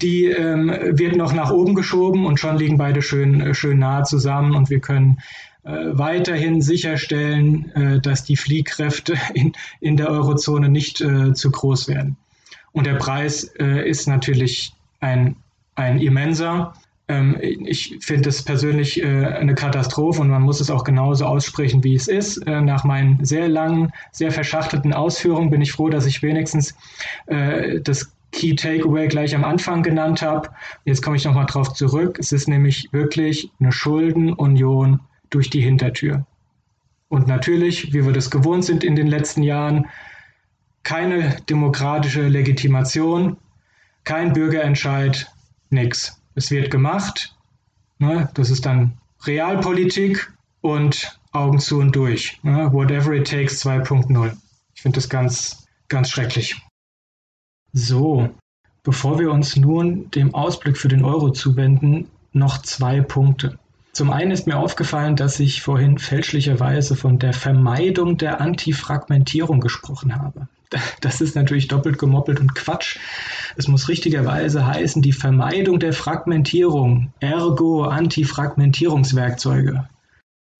die 0.00 0.26
ähm, 0.26 0.68
wird 0.68 1.16
noch 1.16 1.32
nach 1.32 1.50
oben 1.50 1.74
geschoben 1.74 2.24
und 2.24 2.38
schon 2.38 2.56
liegen 2.56 2.78
beide 2.78 3.02
schön, 3.02 3.40
äh, 3.40 3.52
schön 3.52 3.80
nahe 3.80 4.04
zusammen 4.04 4.54
und 4.54 4.70
wir 4.70 4.80
können 4.80 5.18
äh, 5.64 5.70
weiterhin 5.98 6.62
sicherstellen, 6.62 7.72
äh, 7.74 8.00
dass 8.00 8.22
die 8.22 8.36
Fliehkräfte 8.36 9.14
in, 9.34 9.52
in 9.80 9.96
der 9.96 10.08
Eurozone 10.08 10.68
nicht 10.68 11.00
äh, 11.00 11.32
zu 11.34 11.50
groß 11.50 11.88
werden. 11.88 12.16
Und 12.72 12.86
der 12.86 12.94
Preis 12.94 13.52
äh, 13.58 13.88
ist 13.88 14.06
natürlich 14.06 14.72
ein, 15.00 15.34
ein 15.74 15.98
immenser. 15.98 16.74
Ähm, 17.08 17.36
ich 17.40 17.98
finde 18.02 18.28
es 18.28 18.44
persönlich 18.44 19.02
äh, 19.02 19.06
eine 19.06 19.54
Katastrophe 19.54 20.20
und 20.20 20.28
man 20.28 20.42
muss 20.42 20.60
es 20.60 20.70
auch 20.70 20.84
genauso 20.84 21.24
aussprechen, 21.24 21.82
wie 21.82 21.94
es 21.96 22.06
ist. 22.06 22.44
nach 22.46 22.84
meinen 22.84 23.24
sehr 23.24 23.48
langen, 23.48 23.90
sehr 24.12 24.30
verschachtelten 24.30 24.92
Ausführungen 24.92 25.50
bin 25.50 25.62
ich 25.62 25.72
froh, 25.72 25.88
dass 25.88 26.06
ich 26.06 26.22
wenigstens 26.22 26.74
das 27.82 28.15
Key 28.32 28.54
Takeaway 28.54 29.08
gleich 29.08 29.34
am 29.34 29.44
Anfang 29.44 29.82
genannt 29.82 30.22
habe. 30.22 30.50
Jetzt 30.84 31.02
komme 31.02 31.16
ich 31.16 31.24
nochmal 31.24 31.46
drauf 31.46 31.72
zurück. 31.74 32.18
Es 32.18 32.32
ist 32.32 32.48
nämlich 32.48 32.88
wirklich 32.92 33.50
eine 33.60 33.72
Schuldenunion 33.72 35.00
durch 35.30 35.50
die 35.50 35.60
Hintertür. 35.60 36.26
Und 37.08 37.28
natürlich, 37.28 37.92
wie 37.92 38.04
wir 38.04 38.12
das 38.12 38.30
gewohnt 38.30 38.64
sind 38.64 38.82
in 38.84 38.96
den 38.96 39.06
letzten 39.06 39.42
Jahren, 39.42 39.86
keine 40.82 41.36
demokratische 41.48 42.28
Legitimation, 42.28 43.36
kein 44.04 44.32
Bürgerentscheid, 44.32 45.30
nichts. 45.70 46.20
Es 46.34 46.50
wird 46.50 46.70
gemacht. 46.70 47.34
Ne? 47.98 48.28
Das 48.34 48.50
ist 48.50 48.66
dann 48.66 48.98
Realpolitik 49.24 50.32
und 50.60 51.18
Augen 51.32 51.58
zu 51.58 51.78
und 51.78 51.94
durch. 51.94 52.38
Ne? 52.42 52.72
Whatever 52.72 53.12
it 53.12 53.28
takes 53.28 53.64
2.0. 53.64 54.36
Ich 54.74 54.82
finde 54.82 54.96
das 54.96 55.08
ganz, 55.08 55.66
ganz 55.88 56.10
schrecklich. 56.10 56.56
So, 57.78 58.30
bevor 58.84 59.18
wir 59.18 59.30
uns 59.30 59.54
nun 59.54 60.10
dem 60.10 60.34
Ausblick 60.34 60.78
für 60.78 60.88
den 60.88 61.04
Euro 61.04 61.28
zuwenden, 61.28 62.08
noch 62.32 62.62
zwei 62.62 63.02
Punkte. 63.02 63.58
Zum 63.92 64.10
einen 64.10 64.30
ist 64.30 64.46
mir 64.46 64.56
aufgefallen, 64.56 65.14
dass 65.14 65.38
ich 65.40 65.60
vorhin 65.60 65.98
fälschlicherweise 65.98 66.96
von 66.96 67.18
der 67.18 67.34
Vermeidung 67.34 68.16
der 68.16 68.40
Antifragmentierung 68.40 69.60
gesprochen 69.60 70.16
habe. 70.16 70.48
Das 71.02 71.20
ist 71.20 71.36
natürlich 71.36 71.68
doppelt 71.68 71.98
gemoppelt 71.98 72.40
und 72.40 72.54
Quatsch. 72.54 72.96
Es 73.56 73.68
muss 73.68 73.90
richtigerweise 73.90 74.66
heißen, 74.66 75.02
die 75.02 75.12
Vermeidung 75.12 75.78
der 75.78 75.92
Fragmentierung, 75.92 77.12
ergo 77.20 77.84
Antifragmentierungswerkzeuge. 77.84 79.86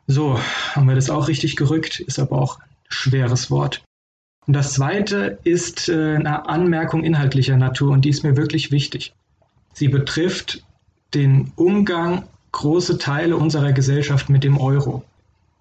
So, 0.06 0.38
haben 0.74 0.86
wir 0.86 0.94
das 0.94 1.08
auch 1.08 1.28
richtig 1.28 1.56
gerückt, 1.56 1.98
ist 1.98 2.18
aber 2.18 2.38
auch 2.38 2.60
ein 2.60 2.66
schweres 2.88 3.50
Wort. 3.50 3.85
Und 4.46 4.54
das 4.54 4.74
zweite 4.74 5.38
ist 5.44 5.88
äh, 5.88 6.16
eine 6.16 6.48
Anmerkung 6.48 7.02
inhaltlicher 7.02 7.56
Natur 7.56 7.92
und 7.92 8.04
die 8.04 8.10
ist 8.10 8.22
mir 8.22 8.36
wirklich 8.36 8.70
wichtig. 8.70 9.12
Sie 9.72 9.88
betrifft 9.88 10.64
den 11.14 11.52
Umgang 11.56 12.24
große 12.52 12.98
Teile 12.98 13.36
unserer 13.36 13.72
Gesellschaft 13.72 14.30
mit 14.30 14.44
dem 14.44 14.58
Euro. 14.58 15.02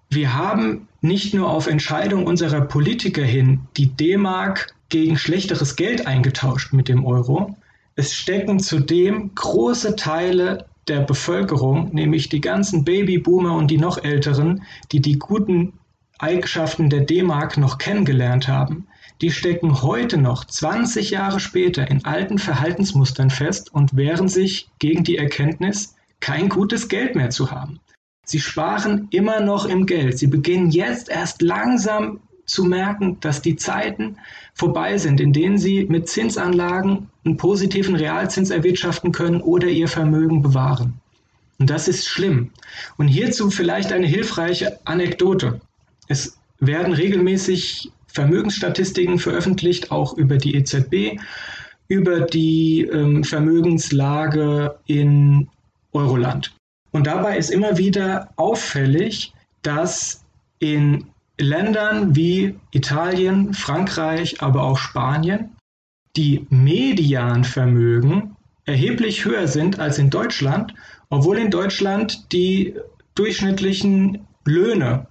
wir 0.08 0.34
haben 0.34 0.88
nicht 1.00 1.34
nur 1.34 1.50
auf 1.50 1.66
Entscheidung 1.66 2.26
unserer 2.26 2.60
Politiker 2.60 3.22
hin 3.22 3.60
die 3.76 3.88
D-Mark 3.88 4.74
gegen 4.88 5.18
schlechteres 5.18 5.76
Geld 5.76 6.06
eingetauscht 6.06 6.72
mit 6.72 6.88
dem 6.88 7.04
Euro. 7.04 7.56
Es 7.96 8.14
stecken 8.14 8.60
zudem 8.60 9.34
große 9.34 9.96
Teile 9.96 10.66
der 10.88 11.00
Bevölkerung, 11.00 11.92
nämlich 11.92 12.28
die 12.28 12.40
ganzen 12.40 12.84
Babyboomer 12.84 13.56
und 13.56 13.70
die 13.70 13.78
noch 13.78 14.02
älteren, 14.02 14.62
die 14.92 15.00
die 15.00 15.18
guten 15.18 15.72
Eigenschaften 16.18 16.90
der 16.90 17.00
D-Mark 17.00 17.56
noch 17.56 17.78
kennengelernt 17.78 18.48
haben, 18.48 18.86
die 19.20 19.30
stecken 19.30 19.82
heute 19.82 20.18
noch 20.18 20.44
20 20.44 21.10
Jahre 21.10 21.40
später 21.40 21.90
in 21.90 22.04
alten 22.04 22.38
Verhaltensmustern 22.38 23.30
fest 23.30 23.72
und 23.72 23.96
wehren 23.96 24.28
sich 24.28 24.68
gegen 24.78 25.04
die 25.04 25.16
Erkenntnis, 25.16 25.94
kein 26.20 26.48
gutes 26.48 26.88
Geld 26.88 27.14
mehr 27.14 27.30
zu 27.30 27.50
haben. 27.50 27.80
Sie 28.24 28.40
sparen 28.40 29.08
immer 29.10 29.40
noch 29.40 29.66
im 29.66 29.86
Geld. 29.86 30.18
Sie 30.18 30.26
beginnen 30.26 30.70
jetzt 30.70 31.08
erst 31.08 31.42
langsam 31.42 32.20
zu 32.44 32.64
merken, 32.64 33.18
dass 33.20 33.42
die 33.42 33.56
Zeiten 33.56 34.16
vorbei 34.54 34.98
sind, 34.98 35.20
in 35.20 35.32
denen 35.32 35.58
sie 35.58 35.84
mit 35.84 36.08
Zinsanlagen 36.08 37.08
einen 37.24 37.36
positiven 37.36 37.96
Realzins 37.96 38.50
erwirtschaften 38.50 39.12
können 39.12 39.40
oder 39.40 39.68
ihr 39.68 39.88
Vermögen 39.88 40.42
bewahren. 40.42 41.00
Und 41.58 41.70
das 41.70 41.88
ist 41.88 42.06
schlimm. 42.06 42.50
Und 42.96 43.08
hierzu 43.08 43.50
vielleicht 43.50 43.92
eine 43.92 44.06
hilfreiche 44.06 44.78
Anekdote. 44.84 45.60
Es 46.08 46.38
werden 46.60 46.92
regelmäßig 46.92 47.90
Vermögensstatistiken 48.06 49.18
veröffentlicht, 49.18 49.90
auch 49.90 50.16
über 50.16 50.38
die 50.38 50.54
EZB, 50.54 51.20
über 51.88 52.20
die 52.20 52.82
ähm, 52.82 53.24
Vermögenslage 53.24 54.78
in 54.86 55.48
Euroland. 55.92 56.54
Und 56.92 57.06
dabei 57.06 57.36
ist 57.36 57.50
immer 57.50 57.76
wieder 57.76 58.30
auffällig, 58.36 59.32
dass 59.62 60.24
in 60.58 61.04
Ländern 61.38 62.16
wie 62.16 62.54
Italien, 62.70 63.52
Frankreich, 63.52 64.40
aber 64.42 64.62
auch 64.62 64.78
Spanien 64.78 65.50
die 66.16 66.46
Medianvermögen 66.48 68.36
erheblich 68.64 69.24
höher 69.24 69.46
sind 69.46 69.78
als 69.78 69.98
in 69.98 70.08
Deutschland, 70.08 70.72
obwohl 71.10 71.36
in 71.38 71.50
Deutschland 71.50 72.32
die 72.32 72.74
durchschnittlichen 73.14 74.26
Löhne 74.44 75.06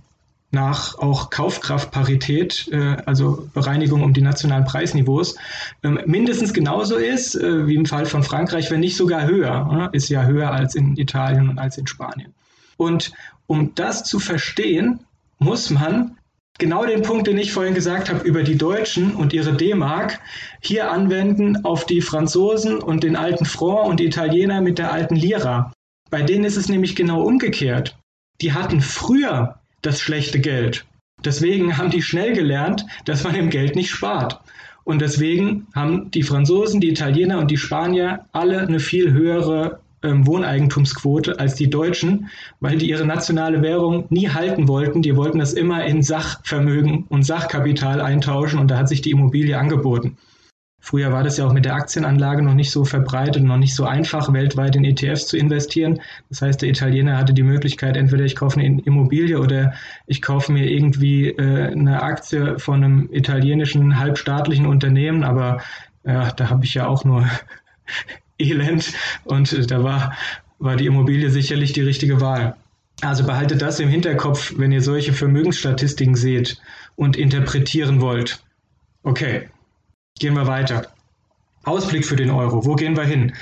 nach 0.55 0.97
auch 0.97 1.29
Kaufkraftparität, 1.29 2.67
äh, 2.71 2.97
also 3.05 3.47
Bereinigung 3.53 4.01
um 4.01 4.13
die 4.13 4.21
nationalen 4.21 4.65
Preisniveaus, 4.65 5.35
ähm, 5.83 5.99
mindestens 6.07 6.53
genauso 6.53 6.95
ist 6.95 7.35
äh, 7.35 7.67
wie 7.67 7.75
im 7.75 7.85
Fall 7.85 8.07
von 8.07 8.23
Frankreich, 8.23 8.71
wenn 8.71 8.79
nicht 8.79 8.97
sogar 8.97 9.27
höher. 9.27 9.89
Ist 9.91 10.09
ja 10.09 10.23
höher 10.25 10.51
als 10.51 10.73
in 10.73 10.97
Italien 10.97 11.49
und 11.49 11.59
als 11.59 11.77
in 11.77 11.85
Spanien. 11.85 12.33
Und 12.77 13.11
um 13.45 13.75
das 13.75 14.03
zu 14.03 14.19
verstehen, 14.19 15.01
muss 15.37 15.69
man 15.69 16.17
genau 16.57 16.85
den 16.85 17.01
Punkt, 17.01 17.27
den 17.27 17.37
ich 17.37 17.51
vorhin 17.51 17.73
gesagt 17.73 18.09
habe 18.09 18.25
über 18.25 18.41
die 18.43 18.57
Deutschen 18.57 19.13
und 19.13 19.33
ihre 19.33 19.53
D-Mark, 19.53 20.19
hier 20.61 20.89
anwenden 20.89 21.65
auf 21.65 21.85
die 21.85 22.01
Franzosen 22.01 22.79
und 22.79 23.03
den 23.03 23.15
alten 23.15 23.45
Franc 23.45 23.87
und 23.87 23.99
die 23.99 24.05
Italiener 24.05 24.61
mit 24.61 24.77
der 24.77 24.91
alten 24.91 25.15
Lira. 25.15 25.73
Bei 26.09 26.21
denen 26.21 26.45
ist 26.45 26.57
es 26.57 26.69
nämlich 26.69 26.95
genau 26.95 27.21
umgekehrt. 27.23 27.97
Die 28.41 28.53
hatten 28.53 28.81
früher 28.81 29.59
das 29.85 30.01
schlechte 30.01 30.39
Geld. 30.39 30.85
Deswegen 31.23 31.77
haben 31.77 31.89
die 31.89 32.01
schnell 32.01 32.33
gelernt, 32.33 32.85
dass 33.05 33.23
man 33.23 33.35
im 33.35 33.49
Geld 33.49 33.75
nicht 33.75 33.89
spart. 33.89 34.39
Und 34.83 35.01
deswegen 35.01 35.67
haben 35.73 36.11
die 36.11 36.23
Franzosen, 36.23 36.79
die 36.79 36.89
Italiener 36.89 37.39
und 37.39 37.49
die 37.49 37.57
Spanier 37.57 38.25
alle 38.31 38.59
eine 38.59 38.79
viel 38.79 39.11
höhere 39.11 39.79
ähm, 40.03 40.27
Wohneigentumsquote 40.27 41.39
als 41.39 41.55
die 41.55 41.69
Deutschen, 41.69 42.29
weil 42.59 42.77
die 42.77 42.89
ihre 42.89 43.05
nationale 43.05 43.63
Währung 43.63 44.05
nie 44.09 44.29
halten 44.29 44.67
wollten. 44.67 45.01
Die 45.01 45.15
wollten 45.15 45.39
das 45.39 45.53
immer 45.53 45.83
in 45.85 46.03
Sachvermögen 46.03 47.05
und 47.09 47.23
Sachkapital 47.23 48.01
eintauschen 48.01 48.59
und 48.59 48.69
da 48.69 48.77
hat 48.77 48.89
sich 48.89 49.01
die 49.01 49.11
Immobilie 49.11 49.57
angeboten. 49.57 50.17
Früher 50.85 51.11
war 51.11 51.23
das 51.23 51.37
ja 51.37 51.47
auch 51.47 51.51
mit 51.51 51.65
der 51.65 51.73
Aktienanlage 51.73 52.43
noch 52.43 52.53
nicht 52.53 52.69
so 52.69 52.85
verbreitet, 52.85 53.41
noch 53.41 53.57
nicht 53.57 53.73
so 53.73 53.85
einfach, 53.85 54.31
weltweit 54.31 54.75
in 54.75 54.85
ETFs 54.85 55.25
zu 55.25 55.35
investieren. 55.35 55.99
Das 56.29 56.43
heißt, 56.43 56.61
der 56.61 56.69
Italiener 56.69 57.17
hatte 57.17 57.33
die 57.33 57.41
Möglichkeit, 57.41 57.97
entweder 57.97 58.23
ich 58.23 58.35
kaufe 58.35 58.59
eine 58.59 58.79
Immobilie 58.81 59.39
oder 59.39 59.73
ich 60.05 60.21
kaufe 60.21 60.51
mir 60.51 60.69
irgendwie 60.69 61.29
äh, 61.29 61.71
eine 61.71 62.03
Aktie 62.03 62.59
von 62.59 62.83
einem 62.83 63.09
italienischen 63.11 63.97
halbstaatlichen 63.97 64.67
Unternehmen. 64.67 65.23
Aber 65.23 65.59
ja, 66.05 66.31
da 66.31 66.51
habe 66.51 66.65
ich 66.65 66.75
ja 66.75 66.85
auch 66.85 67.03
nur 67.03 67.27
Elend 68.37 68.93
und 69.23 69.53
äh, 69.53 69.65
da 69.65 69.83
war, 69.83 70.13
war 70.59 70.75
die 70.75 70.85
Immobilie 70.85 71.31
sicherlich 71.31 71.73
die 71.73 71.81
richtige 71.81 72.21
Wahl. 72.21 72.57
Also 73.01 73.25
behaltet 73.25 73.63
das 73.63 73.79
im 73.79 73.89
Hinterkopf, 73.89 74.53
wenn 74.57 74.71
ihr 74.71 74.83
solche 74.83 75.13
Vermögensstatistiken 75.13 76.15
seht 76.15 76.61
und 76.95 77.17
interpretieren 77.17 78.01
wollt. 78.01 78.43
Okay, 79.01 79.49
Gehen 80.19 80.35
wir 80.35 80.47
weiter. 80.47 80.87
Ausblick 81.63 82.05
für 82.05 82.15
den 82.15 82.29
Euro. 82.29 82.65
Wo 82.65 82.75
gehen 82.75 82.95
wir 82.95 83.03
hin? 83.03 83.33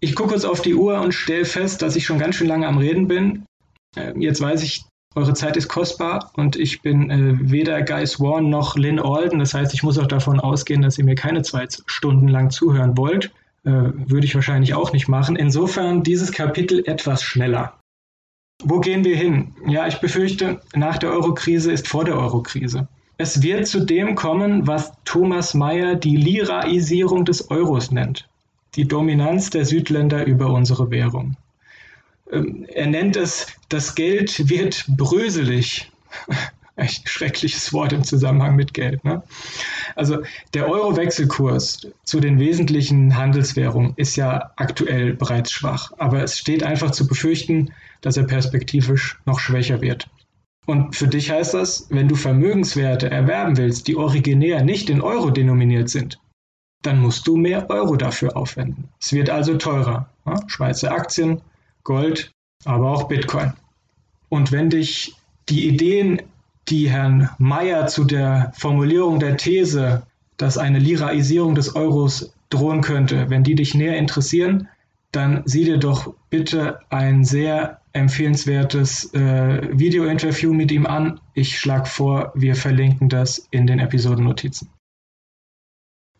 Ich 0.00 0.14
gucke 0.14 0.30
kurz 0.30 0.44
auf 0.44 0.62
die 0.62 0.74
Uhr 0.74 1.00
und 1.00 1.12
stelle 1.12 1.44
fest, 1.44 1.82
dass 1.82 1.96
ich 1.96 2.06
schon 2.06 2.18
ganz 2.18 2.36
schön 2.36 2.46
lange 2.46 2.66
am 2.66 2.78
Reden 2.78 3.08
bin. 3.08 3.44
Ähm, 3.96 4.20
jetzt 4.20 4.40
weiß 4.40 4.62
ich, 4.62 4.84
eure 5.16 5.34
Zeit 5.34 5.56
ist 5.56 5.68
kostbar 5.68 6.30
und 6.34 6.54
ich 6.56 6.82
bin 6.82 7.10
äh, 7.10 7.50
weder 7.50 7.82
Guy 7.82 8.06
Swan 8.06 8.48
noch 8.48 8.76
Lynn 8.76 9.00
Alden. 9.00 9.40
Das 9.40 9.54
heißt, 9.54 9.74
ich 9.74 9.82
muss 9.82 9.98
auch 9.98 10.06
davon 10.06 10.38
ausgehen, 10.38 10.82
dass 10.82 10.98
ihr 10.98 11.04
mir 11.04 11.16
keine 11.16 11.42
zwei 11.42 11.66
Stunden 11.86 12.28
lang 12.28 12.50
zuhören 12.50 12.96
wollt. 12.96 13.32
Äh, 13.64 13.70
würde 13.70 14.24
ich 14.24 14.34
wahrscheinlich 14.34 14.74
auch 14.74 14.92
nicht 14.92 15.08
machen. 15.08 15.36
Insofern 15.36 16.02
dieses 16.02 16.32
Kapitel 16.32 16.82
etwas 16.86 17.22
schneller. 17.22 17.78
Wo 18.62 18.80
gehen 18.80 19.04
wir 19.04 19.16
hin? 19.16 19.54
Ja, 19.66 19.86
ich 19.86 20.00
befürchte, 20.00 20.60
nach 20.74 20.98
der 20.98 21.10
Eurokrise 21.10 21.72
ist 21.72 21.88
vor 21.88 22.04
der 22.04 22.16
Eurokrise. 22.16 22.88
Es 23.20 23.42
wird 23.42 23.66
zu 23.66 23.80
dem 23.80 24.14
kommen, 24.14 24.66
was 24.66 24.92
Thomas 25.04 25.52
Mayer 25.52 25.94
die 25.94 26.16
Liraisierung 26.16 27.26
des 27.26 27.50
Euros 27.50 27.90
nennt, 27.90 28.26
die 28.76 28.88
Dominanz 28.88 29.50
der 29.50 29.66
Südländer 29.66 30.24
über 30.24 30.46
unsere 30.46 30.90
Währung. 30.90 31.36
Ähm, 32.32 32.64
er 32.72 32.86
nennt 32.86 33.16
es, 33.16 33.48
das 33.68 33.94
Geld 33.94 34.48
wird 34.48 34.86
bröselig. 34.88 35.92
Echt 36.76 37.10
schreckliches 37.10 37.74
Wort 37.74 37.92
im 37.92 38.04
Zusammenhang 38.04 38.56
mit 38.56 38.72
Geld. 38.72 39.04
Ne? 39.04 39.22
Also 39.96 40.22
der 40.54 40.70
Euro-Wechselkurs 40.70 41.88
zu 42.04 42.20
den 42.20 42.38
wesentlichen 42.38 43.18
Handelswährungen 43.18 43.92
ist 43.96 44.16
ja 44.16 44.52
aktuell 44.56 45.12
bereits 45.12 45.52
schwach, 45.52 45.92
aber 45.98 46.22
es 46.22 46.38
steht 46.38 46.62
einfach 46.62 46.92
zu 46.92 47.06
befürchten, 47.06 47.74
dass 48.00 48.16
er 48.16 48.24
perspektivisch 48.24 49.18
noch 49.26 49.40
schwächer 49.40 49.82
wird. 49.82 50.08
Und 50.66 50.94
für 50.94 51.08
dich 51.08 51.30
heißt 51.30 51.54
das, 51.54 51.86
wenn 51.90 52.08
du 52.08 52.14
Vermögenswerte 52.14 53.10
erwerben 53.10 53.56
willst, 53.56 53.88
die 53.88 53.96
originär 53.96 54.62
nicht 54.62 54.90
in 54.90 55.00
Euro 55.00 55.30
denominiert 55.30 55.88
sind, 55.88 56.20
dann 56.82 57.00
musst 57.00 57.26
du 57.26 57.36
mehr 57.36 57.68
Euro 57.70 57.96
dafür 57.96 58.36
aufwenden. 58.36 58.88
Es 59.00 59.12
wird 59.12 59.30
also 59.30 59.56
teurer. 59.56 60.08
Ja? 60.26 60.36
Schweizer 60.46 60.92
Aktien, 60.92 61.40
Gold, 61.84 62.32
aber 62.64 62.90
auch 62.90 63.04
Bitcoin. 63.04 63.52
Und 64.28 64.52
wenn 64.52 64.70
dich 64.70 65.14
die 65.48 65.66
Ideen, 65.68 66.22
die 66.68 66.88
Herrn 66.88 67.30
Mayer 67.38 67.86
zu 67.88 68.04
der 68.04 68.52
Formulierung 68.56 69.18
der 69.18 69.36
These, 69.36 70.02
dass 70.36 70.56
eine 70.56 70.78
Liraisierung 70.78 71.54
des 71.54 71.74
Euros 71.74 72.32
drohen 72.48 72.80
könnte, 72.80 73.28
wenn 73.28 73.44
die 73.44 73.54
dich 73.54 73.74
näher 73.74 73.96
interessieren, 73.96 74.68
dann 75.12 75.42
sieh 75.44 75.64
dir 75.64 75.78
doch 75.78 76.14
bitte 76.30 76.78
ein 76.88 77.24
sehr 77.24 77.79
empfehlenswertes 77.92 79.12
äh, 79.14 79.78
Video-Interview 79.78 80.52
mit 80.52 80.70
ihm 80.70 80.86
an. 80.86 81.20
Ich 81.34 81.58
schlage 81.58 81.86
vor, 81.86 82.32
wir 82.34 82.54
verlinken 82.54 83.08
das 83.08 83.48
in 83.50 83.66
den 83.66 83.78
Episodennotizen. 83.78 84.68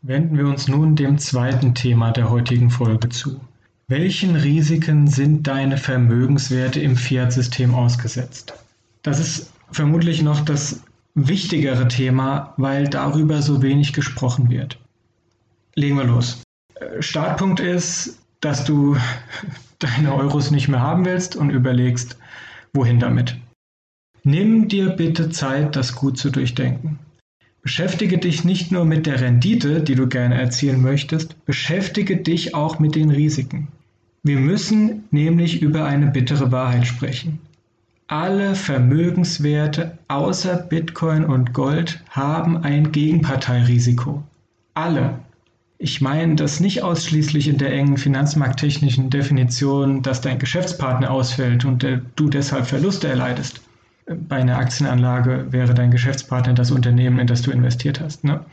Wenden 0.02 0.36
wir 0.38 0.46
uns 0.46 0.66
nun 0.66 0.96
dem 0.96 1.18
zweiten 1.18 1.74
Thema 1.74 2.10
der 2.10 2.30
heutigen 2.30 2.70
Folge 2.70 3.10
zu. 3.10 3.40
Welchen 3.86 4.36
Risiken 4.36 5.08
sind 5.08 5.46
deine 5.46 5.76
Vermögenswerte 5.76 6.80
im 6.80 6.96
Fiat-System 6.96 7.74
ausgesetzt? 7.74 8.54
Das 9.02 9.18
ist 9.18 9.52
vermutlich 9.70 10.22
noch 10.22 10.40
das 10.40 10.82
wichtigere 11.14 11.88
Thema, 11.88 12.54
weil 12.56 12.88
darüber 12.88 13.42
so 13.42 13.62
wenig 13.62 13.92
gesprochen 13.92 14.48
wird. 14.48 14.78
Legen 15.74 15.96
wir 15.96 16.04
los. 16.04 16.42
Äh, 16.74 17.02
Startpunkt 17.02 17.60
ist, 17.60 18.18
dass 18.40 18.64
du 18.64 18.96
deine 19.80 20.14
Euros 20.14 20.50
nicht 20.50 20.68
mehr 20.68 20.80
haben 20.80 21.04
willst 21.04 21.36
und 21.36 21.50
überlegst, 21.50 22.16
wohin 22.72 23.00
damit. 23.00 23.36
Nimm 24.22 24.68
dir 24.68 24.90
bitte 24.90 25.30
Zeit, 25.30 25.76
das 25.76 25.94
gut 25.94 26.18
zu 26.18 26.30
durchdenken. 26.30 26.98
Beschäftige 27.62 28.18
dich 28.18 28.44
nicht 28.44 28.72
nur 28.72 28.84
mit 28.84 29.06
der 29.06 29.20
Rendite, 29.20 29.82
die 29.82 29.94
du 29.94 30.06
gerne 30.06 30.40
erzielen 30.40 30.80
möchtest, 30.80 31.44
beschäftige 31.44 32.16
dich 32.18 32.54
auch 32.54 32.78
mit 32.78 32.94
den 32.94 33.10
Risiken. 33.10 33.68
Wir 34.22 34.38
müssen 34.38 35.04
nämlich 35.10 35.62
über 35.62 35.84
eine 35.84 36.06
bittere 36.06 36.52
Wahrheit 36.52 36.86
sprechen. 36.86 37.38
Alle 38.06 38.54
Vermögenswerte 38.54 39.98
außer 40.08 40.56
Bitcoin 40.56 41.24
und 41.24 41.52
Gold 41.52 42.02
haben 42.10 42.58
ein 42.58 42.92
Gegenparteirisiko. 42.92 44.22
Alle. 44.74 45.20
Ich 45.82 46.02
meine 46.02 46.36
das 46.36 46.60
nicht 46.60 46.82
ausschließlich 46.82 47.48
in 47.48 47.56
der 47.56 47.72
engen 47.72 47.96
finanzmarkttechnischen 47.96 49.08
Definition, 49.08 50.02
dass 50.02 50.20
dein 50.20 50.38
Geschäftspartner 50.38 51.10
ausfällt 51.10 51.64
und 51.64 51.82
du 52.16 52.28
deshalb 52.28 52.66
Verluste 52.66 53.08
erleidest. 53.08 53.62
bei 54.04 54.36
einer 54.36 54.58
Aktienanlage 54.58 55.46
wäre 55.50 55.72
dein 55.72 55.90
Geschäftspartner 55.90 56.52
das 56.52 56.70
Unternehmen, 56.70 57.18
in 57.18 57.26
das 57.26 57.40
du 57.40 57.50
investiert 57.50 57.98
hast. 57.98 58.24
Ne? 58.24 58.44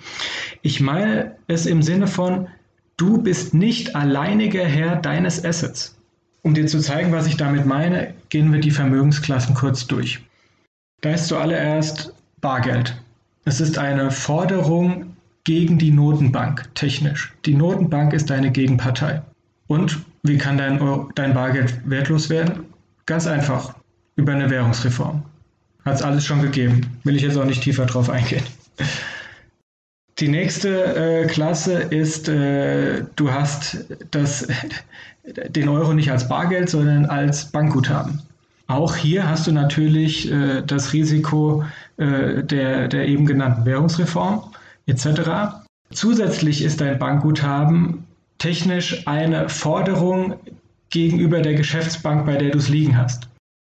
Ich 0.61 0.79
meine 0.79 1.35
es 1.47 1.65
im 1.65 1.81
Sinne 1.81 2.07
von, 2.07 2.47
du 2.95 3.21
bist 3.21 3.53
nicht 3.53 3.93
alleiniger 3.93 4.63
Herr 4.63 4.95
deines 4.95 5.43
Assets. 5.43 5.97
Um 6.43 6.53
dir 6.53 6.67
zu 6.67 6.79
zeigen, 6.79 7.11
was 7.11 7.27
ich 7.27 7.35
damit 7.35 7.65
meine, 7.65 8.13
gehen 8.29 8.53
wir 8.53 8.61
die 8.61 8.71
Vermögensklassen 8.71 9.53
kurz 9.53 9.85
durch. 9.85 10.21
Da 11.01 11.11
ist 11.11 11.27
zuallererst 11.27 12.13
Bargeld. 12.39 12.95
Es 13.43 13.59
ist 13.59 13.77
eine 13.77 14.11
Forderung 14.11 15.06
gegen 15.47 15.77
die 15.77 15.91
Notenbank, 15.91 16.67
technisch. 16.75 17.33
Die 17.45 17.55
Notenbank 17.55 18.11
ist 18.11 18.29
deine 18.29 18.51
Gegenpartei. 18.51 19.21
Und 19.67 19.97
wie 20.23 20.37
kann 20.37 20.57
dein, 20.57 20.77
dein 21.15 21.33
Bargeld 21.33 21.79
wertlos 21.89 22.29
werden? 22.29 22.65
Ganz 23.05 23.27
einfach, 23.27 23.73
über 24.17 24.33
eine 24.33 24.49
Währungsreform. 24.49 25.23
Hat 25.85 25.95
es 25.95 26.01
alles 26.01 26.25
schon 26.25 26.41
gegeben. 26.41 26.81
Will 27.05 27.15
ich 27.15 27.21
jetzt 27.21 27.37
auch 27.37 27.45
nicht 27.45 27.63
tiefer 27.63 27.85
drauf 27.85 28.09
eingehen. 28.09 28.43
Die 30.19 30.27
nächste 30.27 30.95
äh, 30.97 31.27
Klasse 31.27 31.75
ist, 31.75 32.27
äh, 32.27 33.03
du 33.15 33.31
hast 33.31 33.85
das, 34.11 34.49
den 35.47 35.69
Euro 35.69 35.93
nicht 35.93 36.11
als 36.11 36.27
Bargeld, 36.27 36.69
sondern 36.69 37.05
als 37.05 37.45
Bankguthaben. 37.53 38.21
Auch 38.67 38.97
hier 38.97 39.29
hast 39.29 39.47
du 39.47 39.53
natürlich 39.53 40.29
äh, 40.29 40.61
das 40.61 40.91
Risiko 40.91 41.63
äh, 41.95 42.43
der, 42.43 42.89
der 42.89 43.07
eben 43.07 43.25
genannten 43.25 43.65
Währungsreform 43.65 44.43
etc. 44.87 45.61
Zusätzlich 45.91 46.63
ist 46.63 46.81
dein 46.81 46.99
Bankguthaben 46.99 48.05
technisch 48.39 49.07
eine 49.07 49.49
Forderung 49.49 50.35
gegenüber 50.89 51.41
der 51.41 51.53
Geschäftsbank, 51.53 52.25
bei 52.25 52.37
der 52.37 52.51
du 52.51 52.57
es 52.57 52.69
liegen 52.69 52.97
hast. 52.97 53.29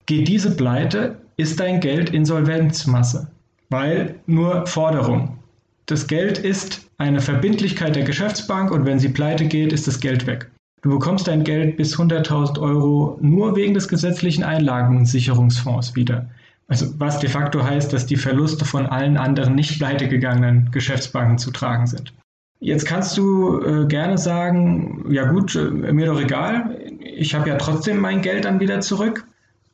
Geht 0.05 0.27
diese 0.27 0.55
pleite, 0.55 1.17
ist 1.37 1.59
dein 1.59 1.79
Geld 1.79 2.09
Insolvenzmasse, 2.09 3.27
weil 3.69 4.15
nur 4.25 4.65
Forderung. 4.67 5.37
Das 5.85 6.07
Geld 6.07 6.37
ist 6.37 6.89
eine 6.97 7.21
Verbindlichkeit 7.21 7.95
der 7.95 8.03
Geschäftsbank 8.03 8.71
und 8.71 8.85
wenn 8.85 8.99
sie 8.99 9.09
pleite 9.09 9.45
geht, 9.45 9.71
ist 9.71 9.87
das 9.87 9.99
Geld 9.99 10.25
weg. 10.27 10.49
Du 10.81 10.89
bekommst 10.89 11.27
dein 11.27 11.43
Geld 11.43 11.77
bis 11.77 11.97
100.000 11.97 12.59
Euro 12.59 13.17
nur 13.21 13.55
wegen 13.55 13.73
des 13.73 13.87
gesetzlichen 13.87 14.43
Einlagensicherungsfonds 14.43 15.95
wieder. 15.95 16.29
Also 16.67 16.99
was 16.99 17.19
de 17.19 17.29
facto 17.29 17.63
heißt, 17.63 17.93
dass 17.93 18.05
die 18.05 18.17
Verluste 18.17 18.65
von 18.65 18.85
allen 18.85 19.17
anderen 19.17 19.55
nicht 19.55 19.77
pleitegegangenen 19.77 20.69
Geschäftsbanken 20.71 21.37
zu 21.37 21.51
tragen 21.51 21.87
sind. 21.87 22.13
Jetzt 22.59 22.85
kannst 22.85 23.17
du 23.17 23.61
äh, 23.61 23.85
gerne 23.85 24.17
sagen, 24.17 25.05
ja 25.09 25.31
gut, 25.31 25.55
äh, 25.55 25.69
mir 25.69 26.07
doch 26.07 26.19
egal, 26.19 26.77
ich 26.99 27.35
habe 27.35 27.49
ja 27.49 27.55
trotzdem 27.55 27.99
mein 27.99 28.21
Geld 28.21 28.45
dann 28.45 28.59
wieder 28.59 28.81
zurück. 28.81 29.25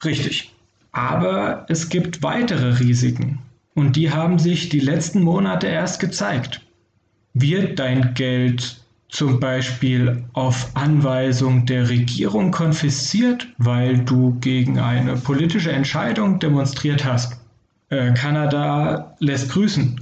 Richtig. 0.04 0.54
Aber 0.92 1.66
es 1.70 1.90
gibt 1.90 2.22
weitere 2.22 2.80
Risiken 2.80 3.40
und 3.74 3.96
die 3.96 4.12
haben 4.12 4.38
sich 4.38 4.70
die 4.70 4.82
letzten 4.82 5.24
Monate 5.24 5.68
erst 5.68 6.00
gezeigt. 6.00 6.62
Wird 7.34 7.80
dein 7.80 8.14
Geld 8.14 8.83
zum 9.14 9.40
Beispiel 9.40 10.24
auf 10.34 10.72
Anweisung 10.74 11.68
der 11.68 11.88
Regierung 11.88 12.50
konfisziert, 12.50 13.48
weil 13.60 14.00
du 14.00 14.38
gegen 14.42 14.80
eine 14.80 15.16
politische 15.18 15.72
Entscheidung 15.72 16.40
demonstriert 16.40 17.06
hast. 17.06 17.38
Äh, 17.90 18.14
Kanada 18.16 19.16
lässt 19.20 19.52
grüßen. 19.52 20.02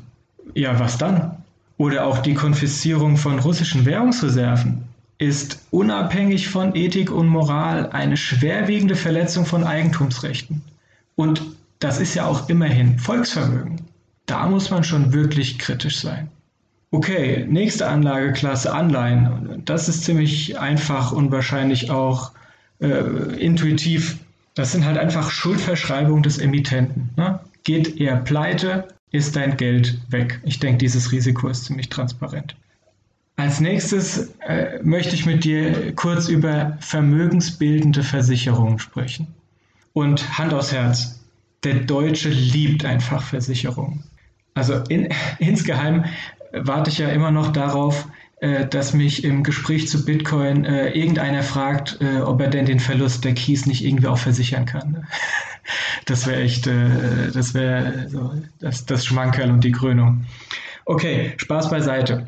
Ja, 0.55 0.79
was 0.79 0.97
dann? 0.97 1.35
Oder 1.77 2.05
auch 2.05 2.19
die 2.19 2.35
Konfiszierung 2.35 3.17
von 3.17 3.39
russischen 3.39 3.85
Währungsreserven 3.85 4.83
ist 5.17 5.59
unabhängig 5.71 6.47
von 6.47 6.73
Ethik 6.73 7.11
und 7.11 7.27
Moral 7.27 7.89
eine 7.89 8.15
schwerwiegende 8.15 8.95
Verletzung 8.95 9.45
von 9.45 9.65
Eigentumsrechten. 9.65 10.61
Und 11.17 11.41
das 11.79 11.99
ist 11.99 12.15
ja 12.15 12.27
auch 12.27 12.47
immerhin 12.47 12.97
Volksvermögen. 12.97 13.81
Da 14.25 14.47
muss 14.47 14.71
man 14.71 14.85
schon 14.85 15.11
wirklich 15.11 15.59
kritisch 15.59 15.99
sein. 15.99 16.29
Okay, 16.93 17.45
nächste 17.47 17.87
Anlageklasse 17.87 18.73
Anleihen. 18.73 19.61
Das 19.63 19.87
ist 19.87 20.03
ziemlich 20.03 20.59
einfach 20.59 21.13
und 21.13 21.31
wahrscheinlich 21.31 21.89
auch 21.89 22.33
äh, 22.81 22.87
intuitiv. 23.39 24.17
Das 24.55 24.73
sind 24.73 24.85
halt 24.85 24.97
einfach 24.97 25.31
Schuldverschreibungen 25.31 26.21
des 26.21 26.37
Emittenten. 26.37 27.09
Ne? 27.15 27.39
Geht 27.63 27.99
er 28.01 28.17
pleite, 28.17 28.89
ist 29.11 29.37
dein 29.37 29.55
Geld 29.55 29.99
weg. 30.09 30.41
Ich 30.43 30.59
denke, 30.59 30.79
dieses 30.79 31.13
Risiko 31.13 31.47
ist 31.47 31.63
ziemlich 31.63 31.87
transparent. 31.87 32.57
Als 33.37 33.61
nächstes 33.61 34.33
äh, 34.45 34.79
möchte 34.83 35.15
ich 35.15 35.25
mit 35.25 35.45
dir 35.45 35.95
kurz 35.95 36.27
über 36.27 36.77
vermögensbildende 36.81 38.03
Versicherungen 38.03 38.79
sprechen. 38.79 39.27
Und 39.93 40.37
Hand 40.37 40.53
aufs 40.53 40.73
Herz, 40.73 41.21
der 41.63 41.75
Deutsche 41.75 42.29
liebt 42.29 42.83
einfach 42.83 43.23
Versicherungen. 43.23 44.03
Also 44.53 44.75
in, 44.89 45.07
insgeheim 45.39 46.03
warte 46.53 46.89
ich 46.89 46.97
ja 46.97 47.09
immer 47.09 47.31
noch 47.31 47.51
darauf, 47.51 48.07
äh, 48.41 48.65
dass 48.67 48.93
mich 48.93 49.23
im 49.23 49.43
Gespräch 49.43 49.87
zu 49.87 50.03
Bitcoin 50.05 50.65
äh, 50.65 50.89
irgendeiner 50.89 51.43
fragt, 51.43 51.99
äh, 52.01 52.21
ob 52.21 52.41
er 52.41 52.49
denn 52.49 52.65
den 52.65 52.79
Verlust 52.79 53.23
der 53.23 53.33
Keys 53.33 53.65
nicht 53.65 53.83
irgendwie 53.83 54.07
auch 54.07 54.17
versichern 54.17 54.65
kann. 54.65 55.07
Das 56.05 56.25
wäre 56.25 56.41
echt, 56.41 56.65
äh, 56.65 57.31
das 57.31 57.53
wäre 57.53 58.09
so 58.09 58.33
das, 58.59 58.85
das 58.87 59.05
Schmankerl 59.05 59.51
und 59.51 59.63
die 59.63 59.71
Krönung. 59.71 60.25
Okay, 60.85 61.33
Spaß 61.37 61.69
beiseite. 61.69 62.27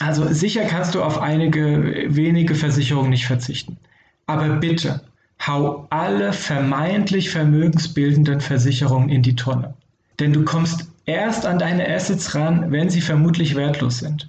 Also 0.00 0.32
sicher 0.32 0.64
kannst 0.64 0.94
du 0.94 1.02
auf 1.02 1.20
einige 1.20 2.06
wenige 2.08 2.54
Versicherungen 2.54 3.10
nicht 3.10 3.26
verzichten. 3.26 3.76
Aber 4.26 4.48
bitte, 4.48 5.02
hau 5.46 5.86
alle 5.90 6.32
vermeintlich 6.32 7.30
vermögensbildenden 7.30 8.40
Versicherungen 8.40 9.10
in 9.10 9.22
die 9.22 9.36
Tonne. 9.36 9.74
Denn 10.18 10.32
du 10.32 10.44
kommst 10.44 10.89
erst 11.10 11.46
an 11.46 11.58
deine 11.58 11.88
Assets 11.88 12.34
ran, 12.34 12.70
wenn 12.70 12.90
sie 12.90 13.00
vermutlich 13.00 13.54
wertlos 13.54 13.98
sind. 13.98 14.28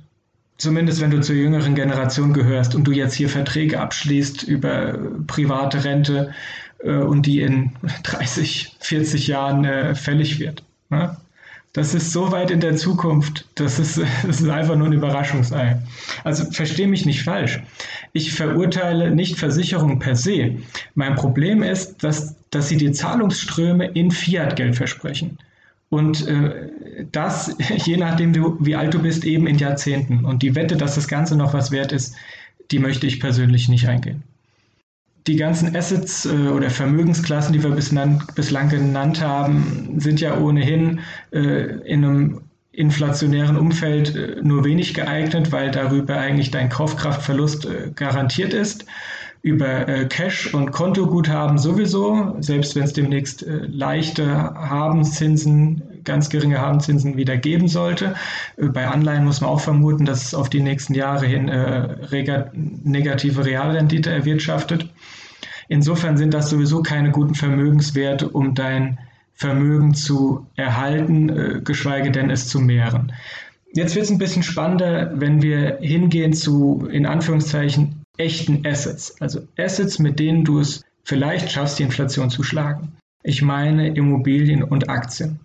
Zumindest 0.57 1.01
wenn 1.01 1.11
du 1.11 1.21
zur 1.21 1.36
jüngeren 1.36 1.73
Generation 1.73 2.34
gehörst 2.34 2.75
und 2.75 2.84
du 2.84 2.91
jetzt 2.91 3.15
hier 3.15 3.29
Verträge 3.29 3.79
abschließt 3.79 4.43
über 4.43 4.97
private 5.25 5.84
Rente 5.84 6.34
äh, 6.84 6.93
und 6.93 7.25
die 7.25 7.41
in 7.41 7.71
30, 8.03 8.75
40 8.79 9.27
Jahren 9.27 9.65
äh, 9.65 9.95
fällig 9.95 10.39
wird. 10.39 10.63
Ne? 10.89 11.17
Das 11.73 11.93
ist 11.93 12.11
so 12.11 12.34
weit 12.34 12.51
in 12.51 12.59
der 12.59 12.75
Zukunft, 12.75 13.47
das 13.55 13.79
ist, 13.79 13.97
das 14.23 14.41
ist 14.41 14.49
einfach 14.49 14.75
nur 14.75 14.88
ein 14.88 14.93
Überraschungsei. 14.93 15.79
Also 16.23 16.45
verstehe 16.51 16.88
mich 16.88 17.05
nicht 17.05 17.23
falsch. 17.23 17.59
Ich 18.13 18.34
verurteile 18.34 19.09
nicht 19.09 19.39
Versicherungen 19.39 19.99
per 19.99 20.15
se. 20.15 20.57
Mein 20.95 21.15
Problem 21.15 21.63
ist, 21.63 22.03
dass, 22.03 22.36
dass 22.49 22.67
sie 22.67 22.77
die 22.77 22.91
Zahlungsströme 22.91 23.86
in 23.86 24.11
Fiat-Geld 24.11 24.75
versprechen. 24.75 25.38
Und 25.92 26.26
äh, 26.26 26.70
das, 27.12 27.56
je 27.86 27.98
nachdem, 27.98 28.32
du, 28.34 28.58
wie 28.62 28.76
alt 28.76 28.94
du 28.94 29.00
bist, 29.00 29.26
eben 29.26 29.46
in 29.46 29.58
Jahrzehnten. 29.58 30.24
Und 30.26 30.42
die 30.42 30.56
Wette, 30.56 30.78
dass 30.78 30.96
das 30.96 31.08
Ganze 31.08 31.36
noch 31.36 31.54
was 31.54 31.70
wert 31.70 31.92
ist, 31.92 32.16
die 32.72 32.80
möchte 32.80 33.06
ich 33.06 33.20
persönlich 33.20 33.68
nicht 33.68 33.88
eingehen. 33.88 34.24
Die 35.28 35.36
ganzen 35.36 35.76
Assets 35.76 36.26
äh, 36.26 36.48
oder 36.48 36.70
Vermögensklassen, 36.70 37.54
die 37.54 37.62
wir 37.62 37.72
bislang, 37.72 38.24
bislang 38.36 38.70
genannt 38.70 39.22
haben, 39.22 40.00
sind 40.00 40.22
ja 40.22 40.39
ohnehin 40.39 41.02
äh, 41.32 41.78
in 41.86 42.06
einem 42.06 42.42
inflationären 42.72 43.58
Umfeld 43.58 44.16
äh, 44.16 44.38
nur 44.42 44.64
wenig 44.64 44.94
geeignet, 44.94 45.52
weil 45.52 45.72
darüber 45.72 46.18
eigentlich 46.18 46.52
dein 46.52 46.70
Kaufkraftverlust 46.70 47.66
äh, 47.66 47.92
garantiert 47.94 48.54
ist 48.54 48.86
über 49.44 49.88
äh, 49.88 50.06
Cash 50.06 50.54
und 50.54 50.72
Kontoguthaben 50.72 51.58
sowieso, 51.58 52.36
selbst 52.39 52.76
wenn 52.76 52.84
es 52.84 52.94
demnächst 52.94 53.44
äh, 53.44 53.66
leichte 53.68 54.28
Habenzinsen, 54.28 55.82
ganz 56.04 56.30
geringe 56.30 56.60
Habenzinsen 56.60 57.18
wieder 57.18 57.38
geben 57.38 57.68
sollte. 57.68 58.16
Äh, 58.58 58.68
bei 58.68 58.88
Anleihen 58.88 59.26
muss 59.26 59.42
man 59.42 59.50
auch 59.50 59.62
vermuten, 59.62 60.06
dass 60.06 60.26
es 60.26 60.34
auf 60.36 60.50
die 60.50 60.62
nächsten 60.62 60.94
Jahre 60.94 61.26
hin 61.26 61.50
äh, 61.50 62.50
negative 62.84 63.46
Realrendite 63.46 64.12
erwirtschaftet. 64.12 64.88
Insofern 65.70 66.18
sind 66.18 66.34
das 66.34 66.50
sowieso 66.50 66.84
keine 66.84 67.12
guten 67.12 67.34
Vermögenswerte, 67.34 68.30
um 68.30 68.54
dein 68.54 69.00
Vermögen 69.34 69.96
zu 69.96 70.46
erhalten, 70.56 71.30
äh, 71.30 71.62
geschweige 71.64 72.12
denn 72.12 72.30
es 72.30 72.48
zu 72.48 72.60
mehren. 72.60 73.12
Jetzt 73.74 73.96
wird 73.96 74.06
es 74.06 74.12
ein 74.12 74.20
bisschen 74.20 74.44
spannender, 74.44 75.14
wenn 75.16 75.42
wir 75.42 75.80
hingehen 75.82 76.34
zu, 76.34 76.88
in 76.92 77.08
Anführungszeichen, 77.08 78.01
echten 78.18 78.66
Assets, 78.66 79.20
also 79.22 79.47
Assets, 79.57 79.99
mit 79.99 80.20
denen 80.20 80.43
du 80.43 80.59
es 80.59 80.84
vielleicht 81.03 81.51
schaffst, 81.51 81.80
die 81.80 81.84
Inflation 81.84 82.30
zu 82.30 82.43
schlagen. 82.43 82.93
Ich 83.24 83.41
meine 83.41 83.89
Immobilien 83.89 84.64
und 84.64 84.89
Aktien. 84.89 85.39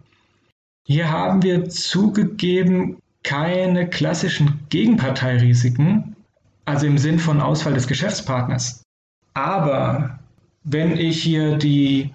Hier 0.87 1.11
haben 1.11 1.43
wir 1.43 1.69
zugegeben 1.69 2.99
keine 3.23 3.89
klassischen 3.89 4.61
Gegenparteirisiken, 4.69 6.15
also 6.65 6.87
im 6.87 6.99
Sinn 6.99 7.19
von 7.19 7.41
Ausfall 7.41 7.75
des 7.75 7.89
Geschäftspartners. 7.89 8.83
Aber 9.35 10.19
wenn 10.65 10.97
ich 10.97 11.23
hier 11.23 11.57
die, 11.57 12.11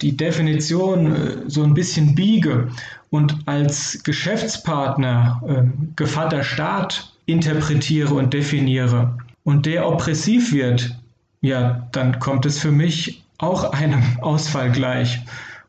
die 0.00 0.16
Definition 0.16 1.14
äh, 1.14 1.50
so 1.50 1.62
ein 1.62 1.74
bisschen 1.74 2.14
biege 2.14 2.70
und 3.10 3.36
als 3.46 4.02
Geschäftspartner 4.02 5.42
äh, 5.46 5.92
Gevatter 5.96 6.44
Staat 6.44 7.12
interpretiere 7.26 8.14
und 8.14 8.32
definiere, 8.32 9.16
und 9.44 9.66
der 9.66 9.86
oppressiv 9.86 10.52
wird, 10.52 10.96
ja, 11.40 11.86
dann 11.92 12.18
kommt 12.18 12.46
es 12.46 12.58
für 12.58 12.72
mich 12.72 13.22
auch 13.38 13.72
einem 13.72 14.02
Ausfall 14.20 14.72
gleich. 14.72 15.20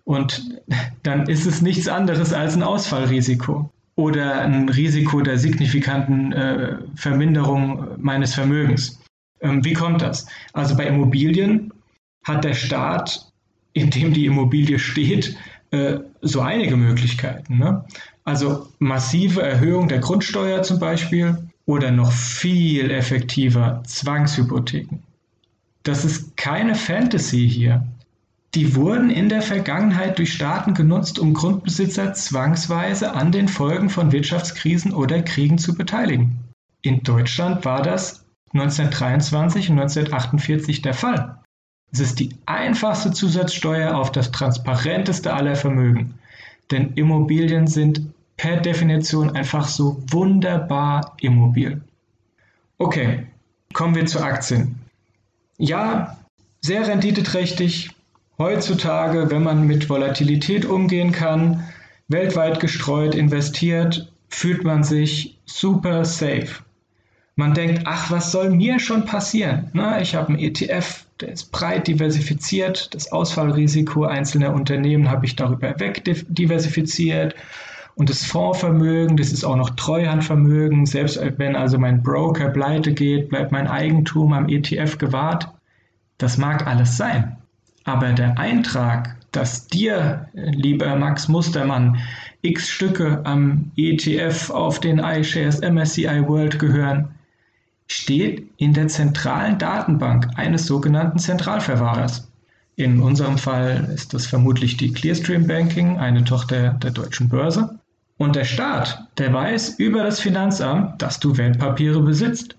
Und 0.06 0.62
dann 1.04 1.28
ist 1.28 1.46
es 1.46 1.62
nichts 1.62 1.88
anderes 1.88 2.32
als 2.32 2.56
ein 2.56 2.64
Ausfallrisiko 2.64 3.70
oder 3.96 4.42
ein 4.42 4.70
Risiko 4.70 5.22
der 5.22 5.38
signifikanten 5.38 6.32
äh, 6.32 6.78
Verminderung 6.96 7.88
meines 7.98 8.34
Vermögens. 8.34 9.00
Ähm, 9.42 9.64
wie 9.66 9.74
kommt 9.74 10.02
das? 10.02 10.28
Also 10.54 10.76
bei 10.76 10.86
Immobilien 10.86 11.72
hat 12.24 12.44
der 12.44 12.54
Staat, 12.54 13.32
in 13.74 13.90
dem 13.90 14.14
die 14.14 14.26
Immobilie 14.26 14.80
steht, 14.80 15.36
äh, 15.72 16.00
so 16.22 16.42
einige 16.42 16.78
Möglichkeiten. 16.78 17.58
Ne? 17.58 17.84
Also 18.24 18.68
massive 18.80 19.42
Erhöhung 19.42 19.88
der 19.88 20.00
Grundsteuer 20.00 20.62
zum 20.62 20.80
Beispiel 20.80 21.38
oder 21.66 21.92
noch 21.92 22.12
viel 22.12 22.92
effektiver 22.92 23.82
Zwangshypotheken. 23.86 25.00
Das 25.84 26.06
ist 26.06 26.38
keine 26.38 26.76
Fantasy 26.76 27.48
hier. 27.50 27.86
Die 28.56 28.76
wurden 28.76 29.10
in 29.10 29.30
der 29.30 29.42
Vergangenheit 29.42 30.18
durch 30.18 30.34
Staaten 30.34 30.74
genutzt, 30.74 31.20
um 31.20 31.34
Grundbesitzer 31.34 32.14
zwangsweise 32.14 33.14
an 33.14 33.32
den 33.32 33.48
Folgen 33.48 33.90
von 33.90 34.12
Wirtschaftskrisen 34.12 34.94
oder 34.94 35.22
Kriegen 35.22 35.58
zu 35.58 35.76
beteiligen. 35.76 36.40
In 36.82 37.04
Deutschland 37.04 37.66
war 37.66 37.82
das 37.82 38.26
1923 38.54 39.72
und 39.72 39.80
1948 39.80 40.82
der 40.82 40.94
Fall. 40.94 41.40
Es 41.92 42.00
ist 42.00 42.20
die 42.20 42.30
einfachste 42.46 43.12
Zusatzsteuer 43.12 43.96
auf 43.96 44.12
das 44.12 44.32
transparenteste 44.32 45.34
aller 45.34 45.56
Vermögen. 45.56 46.16
Denn 46.72 46.94
Immobilien 46.94 47.68
sind 47.68 48.02
per 48.38 48.58
Definition 48.58 49.36
einfach 49.36 49.68
so 49.68 50.02
wunderbar 50.10 51.16
immobil. 51.22 51.82
Okay, 52.78 53.26
kommen 53.74 53.96
wir 53.96 54.06
zu 54.06 54.20
Aktien. 54.22 54.76
Ja, 55.58 56.18
sehr 56.62 56.88
renditeträchtig, 56.88 57.92
heutzutage, 58.38 59.32
wenn 59.32 59.44
man 59.44 59.66
mit 59.66 59.90
Volatilität 59.90 60.66
umgehen 60.66 61.12
kann, 61.12 61.64
weltweit 62.08 62.60
gestreut 62.60 63.16
investiert, 63.16 64.12
fühlt 64.28 64.64
man 64.64 64.84
sich 64.84 65.38
super 65.46 66.04
safe. 66.04 66.64
Man 67.38 67.54
denkt, 67.54 67.84
ach, 67.86 68.12
was 68.12 68.32
soll 68.32 68.50
mir 68.50 68.80
schon 68.80 69.06
passieren? 69.06 69.70
Na, 69.74 70.02
ich 70.02 70.16
habe 70.16 70.30
einen 70.30 70.40
ETF, 70.40 71.06
der 71.20 71.30
ist 71.30 71.52
breit 71.52 71.88
diversifiziert, 71.88 72.94
das 72.94 73.12
Ausfallrisiko 73.12 74.06
einzelner 74.06 74.54
Unternehmen 74.54 75.10
habe 75.10 75.26
ich 75.26 75.36
darüber 75.36 75.80
wegdiversifiziert 75.80 77.36
und 77.96 78.10
das 78.10 78.26
Fondsvermögen, 78.26 79.16
das 79.16 79.32
ist 79.32 79.46
auch 79.46 79.56
noch 79.56 79.72
Treuhandvermögen, 79.72 80.86
selbst 80.86 81.20
wenn 81.38 81.56
also 81.56 81.80
mein 81.80 82.04
Broker 82.04 82.50
pleite 82.50 82.94
geht, 82.94 83.30
bleibt 83.30 83.54
mein 83.54 83.68
Eigentum 83.68 84.34
am 84.34 84.50
ETF 84.50 84.98
gewahrt. 84.98 85.50
Das 86.18 86.38
mag 86.38 86.68
alles 86.68 86.98
sein. 86.98 87.38
Aber 87.86 88.12
der 88.12 88.38
Eintrag, 88.38 89.16
dass 89.32 89.68
dir, 89.68 90.28
lieber 90.34 90.96
Max 90.98 91.30
Mustermann, 91.30 91.98
x 92.42 92.70
Stücke 92.70 93.22
am 93.24 93.72
ETF 93.78 94.50
auf 94.50 94.80
den 94.80 95.00
iShares 95.00 95.62
MSCI 95.62 96.28
World 96.28 96.60
gehören, 96.60 97.10
steht 97.88 98.50
in 98.58 98.74
der 98.74 98.88
zentralen 98.88 99.58
Datenbank 99.58 100.28
eines 100.36 100.66
sogenannten 100.66 101.20
Zentralverwahrers. 101.20 102.28
In 102.76 103.00
unserem 103.00 103.38
Fall 103.38 103.90
ist 103.94 104.14
das 104.14 104.26
vermutlich 104.26 104.76
die 104.76 104.92
Clearstream 104.92 105.48
Banking, 105.48 105.98
eine 105.98 106.26
Tochter 106.26 106.74
der 106.74 106.92
deutschen 106.92 107.30
Börse. 107.30 107.80
Und 108.18 108.36
der 108.36 108.46
Staat, 108.46 109.08
der 109.18 109.34
weiß 109.34 109.78
über 109.78 110.04
das 110.04 110.20
Finanzamt, 110.20 111.02
dass 111.02 111.20
du 111.20 111.38
Wertpapiere 111.38 112.02
besitzt. 112.02 112.56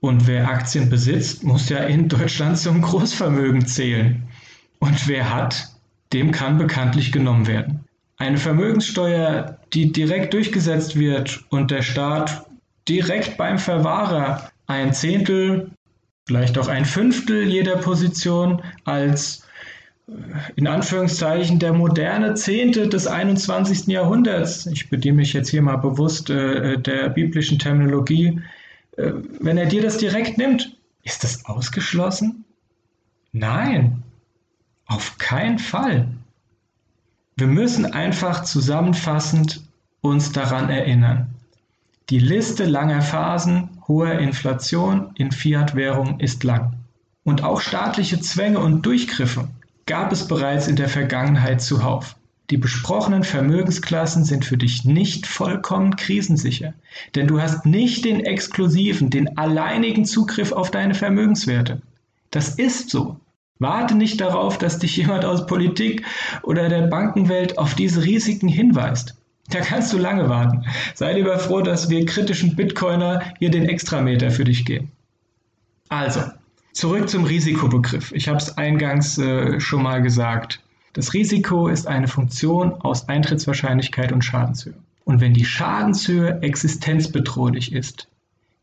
Und 0.00 0.26
wer 0.26 0.48
Aktien 0.48 0.90
besitzt, 0.90 1.44
muss 1.44 1.68
ja 1.68 1.78
in 1.78 2.08
Deutschland 2.08 2.58
zum 2.58 2.82
Großvermögen 2.82 3.66
zählen. 3.66 4.22
Und 4.80 5.08
wer 5.08 5.32
hat, 5.32 5.68
dem 6.12 6.30
kann 6.30 6.58
bekanntlich 6.58 7.12
genommen 7.12 7.46
werden. 7.46 7.84
Eine 8.16 8.38
Vermögenssteuer, 8.38 9.58
die 9.72 9.92
direkt 9.92 10.34
durchgesetzt 10.34 10.98
wird 10.98 11.44
und 11.50 11.70
der 11.70 11.82
Staat 11.82 12.46
direkt 12.88 13.36
beim 13.36 13.58
Verwahrer 13.58 14.50
ein 14.66 14.92
Zehntel, 14.92 15.70
vielleicht 16.26 16.58
auch 16.58 16.68
ein 16.68 16.84
Fünftel 16.84 17.44
jeder 17.44 17.76
Position 17.76 18.62
als 18.84 19.42
in 20.56 20.66
Anführungszeichen 20.66 21.58
der 21.58 21.72
moderne 21.72 22.34
Zehnte 22.34 22.88
des 22.88 23.06
21. 23.06 23.86
Jahrhunderts, 23.88 24.66
ich 24.66 24.88
bediene 24.88 25.16
mich 25.16 25.32
jetzt 25.32 25.50
hier 25.50 25.62
mal 25.62 25.76
bewusst 25.76 26.30
äh, 26.30 26.78
der 26.78 27.10
biblischen 27.10 27.58
Terminologie, 27.58 28.40
äh, 28.96 29.12
wenn 29.40 29.58
er 29.58 29.66
dir 29.66 29.82
das 29.82 29.98
direkt 29.98 30.38
nimmt, 30.38 30.76
ist 31.02 31.24
das 31.24 31.44
ausgeschlossen? 31.44 32.44
Nein, 33.32 34.02
auf 34.86 35.18
keinen 35.18 35.58
Fall. 35.58 36.08
Wir 37.36 37.46
müssen 37.46 37.84
einfach 37.84 38.44
zusammenfassend 38.44 39.62
uns 40.00 40.32
daran 40.32 40.70
erinnern. 40.70 41.34
Die 42.08 42.18
Liste 42.18 42.64
langer 42.64 43.02
Phasen 43.02 43.68
hoher 43.86 44.18
Inflation 44.18 45.10
in 45.16 45.30
Fiat-Währung 45.30 46.20
ist 46.20 46.42
lang. 46.44 46.72
Und 47.24 47.42
auch 47.42 47.60
staatliche 47.60 48.20
Zwänge 48.20 48.60
und 48.60 48.86
Durchgriffe 48.86 49.48
gab 49.88 50.12
es 50.12 50.28
bereits 50.28 50.68
in 50.68 50.76
der 50.76 50.88
Vergangenheit 50.88 51.60
zuhauf. 51.60 52.14
Die 52.50 52.56
besprochenen 52.56 53.24
Vermögensklassen 53.24 54.24
sind 54.24 54.44
für 54.44 54.56
dich 54.56 54.84
nicht 54.84 55.26
vollkommen 55.26 55.96
krisensicher, 55.96 56.72
denn 57.14 57.26
du 57.26 57.40
hast 57.40 57.66
nicht 57.66 58.04
den 58.04 58.20
exklusiven, 58.20 59.10
den 59.10 59.36
alleinigen 59.36 60.04
Zugriff 60.04 60.52
auf 60.52 60.70
deine 60.70 60.94
Vermögenswerte. 60.94 61.82
Das 62.30 62.54
ist 62.54 62.90
so. 62.90 63.18
Warte 63.58 63.96
nicht 63.96 64.20
darauf, 64.20 64.56
dass 64.56 64.78
dich 64.78 64.96
jemand 64.96 65.24
aus 65.24 65.46
Politik 65.46 66.04
oder 66.42 66.68
der 66.68 66.86
Bankenwelt 66.86 67.58
auf 67.58 67.74
diese 67.74 68.04
Risiken 68.04 68.48
hinweist. 68.48 69.16
Da 69.50 69.60
kannst 69.60 69.92
du 69.92 69.98
lange 69.98 70.28
warten. 70.28 70.64
Sei 70.94 71.14
lieber 71.14 71.38
froh, 71.38 71.62
dass 71.62 71.90
wir 71.90 72.06
kritischen 72.06 72.54
Bitcoiner 72.54 73.22
hier 73.38 73.50
den 73.50 73.68
Extrameter 73.68 74.30
für 74.30 74.44
dich 74.44 74.64
gehen. 74.64 74.92
Also, 75.88 76.20
zurück 76.78 77.08
zum 77.08 77.24
Risikobegriff. 77.24 78.12
Ich 78.12 78.28
habe 78.28 78.38
es 78.38 78.56
eingangs 78.56 79.18
äh, 79.18 79.60
schon 79.60 79.82
mal 79.82 80.02
gesagt. 80.02 80.60
Das 80.92 81.12
Risiko 81.12 81.68
ist 81.68 81.86
eine 81.86 82.08
Funktion 82.08 82.72
aus 82.72 83.08
Eintrittswahrscheinlichkeit 83.08 84.12
und 84.12 84.24
Schadenshöhe. 84.24 84.74
Und 85.04 85.20
wenn 85.20 85.34
die 85.34 85.44
Schadenshöhe 85.44 86.40
existenzbedrohlich 86.42 87.72
ist, 87.72 88.08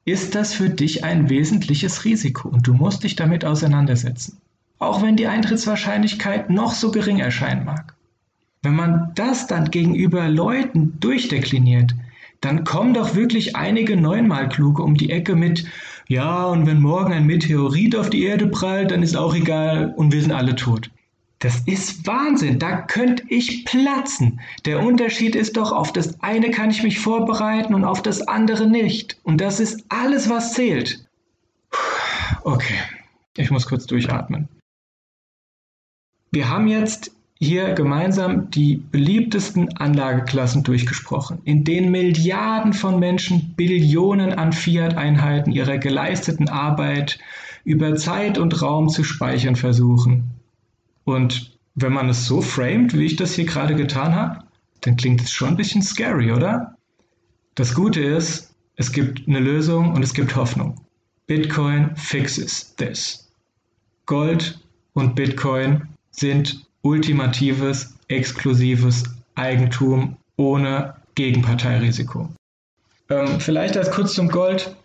ist 0.06 0.36
das 0.36 0.54
für 0.54 0.70
dich 0.70 1.04
ein 1.04 1.30
wesentliches 1.30 2.06
Risiko 2.06 2.50
und 2.50 2.68
du 2.68 2.74
musst 2.74 3.04
dich 3.04 3.16
damit 3.16 3.46
auseinandersetzen 3.46 4.38
auch 4.80 5.02
wenn 5.02 5.16
die 5.16 5.28
Eintrittswahrscheinlichkeit 5.28 6.50
noch 6.50 6.74
so 6.74 6.92
gering 6.92 7.20
erscheinen 7.20 7.66
mag. 7.66 7.96
Wenn 8.62 8.76
man 8.76 9.12
das 9.16 9.48
dann 9.48 9.72
gegenüber 9.72 10.28
Leuten 10.28 11.00
durchdekliniert, 11.00 11.94
dann 12.42 12.64
kommen 12.64 12.94
doch 12.94 13.16
wirklich 13.16 13.56
einige 13.56 13.96
neunmal 13.96 14.50
kluge 14.50 14.84
um 14.84 14.96
die 14.96 15.12
Ecke 15.12 15.36
mit, 15.36 15.66
ja, 16.08 16.46
und 16.46 16.68
wenn 16.68 16.82
morgen 16.82 17.14
ein 17.14 17.26
Meteorit 17.26 17.96
auf 17.96 18.10
die 18.10 18.24
Erde 18.24 18.48
prallt, 18.48 18.92
dann 18.92 19.02
ist 19.02 19.16
auch 19.16 19.34
egal 19.34 19.94
und 19.96 20.12
wir 20.12 20.22
sind 20.22 20.32
alle 20.32 20.56
tot. 20.56 20.92
Das 21.40 21.60
ist 21.66 22.08
Wahnsinn, 22.08 22.60
da 22.60 22.82
könnte 22.82 23.24
ich 23.28 23.66
platzen. 23.66 24.40
Der 24.66 24.82
Unterschied 24.82 25.36
ist 25.36 25.58
doch, 25.58 25.72
auf 25.72 25.92
das 25.92 26.22
eine 26.22 26.50
kann 26.52 26.72
ich 26.72 26.82
mich 26.82 27.00
vorbereiten 27.00 27.74
und 27.74 27.84
auf 27.84 28.02
das 28.02 28.28
andere 28.28 28.68
nicht. 28.68 29.18
Und 29.24 29.42
das 29.42 29.60
ist 29.60 29.84
alles, 29.90 30.30
was 30.30 30.54
zählt. 30.54 31.06
Okay, 32.44 32.80
ich 33.38 33.52
muss 33.52 33.68
kurz 33.68 33.86
durchatmen. 33.86 34.48
Wir 36.32 36.50
haben 36.50 36.68
jetzt 36.68 37.15
hier 37.38 37.74
gemeinsam 37.74 38.50
die 38.50 38.78
beliebtesten 38.78 39.78
Anlageklassen 39.78 40.64
durchgesprochen, 40.64 41.40
in 41.44 41.64
denen 41.64 41.92
Milliarden 41.92 42.74
von 42.74 43.00
Menschen 43.00 43.54
Billionen 43.56 44.34
an 44.34 44.54
Fiat-Einheiten 44.54 45.52
ihrer 45.52 45.78
geleisteten 45.78 46.48
Arbeit 46.48 47.20
über 47.66 47.96
Zeit 47.96 48.38
und 48.38 48.62
Raum 48.62 48.90
zu 48.90 49.04
speichern 49.04 49.56
versuchen. 49.56 50.32
Und 51.04 51.52
wenn 51.76 51.92
man 51.92 52.08
es 52.08 52.26
so 52.26 52.42
framet, 52.42 52.98
wie 52.98 53.06
ich 53.06 53.18
das 53.18 53.34
hier 53.34 53.46
gerade 53.46 53.76
getan 53.76 54.16
habe, 54.16 54.46
dann 54.82 54.96
klingt 54.96 55.22
es 55.22 55.32
schon 55.32 55.50
ein 55.50 55.58
bisschen 55.58 55.82
scary, 55.82 56.32
oder? 56.32 56.78
Das 57.56 57.74
Gute 57.74 58.02
ist, 58.02 58.54
es 58.78 58.92
gibt 58.92 59.28
eine 59.28 59.40
Lösung 59.40 59.94
und 59.94 60.04
es 60.04 60.14
gibt 60.14 60.36
Hoffnung. 60.36 60.80
Bitcoin 61.28 61.96
fixes 61.96 62.76
this. 62.76 63.30
Gold 64.06 64.60
und 64.94 65.16
Bitcoin 65.16 65.88
sind 66.12 66.66
ultimatives, 66.86 67.96
exklusives 68.08 69.04
Eigentum 69.34 70.16
ohne 70.38 70.94
Gegenparteirisiko. 71.16 72.30
Ähm, 73.10 73.40
vielleicht 73.40 73.76
als 73.76 73.92
kurz 73.92 74.14
zum 74.14 74.30
Gold. 74.30 74.76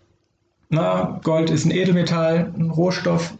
Na, 0.69 1.19
Gold 1.23 1.49
ist 1.49 1.65
ein 1.65 1.71
Edelmetall, 1.71 2.51
ein 2.57 2.71
Rohstoff. 2.71 3.33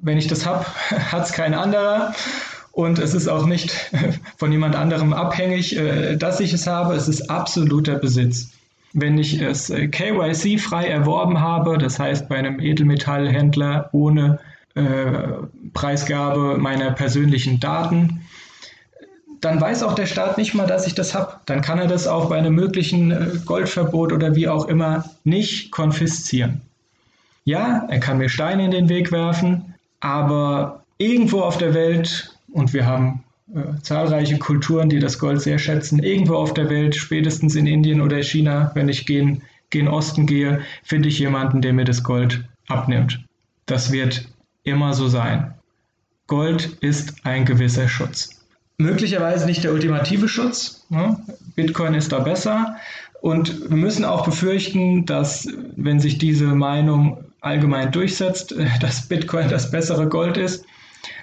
Wenn 0.00 0.16
ich 0.16 0.28
das 0.28 0.46
habe, 0.46 0.64
hat 0.90 1.24
es 1.24 1.32
kein 1.32 1.54
anderer. 1.54 2.14
Und 2.70 2.98
es 2.98 3.14
ist 3.14 3.28
auch 3.28 3.46
nicht 3.46 3.72
von 4.36 4.52
jemand 4.52 4.76
anderem 4.76 5.12
abhängig, 5.12 5.76
äh, 5.76 6.16
dass 6.16 6.40
ich 6.40 6.52
es 6.52 6.66
habe. 6.66 6.94
Es 6.94 7.08
ist 7.08 7.30
absoluter 7.30 7.96
Besitz. 7.96 8.50
Wenn 8.92 9.18
ich 9.18 9.40
es 9.40 9.70
äh, 9.70 9.88
KYC 9.88 10.60
frei 10.60 10.86
erworben 10.86 11.40
habe, 11.40 11.78
das 11.78 11.98
heißt 11.98 12.28
bei 12.28 12.36
einem 12.36 12.60
Edelmetallhändler 12.60 13.88
ohne 13.92 14.38
Preisgabe 15.72 16.58
meiner 16.58 16.90
persönlichen 16.92 17.60
Daten, 17.60 18.24
dann 19.44 19.60
weiß 19.60 19.82
auch 19.82 19.94
der 19.94 20.06
Staat 20.06 20.38
nicht 20.38 20.54
mal, 20.54 20.66
dass 20.66 20.86
ich 20.86 20.94
das 20.94 21.14
habe. 21.14 21.34
Dann 21.46 21.60
kann 21.60 21.78
er 21.78 21.86
das 21.86 22.06
auch 22.06 22.30
bei 22.30 22.38
einem 22.38 22.54
möglichen 22.54 23.10
äh, 23.10 23.26
Goldverbot 23.44 24.12
oder 24.12 24.34
wie 24.34 24.48
auch 24.48 24.66
immer 24.66 25.04
nicht 25.24 25.70
konfiszieren. 25.70 26.62
Ja, 27.44 27.86
er 27.88 28.00
kann 28.00 28.18
mir 28.18 28.30
Steine 28.30 28.64
in 28.64 28.70
den 28.70 28.88
Weg 28.88 29.12
werfen, 29.12 29.74
aber 30.00 30.82
irgendwo 30.96 31.40
auf 31.40 31.58
der 31.58 31.74
Welt, 31.74 32.34
und 32.52 32.72
wir 32.72 32.86
haben 32.86 33.22
äh, 33.54 33.80
zahlreiche 33.82 34.38
Kulturen, 34.38 34.88
die 34.88 34.98
das 34.98 35.18
Gold 35.18 35.42
sehr 35.42 35.58
schätzen, 35.58 36.02
irgendwo 36.02 36.36
auf 36.36 36.54
der 36.54 36.70
Welt, 36.70 36.96
spätestens 36.96 37.54
in 37.54 37.66
Indien 37.66 38.00
oder 38.00 38.22
China, 38.22 38.70
wenn 38.74 38.88
ich 38.88 39.04
gen, 39.04 39.42
gen 39.68 39.88
Osten 39.88 40.26
gehe, 40.26 40.62
finde 40.82 41.10
ich 41.10 41.18
jemanden, 41.18 41.60
der 41.60 41.74
mir 41.74 41.84
das 41.84 42.02
Gold 42.02 42.44
abnimmt. 42.68 43.22
Das 43.66 43.92
wird 43.92 44.26
immer 44.64 44.94
so 44.94 45.08
sein. 45.08 45.54
Gold 46.26 46.78
ist 46.80 47.14
ein 47.24 47.44
gewisser 47.44 47.88
Schutz 47.88 48.34
möglicherweise 48.78 49.46
nicht 49.46 49.64
der 49.64 49.72
ultimative 49.72 50.28
Schutz. 50.28 50.84
Ne? 50.88 51.18
Bitcoin 51.54 51.94
ist 51.94 52.12
da 52.12 52.20
besser. 52.20 52.76
Und 53.20 53.70
wir 53.70 53.76
müssen 53.76 54.04
auch 54.04 54.24
befürchten, 54.24 55.06
dass 55.06 55.48
wenn 55.76 55.98
sich 55.98 56.18
diese 56.18 56.46
Meinung 56.46 57.24
allgemein 57.40 57.92
durchsetzt, 57.92 58.54
dass 58.80 59.08
Bitcoin 59.08 59.48
das 59.48 59.70
bessere 59.70 60.08
Gold 60.08 60.36
ist, 60.36 60.64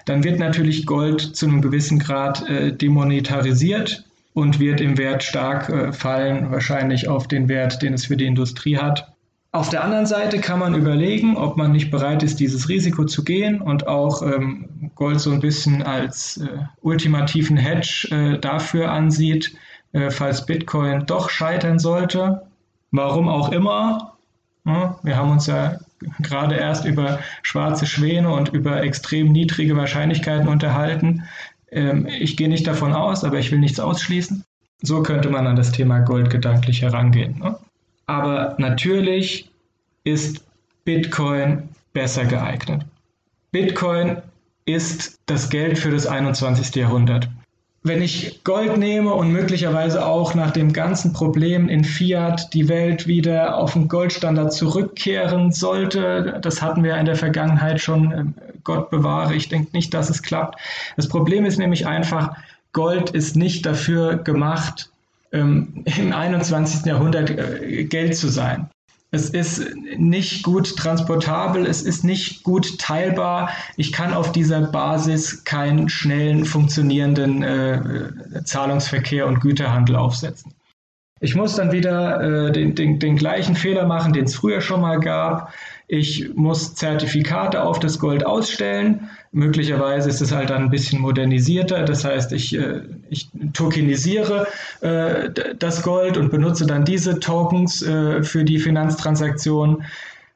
dann 0.06 0.24
wird 0.24 0.40
natürlich 0.40 0.86
Gold 0.86 1.22
zu 1.22 1.46
einem 1.46 1.62
gewissen 1.62 2.00
Grad 2.00 2.48
äh, 2.50 2.72
demonetarisiert 2.72 4.04
und 4.34 4.60
wird 4.60 4.82
im 4.82 4.98
Wert 4.98 5.24
stark 5.24 5.70
äh, 5.70 5.92
fallen, 5.92 6.52
wahrscheinlich 6.52 7.08
auf 7.08 7.28
den 7.28 7.50
Wert, 7.50 7.82
den 7.82 7.94
es 7.94 8.06
für 8.06 8.18
die 8.18 8.26
Industrie 8.26 8.78
hat. 8.78 9.12
Auf 9.54 9.68
der 9.68 9.84
anderen 9.84 10.06
Seite 10.06 10.40
kann 10.40 10.60
man 10.60 10.76
überlegen, 10.76 11.36
ob 11.36 11.58
man 11.58 11.74
nicht 11.74 11.92
bereit 11.92 12.24
ist, 12.24 12.40
dieses 12.40 12.70
Risiko 12.70 13.04
zu 13.04 13.26
gehen 13.26 13.60
und 13.62 13.86
auch 13.86 14.22
ähm, 14.22 14.92
Gold 14.96 15.20
so 15.20 15.32
ein 15.32 15.42
bisschen 15.42 15.84
als 15.84 16.38
äh, 16.38 16.48
ultimativen 16.82 17.58
Hedge 17.58 18.08
äh, 18.12 18.40
dafür 18.40 18.92
ansieht, 18.92 19.54
äh, 19.92 20.10
falls 20.10 20.46
Bitcoin 20.46 21.06
doch 21.06 21.30
scheitern 21.30 21.80
sollte. 21.80 22.44
Warum 22.92 23.28
auch 23.28 23.52
immer. 23.52 24.14
Ja, 24.64 24.98
wir 25.04 25.18
haben 25.18 25.32
uns 25.32 25.48
ja 25.48 25.80
gerade 26.20 26.56
erst 26.56 26.86
über 26.86 27.20
schwarze 27.44 27.86
Schwäne 27.86 28.32
und 28.32 28.50
über 28.50 28.82
extrem 28.84 29.34
niedrige 29.34 29.76
Wahrscheinlichkeiten 29.76 30.48
unterhalten. 30.48 31.24
Ähm, 31.72 32.08
ich 32.08 32.38
gehe 32.38 32.48
nicht 32.48 32.68
davon 32.68 32.94
aus, 32.94 33.26
aber 33.26 33.38
ich 33.38 33.52
will 33.52 33.60
nichts 33.60 33.82
ausschließen. 33.82 34.46
So 34.82 35.04
könnte 35.04 35.30
man 35.30 35.46
an 35.46 35.58
das 35.58 35.74
Thema 35.74 36.00
Gold 36.00 36.30
gedanklich 36.30 36.82
herangehen. 36.82 37.40
Ne? 37.40 37.58
Aber 38.06 38.56
natürlich 38.58 39.50
ist 40.04 40.44
Bitcoin 40.84 41.70
besser 41.94 42.26
geeignet. 42.26 42.84
Bitcoin 43.52 44.18
ist 44.66 45.20
das 45.26 45.50
Geld 45.50 45.78
für 45.78 45.92
das 45.92 46.08
21. 46.08 46.76
Jahrhundert. 46.76 47.30
Wenn 47.84 48.04
ich 48.04 48.44
Gold 48.44 48.78
nehme 48.78 49.12
und 49.14 49.32
möglicherweise 49.32 50.06
auch 50.06 50.36
nach 50.36 50.52
dem 50.52 50.72
ganzen 50.72 51.14
Problem 51.14 51.68
in 51.68 51.84
Fiat 51.84 52.54
die 52.54 52.70
Welt 52.70 53.08
wieder 53.08 53.58
auf 53.58 53.74
den 53.74 53.88
Goldstandard 53.88 54.54
zurückkehren 54.54 55.52
sollte, 55.52 56.40
das 56.44 56.62
hatten 56.62 56.84
wir 56.84 56.96
in 56.98 57.08
der 57.08 57.16
Vergangenheit 57.16 57.82
schon, 57.82 58.12
ähm, 58.12 58.34
Gott 58.64 58.92
bewahre, 58.92 59.34
ich 59.34 59.50
denke 59.50 59.72
nicht, 59.74 59.96
dass 59.96 60.12
es 60.12 60.22
klappt. 60.22 60.60
Das 60.96 61.08
Problem 61.08 61.44
ist 61.44 61.58
nämlich 61.58 61.88
einfach, 61.88 62.36
Gold 62.72 63.10
ist 63.10 63.36
nicht 63.36 63.66
dafür 63.66 64.18
gemacht, 64.18 64.92
ähm, 65.32 65.84
im 65.86 66.14
21. 66.14 66.86
Jahrhundert 66.86 67.30
äh, 67.30 67.84
Geld 67.86 68.16
zu 68.16 68.30
sein. 68.30 68.70
Es 69.14 69.30
ist 69.30 69.76
nicht 69.98 70.42
gut 70.44 70.78
transportabel, 70.78 71.66
es 71.66 71.82
ist 71.82 72.06
nicht 72.06 72.44
gut 72.44 72.80
teilbar. 72.80 73.50
Ich 73.76 73.92
kann 73.92 74.14
auf 74.14 74.32
dieser 74.32 74.62
Basis 74.62 75.44
keinen 75.44 75.90
schnellen, 75.90 76.46
funktionierenden 76.46 77.44
äh, 77.44 78.44
Zahlungsverkehr 78.46 79.28
und 79.28 79.42
Güterhandel 79.42 79.98
aufsetzen. 79.98 80.54
Ich 81.20 81.36
muss 81.36 81.56
dann 81.56 81.74
wieder 81.74 82.48
äh, 82.48 82.52
den, 82.54 82.74
den, 82.74 83.00
den 83.00 83.18
gleichen 83.18 83.56
Fehler 83.56 83.86
machen, 83.86 84.14
den 84.14 84.24
es 84.26 84.36
früher 84.36 84.62
schon 84.62 84.80
mal 84.80 85.00
gab. 85.00 85.54
Ich 85.94 86.34
muss 86.36 86.74
Zertifikate 86.74 87.62
auf 87.62 87.78
das 87.78 88.00
Gold 88.00 88.26
ausstellen. 88.26 89.10
Möglicherweise 89.34 90.08
ist 90.08 90.22
es 90.22 90.32
halt 90.32 90.50
dann 90.50 90.64
ein 90.64 90.70
bisschen 90.70 91.02
modernisierter. 91.02 91.84
Das 91.84 92.06
heißt, 92.06 92.32
ich, 92.32 92.58
äh, 92.58 92.84
ich 93.10 93.28
tokenisiere 93.52 94.48
äh, 94.80 95.30
das 95.60 95.84
Gold 95.84 96.16
und 96.16 96.32
benutze 96.32 96.66
dann 96.66 96.86
diese 96.86 97.20
Tokens 97.20 97.82
äh, 97.82 98.24
für 98.24 98.46
die 98.46 98.60
Finanztransaktion. 98.60 99.84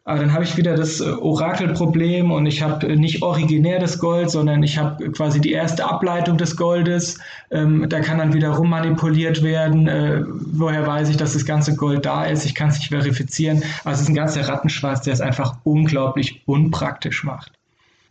Aber 0.08 0.20
dann 0.20 0.34
habe 0.34 0.44
ich 0.44 0.56
wieder 0.56 0.76
das 0.76 1.02
äh, 1.02 1.06
Orakelproblem 1.06 2.32
und 2.32 2.46
ich 2.46 2.62
habe 2.62 2.96
nicht 2.96 3.24
originär 3.24 3.80
das 3.80 3.98
Gold, 3.98 4.30
sondern 4.30 4.62
ich 4.62 4.78
habe 4.78 5.12
quasi 5.12 5.42
die 5.42 5.52
erste 5.52 5.84
Ableitung 5.84 6.38
des 6.38 6.56
Goldes. 6.56 7.18
Ähm, 7.50 7.88
da 7.90 8.02
kann 8.02 8.20
dann 8.20 8.32
wieder 8.32 8.50
rummanipuliert 8.50 9.42
werden. 9.42 9.88
Äh, 9.88 10.24
woher 10.28 10.86
weiß 10.86 11.10
ich, 11.10 11.18
dass 11.18 11.34
das 11.34 11.44
ganze 11.44 11.76
Gold 11.76 12.06
da 12.06 12.24
ist? 12.26 12.46
Ich 12.46 12.54
kann 12.54 12.70
es 12.70 12.78
nicht 12.78 12.90
verifizieren. 12.90 13.64
Also 13.84 13.96
es 13.96 14.02
ist 14.02 14.10
ein 14.10 14.16
ganzer 14.16 14.48
Rattenschwanz, 14.48 15.02
der 15.02 15.14
es 15.14 15.22
einfach 15.22 15.58
unglaublich 15.64 16.44
unpraktisch 16.46 17.24
macht. 17.24 17.52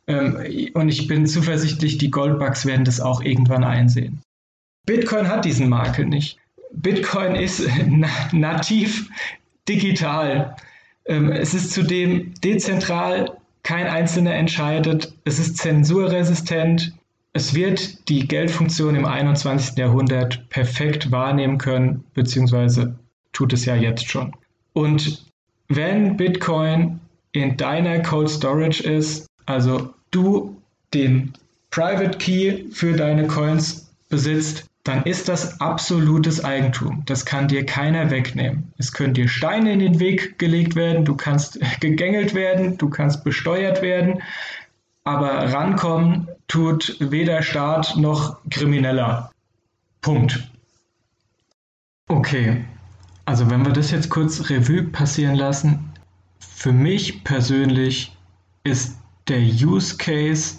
Ähm, 0.09 0.37
und 0.75 0.89
ich 0.89 1.07
bin 1.07 1.27
zuversichtlich, 1.27 1.99
die 1.99 2.11
Goldbugs 2.11 2.67
werden 2.67 2.85
das 2.85 3.01
auch 3.01 3.23
irgendwann 3.23 3.63
einsehen. 3.63 4.21
Bitcoin 4.85 5.29
hat 5.29 5.45
diesen 5.45 5.69
Makel 5.69 6.07
nicht. 6.07 6.39
Bitcoin 6.73 7.37
ist 7.37 7.63
nativ 8.33 9.09
digital. 9.69 10.57
Ähm, 11.07 11.31
es 11.31 11.55
ist 11.55 11.73
zudem 11.73 12.33
dezentral, 12.43 13.37
kein 13.63 13.87
Einzelner 13.87 14.35
entscheidet, 14.35 15.15
es 15.25 15.39
ist 15.39 15.57
zensurresistent, 15.59 16.93
es 17.33 17.55
wird 17.55 18.09
die 18.09 18.29
Geldfunktion 18.29 18.95
im 18.95 19.07
21. 19.07 19.77
Jahrhundert 19.77 20.49
perfekt 20.51 21.11
wahrnehmen 21.11 21.59
können, 21.59 22.05
beziehungsweise 22.15 22.95
tut 23.33 23.53
es 23.53 23.65
ja 23.65 23.75
jetzt 23.75 24.09
schon. 24.09 24.33
Und 24.73 25.25
wenn 25.69 26.17
Bitcoin 26.17 27.01
in 27.33 27.57
deiner 27.57 28.01
Cold 28.01 28.31
Storage 28.31 28.83
ist, 28.83 29.27
also 29.47 29.93
du 30.11 30.57
den 30.93 31.33
Private 31.71 32.19
Key 32.19 32.71
für 32.71 32.93
deine 32.93 33.27
Coins 33.27 33.91
besitzt, 34.09 34.67
dann 34.85 35.05
ist 35.05 35.29
das 35.29 35.61
absolutes 35.63 36.45
Eigentum. 36.45 37.03
Das 37.07 37.25
kann 37.25 37.49
dir 37.49 37.65
keiner 37.65 38.11
wegnehmen. 38.11 38.73
Es 38.77 38.93
können 38.93 39.15
dir 39.15 39.29
Steine 39.29 39.73
in 39.73 39.79
den 39.79 39.99
Weg 39.99 40.39
gelegt 40.39 40.77
werden, 40.77 41.07
du 41.07 41.17
kannst 41.17 41.59
gegängelt 41.81 42.35
werden, 42.35 42.77
du 42.77 42.91
kannst 42.91 43.25
besteuert 43.25 43.81
werden, 43.81 44.23
aber 45.03 45.53
rankommen 45.53 46.29
tut 46.49 46.97
weder 47.01 47.43
Staat 47.43 47.97
noch 47.97 48.39
Krimineller. 48.51 49.31
Punkt. 50.03 50.51
Okay, 52.09 52.65
also 53.25 53.51
wenn 53.51 53.65
wir 53.65 53.73
das 53.73 53.91
jetzt 53.91 54.11
kurz 54.11 54.51
Revue 54.51 54.83
passieren 54.83 55.35
lassen, 55.35 55.91
für 56.39 56.73
mich 56.73 57.25
persönlich 57.25 58.15
ist 58.65 58.99
der 59.29 59.41
Use 59.41 59.97
Case 59.97 60.57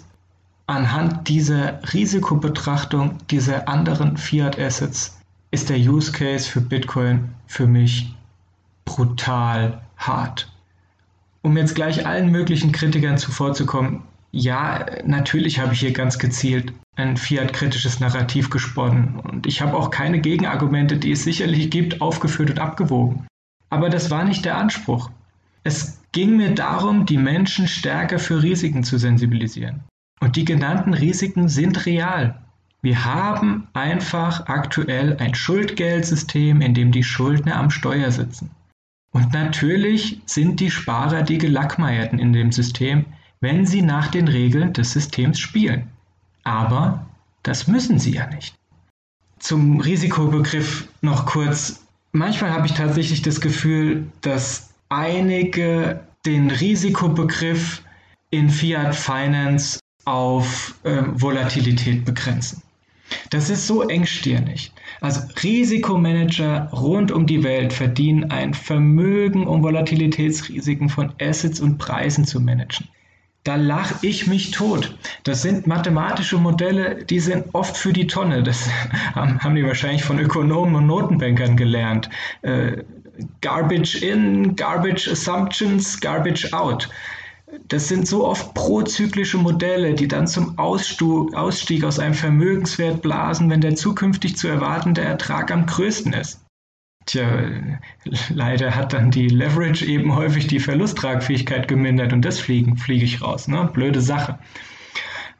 Anhand 0.68 1.28
dieser 1.28 1.80
Risikobetrachtung 1.92 3.18
dieser 3.30 3.68
anderen 3.68 4.16
Fiat 4.16 4.58
Assets 4.58 5.16
ist 5.52 5.68
der 5.68 5.78
Use 5.78 6.10
Case 6.10 6.50
für 6.50 6.60
Bitcoin 6.60 7.30
für 7.46 7.68
mich 7.68 8.14
brutal 8.84 9.80
hart. 9.96 10.50
Um 11.42 11.56
jetzt 11.56 11.76
gleich 11.76 12.04
allen 12.04 12.32
möglichen 12.32 12.72
Kritikern 12.72 13.16
zuvorzukommen, 13.16 14.02
ja, 14.32 14.84
natürlich 15.04 15.60
habe 15.60 15.72
ich 15.72 15.80
hier 15.80 15.92
ganz 15.92 16.18
gezielt 16.18 16.72
ein 16.96 17.16
Fiat-kritisches 17.16 18.00
Narrativ 18.00 18.50
gesponnen 18.50 19.20
und 19.20 19.46
ich 19.46 19.62
habe 19.62 19.76
auch 19.76 19.90
keine 19.90 20.20
Gegenargumente, 20.20 20.96
die 20.96 21.12
es 21.12 21.22
sicherlich 21.22 21.70
gibt, 21.70 22.00
aufgeführt 22.00 22.50
und 22.50 22.58
abgewogen. 22.58 23.26
Aber 23.70 23.88
das 23.88 24.10
war 24.10 24.24
nicht 24.24 24.44
der 24.44 24.56
Anspruch. 24.56 25.10
Es 25.62 26.00
ging 26.12 26.36
mir 26.36 26.54
darum, 26.54 27.06
die 27.06 27.18
Menschen 27.18 27.68
stärker 27.68 28.18
für 28.18 28.42
Risiken 28.42 28.82
zu 28.82 28.98
sensibilisieren. 28.98 29.84
Und 30.20 30.36
die 30.36 30.44
genannten 30.44 30.94
Risiken 30.94 31.48
sind 31.48 31.86
real. 31.86 32.38
Wir 32.82 33.04
haben 33.04 33.66
einfach 33.72 34.46
aktuell 34.46 35.16
ein 35.18 35.34
Schuldgeldsystem, 35.34 36.60
in 36.60 36.74
dem 36.74 36.92
die 36.92 37.02
Schuldner 37.02 37.56
am 37.56 37.70
Steuer 37.70 38.10
sitzen. 38.10 38.50
Und 39.12 39.32
natürlich 39.32 40.20
sind 40.26 40.60
die 40.60 40.70
Sparer 40.70 41.22
die 41.22 41.38
Gelackmeierten 41.38 42.18
in 42.18 42.32
dem 42.32 42.52
System, 42.52 43.06
wenn 43.40 43.66
sie 43.66 43.82
nach 43.82 44.08
den 44.08 44.28
Regeln 44.28 44.72
des 44.72 44.92
Systems 44.92 45.38
spielen. 45.38 45.88
Aber 46.44 47.06
das 47.42 47.66
müssen 47.66 47.98
sie 47.98 48.12
ja 48.12 48.26
nicht. 48.26 48.54
Zum 49.38 49.80
Risikobegriff 49.80 50.88
noch 51.00 51.26
kurz. 51.26 51.84
Manchmal 52.12 52.52
habe 52.52 52.66
ich 52.66 52.74
tatsächlich 52.74 53.22
das 53.22 53.40
Gefühl, 53.40 54.06
dass 54.20 54.70
einige 54.88 56.00
den 56.24 56.50
Risikobegriff 56.50 57.82
in 58.30 58.48
Fiat 58.48 58.94
Finance 58.94 59.78
auf 60.06 60.74
ähm, 60.84 61.20
Volatilität 61.20 62.04
begrenzen. 62.04 62.62
Das 63.30 63.50
ist 63.50 63.66
so 63.66 63.88
engstirnig. 63.88 64.72
Also 65.00 65.20
Risikomanager 65.42 66.70
rund 66.72 67.12
um 67.12 67.26
die 67.26 67.44
Welt 67.44 67.72
verdienen 67.72 68.30
ein 68.30 68.54
Vermögen, 68.54 69.46
um 69.46 69.62
Volatilitätsrisiken 69.62 70.88
von 70.88 71.12
Assets 71.20 71.60
und 71.60 71.78
Preisen 71.78 72.24
zu 72.24 72.40
managen. 72.40 72.88
da 73.44 73.54
lache 73.54 73.94
ich 74.02 74.26
mich 74.26 74.50
tot. 74.50 74.96
Das 75.22 75.42
sind 75.42 75.68
mathematische 75.68 76.36
Modelle, 76.36 77.04
die 77.04 77.20
sind 77.20 77.46
oft 77.52 77.76
für 77.76 77.92
die 77.92 78.08
Tonne. 78.08 78.42
Das 78.42 78.68
haben 79.14 79.54
die 79.54 79.64
wahrscheinlich 79.64 80.02
von 80.02 80.18
Ökonomen 80.18 80.74
und 80.74 80.86
Notenbankern 80.86 81.56
gelernt. 81.56 82.10
Äh, 82.42 82.82
garbage 83.40 84.02
in, 84.02 84.56
garbage 84.56 85.08
assumptions, 85.08 86.00
garbage 86.00 86.52
out. 86.52 86.88
Das 87.68 87.86
sind 87.86 88.08
so 88.08 88.26
oft 88.26 88.54
prozyklische 88.54 89.38
Modelle, 89.38 89.94
die 89.94 90.08
dann 90.08 90.26
zum 90.26 90.58
Ausstieg 90.58 91.84
aus 91.84 91.98
einem 91.98 92.14
Vermögenswert 92.14 93.02
blasen, 93.02 93.48
wenn 93.50 93.60
der 93.60 93.76
zukünftig 93.76 94.36
zu 94.36 94.48
erwartende 94.48 95.02
Ertrag 95.02 95.52
am 95.52 95.66
größten 95.66 96.12
ist. 96.12 96.44
Tja, 97.06 97.24
leider 98.30 98.74
hat 98.74 98.92
dann 98.92 99.12
die 99.12 99.28
Leverage 99.28 99.86
eben 99.86 100.16
häufig 100.16 100.48
die 100.48 100.58
Verlusttragfähigkeit 100.58 101.68
gemindert 101.68 102.12
und 102.12 102.24
das 102.24 102.40
fliege 102.40 102.74
ich 102.88 103.22
raus. 103.22 103.46
Ne? 103.46 103.70
Blöde 103.72 104.00
Sache. 104.00 104.40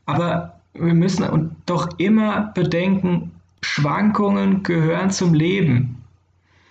Aber 0.05 0.61
wir 0.75 0.95
müssen 0.95 1.57
doch 1.67 1.89
immer 1.99 2.53
bedenken, 2.55 3.33
Schwankungen 3.63 4.63
gehören 4.63 5.11
zum 5.11 5.35
Leben. 5.35 6.05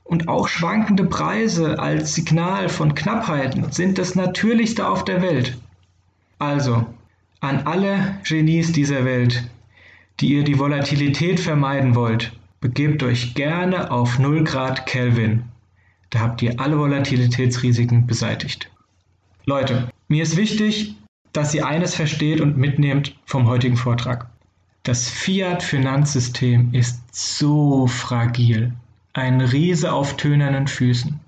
Und 0.06 0.30
auch 0.30 0.48
schwankende 0.48 1.04
Preise 1.04 1.78
als 1.80 2.16
Signal 2.16 2.70
von 2.70 2.96
Knappheiten 2.96 3.72
sind 3.72 3.98
das 3.98 4.16
Natürlichste 4.16 4.88
auf 4.88 5.04
der 5.04 5.22
Welt. 5.22 5.58
Also, 6.40 6.86
an 7.42 7.68
alle 7.68 8.20
Genies 8.24 8.72
dieser 8.72 9.04
Welt, 9.04 9.50
die 10.20 10.28
ihr 10.28 10.46
die 10.46 10.58
Volatilität 10.58 11.40
vermeiden 11.40 11.96
wollt, 11.96 12.32
Begebt 12.66 13.04
euch 13.04 13.36
gerne 13.36 13.92
auf 13.92 14.18
0 14.18 14.44
Grad 14.44 14.88
Kelvin. 14.88 15.44
Da 16.10 16.22
habt 16.22 16.42
ihr 16.42 16.60
alle 16.60 16.80
Volatilitätsrisiken 16.80 18.08
beseitigt. 18.08 18.72
Leute, 19.46 19.90
mir 20.08 20.24
ist 20.24 20.36
wichtig, 20.36 20.96
dass 21.32 21.54
ihr 21.54 21.68
eines 21.68 21.94
versteht 21.94 22.42
und 22.42 22.58
mitnehmt 22.58 23.16
vom 23.26 23.48
heutigen 23.48 23.78
Vortrag. 23.78 24.28
Das 24.82 25.08
Fiat-Finanzsystem 25.08 26.74
ist 26.74 27.04
so 27.12 27.86
fragil. 27.86 28.74
Ein 29.18 29.40
Riese 29.40 29.94
auf 29.94 30.18
tönernen 30.18 30.68
Füßen. 30.68 31.22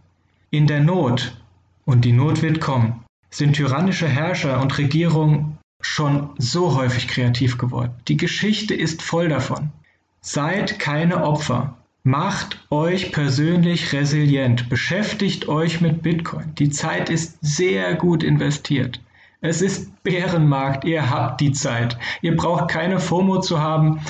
In 0.52 0.68
der 0.68 0.82
Not, 0.82 1.42
und 1.86 2.04
die 2.04 2.12
Not 2.12 2.42
wird 2.42 2.60
kommen, 2.60 3.06
sind 3.30 3.56
tyrannische 3.56 4.10
Herrscher 4.10 4.60
und 4.62 4.78
Regierungen 4.78 5.58
schon 5.80 6.32
so 6.38 6.76
häufig 6.76 7.08
kreativ 7.08 7.58
geworden. 7.58 7.94
Die 8.10 8.18
Geschichte 8.18 8.76
ist 8.76 9.02
voll 9.02 9.30
davon. 9.30 9.72
Seid 10.20 10.80
keine 10.80 11.24
Opfer. 11.24 11.78
Macht 12.04 12.60
euch 12.72 13.14
persönlich 13.14 13.94
resilient. 13.94 14.68
Beschäftigt 14.68 15.48
euch 15.48 15.80
mit 15.80 16.04
Bitcoin. 16.04 16.54
Die 16.56 16.70
Zeit 16.70 17.10
ist 17.10 17.38
sehr 17.40 17.96
gut 17.96 18.22
investiert. 18.22 19.00
Es 19.40 19.62
ist 19.62 20.04
Bärenmarkt. 20.04 20.84
Ihr 20.84 21.10
habt 21.10 21.40
die 21.40 21.54
Zeit. 21.54 21.98
Ihr 22.22 22.36
braucht 22.36 22.70
keine 22.70 23.00
FOMO 23.00 23.40
zu 23.40 23.62
haben. 23.62 24.02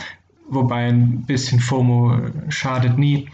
Wobei 0.50 0.88
ein 0.88 1.24
bisschen 1.26 1.60
FOMO 1.60 2.30
schadet 2.50 2.98
nie. 2.98 3.30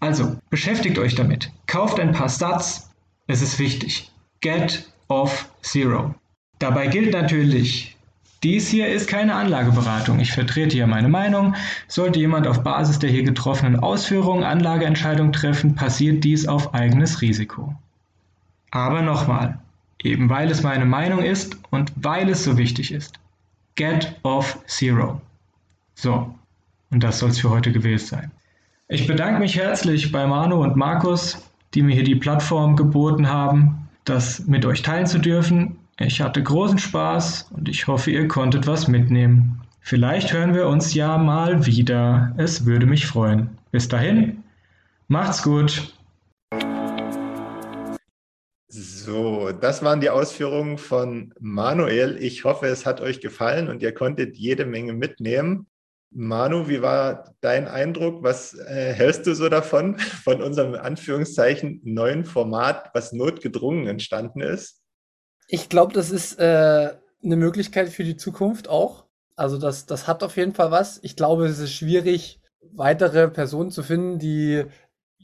Also, 0.00 0.36
beschäftigt 0.50 0.98
euch 0.98 1.14
damit. 1.14 1.50
Kauft 1.66 2.00
ein 2.00 2.12
paar 2.12 2.28
Stats. 2.28 2.90
Es 3.26 3.42
ist 3.42 3.58
wichtig. 3.58 4.10
Get 4.40 4.90
off 5.08 5.48
Zero. 5.62 6.14
Dabei 6.58 6.86
gilt 6.86 7.12
natürlich, 7.12 7.96
dies 8.42 8.68
hier 8.68 8.88
ist 8.88 9.08
keine 9.08 9.34
Anlageberatung. 9.34 10.20
Ich 10.20 10.32
vertrete 10.32 10.76
hier 10.76 10.86
meine 10.86 11.08
Meinung. 11.08 11.54
Sollte 11.88 12.18
jemand 12.18 12.46
auf 12.46 12.62
Basis 12.62 12.98
der 12.98 13.10
hier 13.10 13.22
getroffenen 13.22 13.80
Ausführungen 13.80 14.44
Anlageentscheidungen 14.44 15.32
treffen, 15.32 15.74
passiert 15.74 16.24
dies 16.24 16.46
auf 16.46 16.74
eigenes 16.74 17.22
Risiko. 17.22 17.74
Aber 18.70 19.00
nochmal, 19.00 19.58
eben 20.02 20.28
weil 20.28 20.50
es 20.50 20.62
meine 20.62 20.84
Meinung 20.84 21.22
ist 21.22 21.56
und 21.70 21.92
weil 21.96 22.28
es 22.28 22.44
so 22.44 22.58
wichtig 22.58 22.92
ist. 22.92 23.18
Get 23.76 24.14
off 24.22 24.58
Zero. 24.66 25.20
So, 25.94 26.34
und 26.94 27.02
das 27.02 27.18
soll 27.18 27.30
es 27.30 27.40
für 27.40 27.50
heute 27.50 27.72
gewesen 27.72 28.06
sein. 28.06 28.30
Ich 28.86 29.08
bedanke 29.08 29.40
mich 29.40 29.56
herzlich 29.56 30.12
bei 30.12 30.26
Manu 30.26 30.62
und 30.62 30.76
Markus, 30.76 31.50
die 31.74 31.82
mir 31.82 31.94
hier 31.94 32.04
die 32.04 32.14
Plattform 32.14 32.76
geboten 32.76 33.28
haben, 33.28 33.88
das 34.04 34.46
mit 34.46 34.64
euch 34.64 34.82
teilen 34.82 35.06
zu 35.06 35.18
dürfen. 35.18 35.76
Ich 35.98 36.20
hatte 36.20 36.40
großen 36.40 36.78
Spaß 36.78 37.50
und 37.50 37.68
ich 37.68 37.88
hoffe, 37.88 38.12
ihr 38.12 38.28
konntet 38.28 38.68
was 38.68 38.86
mitnehmen. 38.86 39.60
Vielleicht 39.80 40.32
hören 40.32 40.54
wir 40.54 40.68
uns 40.68 40.94
ja 40.94 41.18
mal 41.18 41.66
wieder. 41.66 42.32
Es 42.36 42.64
würde 42.64 42.86
mich 42.86 43.06
freuen. 43.06 43.50
Bis 43.72 43.88
dahin, 43.88 44.44
macht's 45.08 45.42
gut. 45.42 45.92
So, 48.68 49.50
das 49.50 49.82
waren 49.82 50.00
die 50.00 50.10
Ausführungen 50.10 50.78
von 50.78 51.34
Manuel. 51.40 52.16
Ich 52.20 52.44
hoffe, 52.44 52.66
es 52.66 52.86
hat 52.86 53.00
euch 53.00 53.20
gefallen 53.20 53.68
und 53.68 53.82
ihr 53.82 53.92
konntet 53.92 54.36
jede 54.36 54.64
Menge 54.64 54.92
mitnehmen. 54.92 55.66
Manu, 56.14 56.68
wie 56.68 56.80
war 56.80 57.34
dein 57.40 57.66
Eindruck? 57.66 58.22
Was 58.22 58.54
äh, 58.54 58.92
hältst 58.92 59.26
du 59.26 59.34
so 59.34 59.48
davon, 59.48 59.98
von 59.98 60.40
unserem 60.42 60.74
Anführungszeichen 60.74 61.80
neuen 61.84 62.24
Format, 62.24 62.90
was 62.94 63.12
notgedrungen 63.12 63.86
entstanden 63.88 64.40
ist? 64.40 64.80
Ich 65.48 65.68
glaube, 65.68 65.92
das 65.92 66.10
ist 66.10 66.38
äh, 66.38 66.94
eine 67.22 67.36
Möglichkeit 67.36 67.88
für 67.90 68.04
die 68.04 68.16
Zukunft 68.16 68.68
auch. 68.68 69.06
Also 69.36 69.58
das, 69.58 69.86
das 69.86 70.06
hat 70.06 70.22
auf 70.22 70.36
jeden 70.36 70.54
Fall 70.54 70.70
was. 70.70 71.00
Ich 71.02 71.16
glaube, 71.16 71.46
es 71.46 71.58
ist 71.58 71.72
schwierig, 71.72 72.40
weitere 72.72 73.28
Personen 73.28 73.70
zu 73.70 73.82
finden, 73.82 74.18
die 74.18 74.64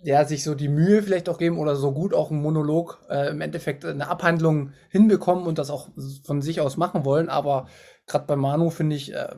ja, 0.02 0.24
sich 0.24 0.42
so 0.42 0.54
die 0.54 0.68
Mühe 0.68 1.02
vielleicht 1.02 1.28
auch 1.28 1.38
geben 1.38 1.58
oder 1.58 1.76
so 1.76 1.92
gut 1.92 2.14
auch 2.14 2.30
einen 2.30 2.40
Monolog 2.40 3.04
äh, 3.10 3.30
im 3.30 3.40
Endeffekt 3.40 3.84
eine 3.84 4.08
Abhandlung 4.08 4.72
hinbekommen 4.88 5.46
und 5.46 5.58
das 5.58 5.70
auch 5.70 5.88
von 6.24 6.42
sich 6.42 6.60
aus 6.60 6.76
machen 6.76 7.04
wollen. 7.04 7.28
Aber 7.28 7.68
gerade 8.06 8.24
bei 8.26 8.36
Manu 8.36 8.70
finde 8.70 8.96
ich, 8.96 9.12
äh, 9.12 9.28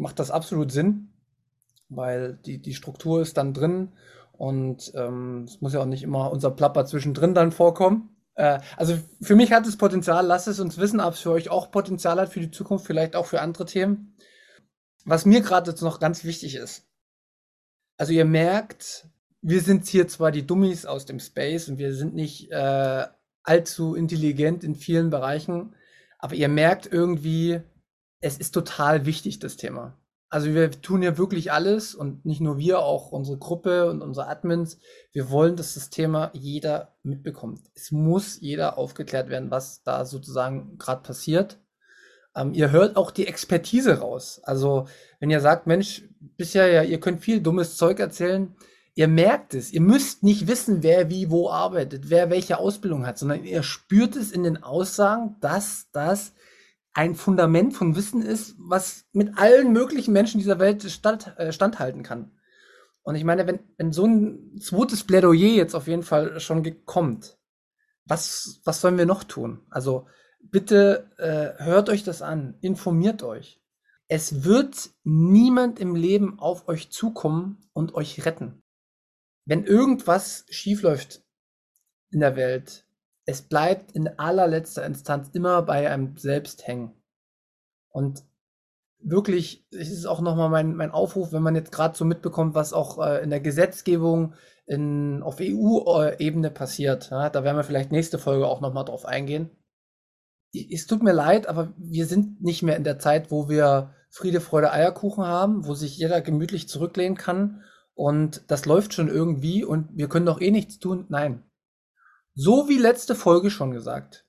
macht 0.00 0.18
das 0.18 0.30
absolut 0.30 0.72
Sinn, 0.72 1.12
weil 1.88 2.38
die, 2.44 2.58
die 2.58 2.74
Struktur 2.74 3.20
ist 3.20 3.36
dann 3.36 3.54
drin 3.54 3.92
und 4.32 4.92
ähm, 4.94 5.44
es 5.44 5.60
muss 5.60 5.74
ja 5.74 5.80
auch 5.80 5.86
nicht 5.86 6.02
immer 6.02 6.30
unser 6.30 6.50
Plapper 6.50 6.86
zwischendrin 6.86 7.34
dann 7.34 7.52
vorkommen. 7.52 8.16
Äh, 8.34 8.60
also 8.76 8.98
für 9.20 9.36
mich 9.36 9.52
hat 9.52 9.66
es 9.66 9.76
Potenzial, 9.76 10.26
lasst 10.26 10.48
es 10.48 10.60
uns 10.60 10.78
wissen, 10.78 11.00
ob 11.00 11.14
es 11.14 11.20
für 11.20 11.30
euch 11.30 11.50
auch 11.50 11.70
Potenzial 11.70 12.18
hat 12.18 12.30
für 12.30 12.40
die 12.40 12.50
Zukunft, 12.50 12.86
vielleicht 12.86 13.16
auch 13.16 13.26
für 13.26 13.40
andere 13.40 13.66
Themen. 13.66 14.16
Was 15.04 15.26
mir 15.26 15.40
gerade 15.40 15.70
jetzt 15.70 15.82
noch 15.82 16.00
ganz 16.00 16.24
wichtig 16.24 16.56
ist. 16.56 16.86
Also 17.96 18.12
ihr 18.12 18.24
merkt, 18.24 19.08
wir 19.42 19.60
sind 19.60 19.86
hier 19.86 20.08
zwar 20.08 20.30
die 20.30 20.46
Dummies 20.46 20.86
aus 20.86 21.06
dem 21.06 21.20
Space 21.20 21.68
und 21.68 21.78
wir 21.78 21.94
sind 21.94 22.14
nicht 22.14 22.50
äh, 22.50 23.06
allzu 23.42 23.94
intelligent 23.94 24.64
in 24.64 24.74
vielen 24.74 25.10
Bereichen, 25.10 25.74
aber 26.18 26.34
ihr 26.34 26.48
merkt 26.48 26.90
irgendwie, 26.90 27.62
es 28.20 28.38
ist 28.38 28.52
total 28.52 29.06
wichtig, 29.06 29.38
das 29.38 29.56
Thema. 29.56 29.96
Also 30.32 30.54
wir 30.54 30.70
tun 30.70 31.02
ja 31.02 31.18
wirklich 31.18 31.50
alles 31.50 31.94
und 31.94 32.24
nicht 32.24 32.40
nur 32.40 32.56
wir, 32.56 32.78
auch 32.78 33.10
unsere 33.10 33.36
Gruppe 33.36 33.90
und 33.90 34.00
unsere 34.00 34.28
Admins. 34.28 34.78
Wir 35.12 35.28
wollen, 35.30 35.56
dass 35.56 35.74
das 35.74 35.90
Thema 35.90 36.30
jeder 36.34 36.94
mitbekommt. 37.02 37.62
Es 37.74 37.90
muss 37.90 38.40
jeder 38.40 38.78
aufgeklärt 38.78 39.28
werden, 39.28 39.50
was 39.50 39.82
da 39.82 40.04
sozusagen 40.04 40.78
gerade 40.78 41.02
passiert. 41.02 41.58
Ähm, 42.36 42.54
ihr 42.54 42.70
hört 42.70 42.96
auch 42.96 43.10
die 43.10 43.26
Expertise 43.26 43.98
raus. 43.98 44.40
Also 44.44 44.86
wenn 45.18 45.30
ihr 45.30 45.40
sagt, 45.40 45.66
Mensch, 45.66 46.04
bisher 46.36 46.68
ja, 46.70 46.82
ihr 46.84 47.00
könnt 47.00 47.22
viel 47.22 47.40
dummes 47.40 47.76
Zeug 47.76 47.98
erzählen, 47.98 48.54
ihr 48.94 49.08
merkt 49.08 49.54
es. 49.54 49.72
Ihr 49.72 49.80
müsst 49.80 50.22
nicht 50.22 50.46
wissen, 50.46 50.84
wer 50.84 51.10
wie 51.10 51.30
wo 51.30 51.50
arbeitet, 51.50 52.08
wer 52.08 52.30
welche 52.30 52.58
Ausbildung 52.58 53.04
hat, 53.04 53.18
sondern 53.18 53.42
ihr 53.42 53.64
spürt 53.64 54.14
es 54.14 54.30
in 54.30 54.44
den 54.44 54.62
Aussagen, 54.62 55.36
dass 55.40 55.88
das 55.90 56.34
ein 56.92 57.14
Fundament 57.14 57.74
von 57.74 57.94
Wissen 57.96 58.22
ist, 58.22 58.56
was 58.58 59.04
mit 59.12 59.38
allen 59.38 59.72
möglichen 59.72 60.12
Menschen 60.12 60.38
dieser 60.38 60.58
Welt 60.58 60.82
stand, 60.90 61.38
äh, 61.38 61.52
standhalten 61.52 62.02
kann. 62.02 62.32
Und 63.02 63.14
ich 63.14 63.24
meine, 63.24 63.46
wenn, 63.46 63.60
wenn 63.76 63.92
so 63.92 64.04
ein 64.06 64.58
zweites 64.60 65.04
Plädoyer 65.04 65.54
jetzt 65.54 65.74
auf 65.74 65.86
jeden 65.86 66.02
Fall 66.02 66.40
schon 66.40 66.84
kommt, 66.84 67.38
was, 68.04 68.60
was 68.64 68.80
sollen 68.80 68.98
wir 68.98 69.06
noch 69.06 69.24
tun? 69.24 69.60
Also 69.70 70.06
bitte 70.40 71.10
äh, 71.18 71.62
hört 71.62 71.88
euch 71.88 72.04
das 72.04 72.22
an, 72.22 72.58
informiert 72.60 73.22
euch. 73.22 73.60
Es 74.08 74.42
wird 74.44 74.90
niemand 75.04 75.78
im 75.78 75.94
Leben 75.94 76.40
auf 76.40 76.66
euch 76.68 76.90
zukommen 76.90 77.68
und 77.72 77.94
euch 77.94 78.24
retten. 78.26 78.62
Wenn 79.44 79.64
irgendwas 79.64 80.44
schiefläuft 80.50 81.22
in 82.10 82.20
der 82.20 82.36
Welt, 82.36 82.86
es 83.26 83.42
bleibt 83.42 83.92
in 83.92 84.08
allerletzter 84.18 84.84
Instanz 84.84 85.30
immer 85.32 85.62
bei 85.62 85.90
einem 85.90 86.16
selbst 86.16 86.66
hängen. 86.66 86.92
Und 87.90 88.24
wirklich, 88.98 89.66
es 89.70 89.90
ist 89.90 90.06
auch 90.06 90.20
nochmal 90.20 90.48
mein, 90.48 90.74
mein 90.74 90.90
Aufruf, 90.90 91.32
wenn 91.32 91.42
man 91.42 91.54
jetzt 91.54 91.72
gerade 91.72 91.96
so 91.96 92.04
mitbekommt, 92.04 92.54
was 92.54 92.72
auch 92.72 92.98
äh, 93.04 93.22
in 93.22 93.30
der 93.30 93.40
Gesetzgebung 93.40 94.34
in, 94.66 95.22
auf 95.22 95.38
EU-Ebene 95.40 96.50
passiert. 96.50 97.10
Ja, 97.10 97.30
da 97.30 97.44
werden 97.44 97.56
wir 97.56 97.64
vielleicht 97.64 97.92
nächste 97.92 98.18
Folge 98.18 98.46
auch 98.46 98.60
nochmal 98.60 98.84
drauf 98.84 99.04
eingehen. 99.04 99.50
Es 100.52 100.86
tut 100.86 101.02
mir 101.02 101.12
leid, 101.12 101.46
aber 101.48 101.72
wir 101.76 102.06
sind 102.06 102.42
nicht 102.42 102.62
mehr 102.62 102.76
in 102.76 102.84
der 102.84 102.98
Zeit, 102.98 103.30
wo 103.30 103.48
wir 103.48 103.94
Friede, 104.10 104.40
Freude, 104.40 104.72
Eierkuchen 104.72 105.24
haben, 105.24 105.66
wo 105.66 105.74
sich 105.74 105.96
jeder 105.96 106.20
gemütlich 106.20 106.68
zurücklehnen 106.68 107.16
kann 107.16 107.62
und 107.94 108.44
das 108.48 108.66
läuft 108.66 108.94
schon 108.94 109.08
irgendwie 109.08 109.64
und 109.64 109.96
wir 109.96 110.08
können 110.08 110.26
doch 110.26 110.40
eh 110.40 110.50
nichts 110.50 110.78
tun. 110.78 111.06
Nein, 111.08 111.44
so 112.34 112.68
wie 112.68 112.78
letzte 112.78 113.14
Folge 113.14 113.50
schon 113.50 113.70
gesagt. 113.72 114.26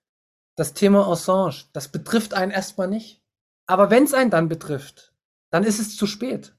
das 0.55 0.73
Thema 0.73 1.07
Assange, 1.07 1.65
das 1.73 1.87
betrifft 1.87 2.33
einen 2.33 2.51
erstmal 2.51 2.87
nicht. 2.87 3.23
Aber 3.67 3.89
wenn 3.89 4.03
es 4.03 4.13
einen 4.13 4.29
dann 4.29 4.49
betrifft, 4.49 5.13
dann 5.49 5.63
ist 5.63 5.79
es 5.79 5.95
zu 5.95 6.05
spät. 6.05 6.55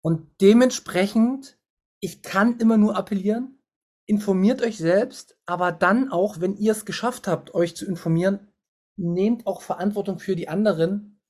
Und 0.00 0.28
dementsprechend, 0.40 1.58
ich 2.00 2.22
kann 2.22 2.58
immer 2.58 2.76
nur 2.76 2.96
appellieren, 2.96 3.60
informiert 4.06 4.62
euch 4.62 4.78
selbst, 4.78 5.36
aber 5.46 5.72
dann 5.72 6.10
auch, 6.10 6.40
wenn 6.40 6.56
ihr 6.56 6.72
es 6.72 6.84
geschafft 6.84 7.26
habt, 7.26 7.54
euch 7.54 7.74
zu 7.74 7.86
informieren, 7.86 8.52
nehmt 8.96 9.46
auch 9.46 9.62
Verantwortung 9.62 10.18
für 10.18 10.36
die 10.36 10.48
anderen 10.48 11.20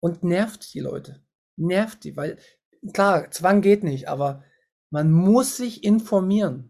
und 0.00 0.22
nervt 0.22 0.72
die 0.72 0.80
Leute. 0.80 1.22
Nervt 1.56 2.04
die, 2.04 2.16
weil 2.16 2.38
klar, 2.92 3.30
Zwang 3.30 3.60
geht 3.60 3.82
nicht, 3.82 4.08
aber 4.08 4.44
man 4.90 5.10
muss 5.10 5.56
sich 5.56 5.84
informieren. 5.84 6.69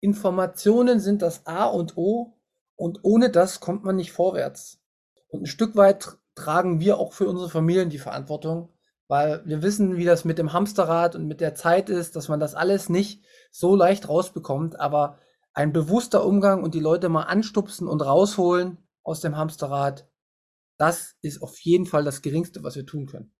Informationen 0.00 1.00
sind 1.00 1.22
das 1.22 1.46
A 1.46 1.66
und 1.66 1.96
O 1.96 2.38
und 2.76 3.00
ohne 3.02 3.30
das 3.30 3.60
kommt 3.60 3.84
man 3.84 3.96
nicht 3.96 4.12
vorwärts. 4.12 4.80
Und 5.28 5.42
ein 5.42 5.46
Stück 5.46 5.76
weit 5.76 6.16
tragen 6.34 6.80
wir 6.80 6.98
auch 6.98 7.12
für 7.12 7.28
unsere 7.28 7.50
Familien 7.50 7.90
die 7.90 7.98
Verantwortung, 7.98 8.70
weil 9.08 9.42
wir 9.44 9.62
wissen, 9.62 9.96
wie 9.96 10.04
das 10.04 10.24
mit 10.24 10.38
dem 10.38 10.52
Hamsterrad 10.52 11.14
und 11.14 11.26
mit 11.26 11.40
der 11.40 11.54
Zeit 11.54 11.90
ist, 11.90 12.16
dass 12.16 12.28
man 12.28 12.40
das 12.40 12.54
alles 12.54 12.88
nicht 12.88 13.24
so 13.50 13.76
leicht 13.76 14.08
rausbekommt, 14.08 14.80
aber 14.80 15.18
ein 15.52 15.72
bewusster 15.72 16.24
Umgang 16.24 16.62
und 16.62 16.74
die 16.74 16.80
Leute 16.80 17.08
mal 17.08 17.24
anstupsen 17.24 17.88
und 17.88 18.00
rausholen 18.00 18.78
aus 19.02 19.20
dem 19.20 19.36
Hamsterrad, 19.36 20.08
das 20.78 21.16
ist 21.20 21.42
auf 21.42 21.58
jeden 21.60 21.86
Fall 21.86 22.04
das 22.04 22.22
Geringste, 22.22 22.62
was 22.62 22.76
wir 22.76 22.86
tun 22.86 23.06
können. 23.06 23.34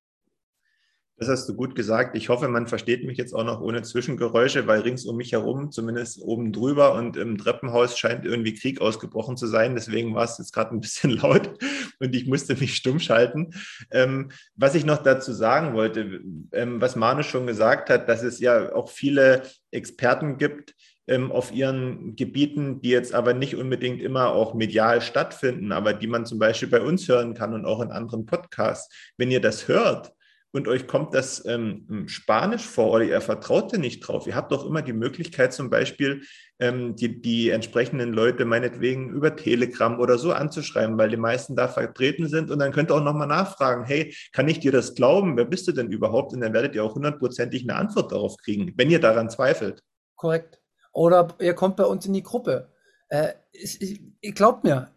Das 1.21 1.29
hast 1.29 1.47
du 1.51 1.55
gut 1.55 1.75
gesagt. 1.75 2.17
Ich 2.17 2.31
hoffe, 2.31 2.49
man 2.49 2.67
versteht 2.67 3.05
mich 3.05 3.19
jetzt 3.19 3.35
auch 3.35 3.45
noch 3.45 3.61
ohne 3.61 3.83
Zwischengeräusche, 3.83 4.67
weil 4.67 4.81
rings 4.81 5.05
um 5.05 5.19
mich 5.19 5.33
herum, 5.33 5.71
zumindest 5.71 6.23
oben 6.23 6.51
drüber 6.51 6.95
und 6.95 7.19
im 7.19 7.37
Treppenhaus 7.37 7.99
scheint 7.99 8.25
irgendwie 8.25 8.55
Krieg 8.55 8.81
ausgebrochen 8.81 9.37
zu 9.37 9.47
sein. 9.47 9.75
Deswegen 9.75 10.15
war 10.15 10.25
es 10.25 10.39
jetzt 10.39 10.55
gerade 10.55 10.75
ein 10.75 10.81
bisschen 10.81 11.11
laut 11.19 11.51
und 11.99 12.17
ich 12.17 12.27
musste 12.27 12.55
mich 12.55 12.75
stumm 12.75 13.01
schalten. 13.01 13.51
Ähm, 13.91 14.31
was 14.57 14.75
ich 14.75 14.87
noch 14.87 15.03
dazu 15.03 15.35
sagen 15.35 15.75
wollte, 15.75 16.23
ähm, 16.53 16.81
was 16.81 16.97
Manu 16.97 17.23
schon 17.23 17.47
gesagt 17.47 17.91
hat, 17.91 18.09
dass 18.09 18.23
es 18.23 18.41
ja 18.41 18.75
auch 18.75 18.89
viele 18.89 19.43
Experten 19.73 20.39
gibt, 20.39 20.75
ähm, 21.07 21.33
auf 21.33 21.53
ihren 21.53 22.17
Gebieten, 22.17 22.81
die 22.81 22.91
jetzt 22.91 23.13
aber 23.13 23.35
nicht 23.35 23.57
unbedingt 23.57 24.01
immer 24.01 24.31
auch 24.31 24.55
medial 24.55 25.03
stattfinden, 25.03 25.71
aber 25.73 25.93
die 25.93 26.07
man 26.07 26.25
zum 26.25 26.39
Beispiel 26.39 26.69
bei 26.69 26.81
uns 26.81 27.07
hören 27.07 27.35
kann 27.35 27.53
und 27.53 27.67
auch 27.67 27.83
in 27.83 27.91
anderen 27.91 28.25
Podcasts. 28.25 28.89
Wenn 29.19 29.31
ihr 29.31 29.43
das 29.43 29.69
hört, 29.69 30.15
und 30.53 30.67
euch 30.67 30.87
kommt 30.87 31.15
das 31.15 31.45
ähm, 31.47 32.09
Spanisch 32.09 32.67
vor 32.67 32.91
oder 32.91 33.05
ihr 33.05 33.21
vertraut 33.21 33.73
da 33.73 33.79
nicht 33.79 34.01
drauf. 34.01 34.27
Ihr 34.27 34.35
habt 34.35 34.51
doch 34.51 34.67
immer 34.67 34.83
die 34.83 34.93
Möglichkeit, 34.93 35.53
zum 35.53 35.71
Beispiel 35.71 36.23
ähm, 36.59 36.97
die, 36.97 37.21
die 37.21 37.51
entsprechenden 37.51 38.13
Leute 38.13 38.45
meinetwegen 38.45 39.11
über 39.11 39.37
Telegram 39.37 39.99
oder 40.01 40.19
so 40.19 40.33
anzuschreiben, 40.33 40.99
weil 40.99 41.09
die 41.09 41.17
meisten 41.17 41.55
da 41.55 41.69
vertreten 41.69 42.29
sind. 42.29 42.51
Und 42.51 42.59
dann 42.59 42.73
könnt 42.73 42.91
ihr 42.91 42.97
auch 42.97 43.05
nochmal 43.05 43.29
nachfragen, 43.29 43.85
hey, 43.85 44.15
kann 44.33 44.49
ich 44.49 44.59
dir 44.59 44.73
das 44.73 44.95
glauben? 44.95 45.37
Wer 45.37 45.45
bist 45.45 45.69
du 45.69 45.73
denn 45.73 45.93
überhaupt? 45.93 46.33
Und 46.33 46.41
dann 46.41 46.53
werdet 46.53 46.75
ihr 46.75 46.85
auch 46.85 46.95
hundertprozentig 46.95 47.63
eine 47.63 47.77
Antwort 47.77 48.11
darauf 48.11 48.37
kriegen, 48.37 48.73
wenn 48.77 48.91
ihr 48.91 49.01
daran 49.01 49.31
zweifelt. 49.31 49.83
Korrekt. 50.17 50.61
Oder 50.93 51.29
ihr 51.41 51.55
kommt 51.55 51.77
bei 51.77 51.85
uns 51.85 52.07
in 52.07 52.13
die 52.13 52.23
Gruppe. 52.23 52.73
Äh, 53.09 53.35
ich, 53.53 54.03
ich, 54.21 54.35
glaubt 54.35 54.65
mir, 54.65 54.91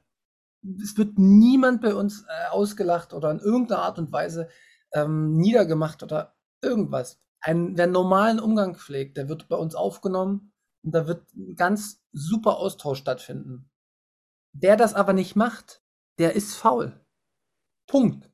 es 0.81 0.97
wird 0.97 1.19
niemand 1.19 1.81
bei 1.81 1.93
uns 1.93 2.25
äh, 2.27 2.49
ausgelacht 2.49 3.13
oder 3.13 3.29
in 3.31 3.39
irgendeiner 3.39 3.83
Art 3.83 3.99
und 3.99 4.11
Weise 4.11 4.49
ähm, 4.93 5.37
niedergemacht 5.37 6.03
oder 6.03 6.35
irgendwas. 6.61 7.19
Ein, 7.41 7.77
wer 7.77 7.87
normalen 7.87 8.39
Umgang 8.39 8.75
pflegt, 8.75 9.17
der 9.17 9.27
wird 9.29 9.49
bei 9.49 9.57
uns 9.57 9.75
aufgenommen 9.75 10.53
und 10.83 10.93
da 10.93 11.07
wird 11.07 11.33
ein 11.33 11.55
ganz 11.55 12.01
super 12.11 12.57
Austausch 12.57 12.99
stattfinden. 12.99 13.69
Wer 14.53 14.77
das 14.77 14.93
aber 14.93 15.13
nicht 15.13 15.35
macht, 15.35 15.83
der 16.19 16.33
ist 16.33 16.55
faul. 16.55 16.99
Punkt. 17.87 18.29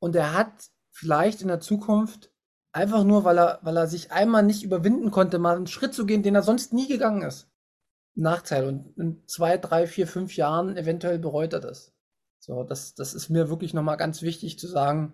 Und 0.00 0.14
er 0.14 0.32
hat 0.32 0.70
vielleicht 0.90 1.42
in 1.42 1.48
der 1.48 1.60
Zukunft 1.60 2.32
einfach 2.72 3.04
nur, 3.04 3.24
weil 3.24 3.38
er, 3.38 3.58
weil 3.62 3.76
er 3.76 3.86
sich 3.86 4.12
einmal 4.12 4.42
nicht 4.42 4.62
überwinden 4.62 5.10
konnte, 5.10 5.38
mal 5.38 5.56
einen 5.56 5.66
Schritt 5.66 5.94
zu 5.94 6.06
gehen, 6.06 6.22
den 6.22 6.34
er 6.34 6.42
sonst 6.42 6.72
nie 6.72 6.86
gegangen 6.86 7.22
ist. 7.22 7.50
Nachteil. 8.14 8.66
Und 8.66 8.96
in 8.96 9.26
zwei, 9.26 9.58
drei, 9.58 9.86
vier, 9.86 10.06
fünf 10.06 10.36
Jahren 10.36 10.76
eventuell 10.76 11.18
bereut 11.18 11.52
er 11.52 11.60
das. 11.60 11.92
So, 12.40 12.62
das, 12.62 12.94
das 12.94 13.14
ist 13.14 13.28
mir 13.28 13.48
wirklich 13.48 13.74
nochmal 13.74 13.96
ganz 13.96 14.22
wichtig 14.22 14.58
zu 14.58 14.66
sagen. 14.66 15.12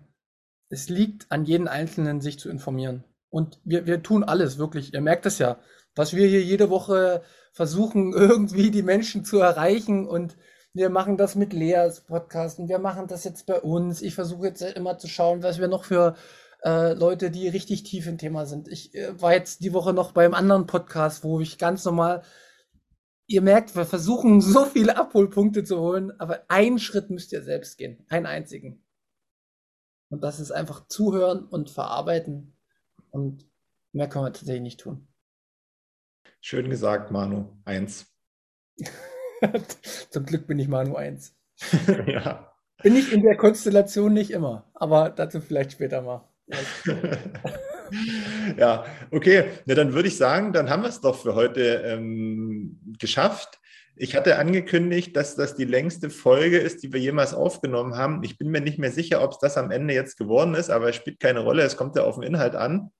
Es 0.69 0.89
liegt 0.89 1.31
an 1.31 1.45
jedem 1.45 1.67
Einzelnen, 1.67 2.21
sich 2.21 2.39
zu 2.39 2.49
informieren. 2.49 3.03
Und 3.29 3.59
wir, 3.63 3.85
wir 3.85 4.01
tun 4.01 4.23
alles, 4.23 4.57
wirklich. 4.57 4.93
Ihr 4.93 5.01
merkt 5.01 5.25
es 5.25 5.39
ja, 5.39 5.59
was 5.95 6.15
wir 6.15 6.27
hier 6.27 6.41
jede 6.41 6.69
Woche 6.69 7.21
versuchen, 7.51 8.13
irgendwie 8.15 8.71
die 8.71 8.83
Menschen 8.83 9.25
zu 9.25 9.39
erreichen. 9.39 10.07
Und 10.07 10.37
wir 10.73 10.89
machen 10.89 11.17
das 11.17 11.35
mit 11.35 11.53
Leas 11.53 12.01
Podcast 12.01 12.59
und 12.59 12.69
wir 12.69 12.79
machen 12.79 13.07
das 13.07 13.23
jetzt 13.23 13.45
bei 13.45 13.59
uns. 13.59 14.01
Ich 14.01 14.15
versuche 14.15 14.47
jetzt 14.47 14.61
immer 14.61 14.97
zu 14.97 15.07
schauen, 15.07 15.41
was 15.41 15.59
wir 15.59 15.67
noch 15.67 15.85
für 15.85 16.15
äh, 16.63 16.93
Leute, 16.93 17.31
die 17.31 17.47
richtig 17.47 17.83
tief 17.83 18.07
im 18.07 18.17
Thema 18.17 18.45
sind. 18.45 18.67
Ich 18.67 18.93
äh, 18.95 19.21
war 19.21 19.33
jetzt 19.33 19.63
die 19.63 19.73
Woche 19.73 19.93
noch 19.93 20.11
beim 20.11 20.33
anderen 20.33 20.65
Podcast, 20.65 21.23
wo 21.23 21.39
ich 21.39 21.57
ganz 21.57 21.85
normal 21.85 22.23
ihr 23.27 23.41
merkt, 23.41 23.75
wir 23.75 23.85
versuchen 23.85 24.41
so 24.41 24.65
viele 24.65 24.97
Abholpunkte 24.97 25.63
zu 25.63 25.79
holen, 25.79 26.11
aber 26.19 26.45
einen 26.49 26.79
Schritt 26.79 27.09
müsst 27.09 27.31
ihr 27.31 27.41
selbst 27.41 27.77
gehen. 27.77 28.05
Einen 28.09 28.25
einzigen. 28.25 28.83
Und 30.09 30.23
das 30.23 30.39
ist 30.39 30.51
einfach 30.51 30.87
zuhören 30.87 31.45
und 31.45 31.69
verarbeiten. 31.69 32.55
Und 33.09 33.45
mehr 33.91 34.07
können 34.07 34.25
wir 34.25 34.33
tatsächlich 34.33 34.61
nicht 34.61 34.79
tun. 34.79 35.07
Schön 36.41 36.69
gesagt, 36.69 37.11
Manu. 37.11 37.57
Eins. 37.65 38.13
Zum 40.09 40.25
Glück 40.25 40.47
bin 40.47 40.59
ich 40.59 40.67
Manu 40.67 40.95
eins. 40.95 41.35
ja. 42.07 42.53
Bin 42.83 42.95
ich 42.95 43.11
in 43.11 43.23
der 43.23 43.37
Konstellation 43.37 44.13
nicht 44.13 44.31
immer, 44.31 44.69
aber 44.73 45.09
dazu 45.09 45.41
vielleicht 45.41 45.71
später 45.73 46.01
mal. 46.01 46.29
ja, 48.57 48.85
okay. 49.11 49.45
Na, 49.65 49.75
dann 49.75 49.93
würde 49.93 50.07
ich 50.07 50.17
sagen, 50.17 50.53
dann 50.53 50.69
haben 50.69 50.83
wir 50.83 50.89
es 50.89 51.01
doch 51.01 51.21
für 51.21 51.35
heute 51.35 51.83
ähm, 51.85 52.79
geschafft. 52.99 53.59
Ich 53.97 54.15
hatte 54.15 54.37
angekündigt, 54.37 55.15
dass 55.15 55.35
das 55.35 55.55
die 55.55 55.63
längste 55.63 56.09
Folge 56.09 56.57
ist, 56.57 56.83
die 56.83 56.91
wir 56.91 56.99
jemals 56.99 57.33
aufgenommen 57.33 57.95
haben. 57.95 58.23
Ich 58.23 58.37
bin 58.37 58.49
mir 58.49 58.59
nicht 58.59 58.77
mehr 58.77 58.91
sicher, 58.91 59.21
ob 59.23 59.31
es 59.31 59.39
das 59.39 59.57
am 59.57 59.71
Ende 59.71 59.93
jetzt 59.93 60.17
geworden 60.17 60.53
ist, 60.53 60.69
aber 60.69 60.89
es 60.89 60.97
spielt 60.97 61.19
keine 61.19 61.39
Rolle. 61.39 61.63
Es 61.63 61.77
kommt 61.77 61.95
ja 61.95 62.03
auf 62.03 62.15
den 62.15 62.23
Inhalt 62.23 62.55
an. 62.55 62.91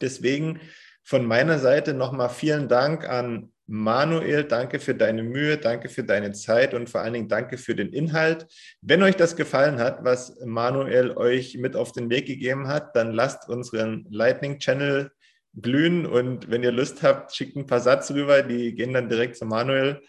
Deswegen 0.00 0.60
von 1.02 1.26
meiner 1.26 1.58
Seite 1.58 1.92
nochmal 1.92 2.30
vielen 2.30 2.68
Dank 2.68 3.06
an 3.06 3.52
Manuel, 3.72 4.42
danke 4.42 4.80
für 4.80 4.96
deine 4.96 5.22
Mühe, 5.22 5.56
danke 5.56 5.88
für 5.88 6.02
deine 6.02 6.32
Zeit 6.32 6.74
und 6.74 6.90
vor 6.90 7.02
allen 7.02 7.12
Dingen 7.12 7.28
danke 7.28 7.56
für 7.56 7.76
den 7.76 7.92
Inhalt. 7.92 8.48
Wenn 8.80 9.00
euch 9.00 9.14
das 9.14 9.36
gefallen 9.36 9.78
hat, 9.78 10.02
was 10.02 10.40
Manuel 10.44 11.12
euch 11.12 11.56
mit 11.56 11.76
auf 11.76 11.92
den 11.92 12.10
Weg 12.10 12.26
gegeben 12.26 12.66
hat, 12.66 12.96
dann 12.96 13.12
lasst 13.12 13.48
unseren 13.48 14.08
Lightning 14.10 14.58
Channel 14.58 15.12
glühen 15.54 16.04
und 16.04 16.50
wenn 16.50 16.64
ihr 16.64 16.72
Lust 16.72 17.04
habt, 17.04 17.32
schickt 17.32 17.56
ein 17.56 17.66
paar 17.66 17.78
Satz 17.78 18.10
rüber, 18.10 18.42
die 18.42 18.74
gehen 18.74 18.92
dann 18.92 19.08
direkt 19.08 19.36
zu 19.36 19.46
Manuel. 19.46 20.02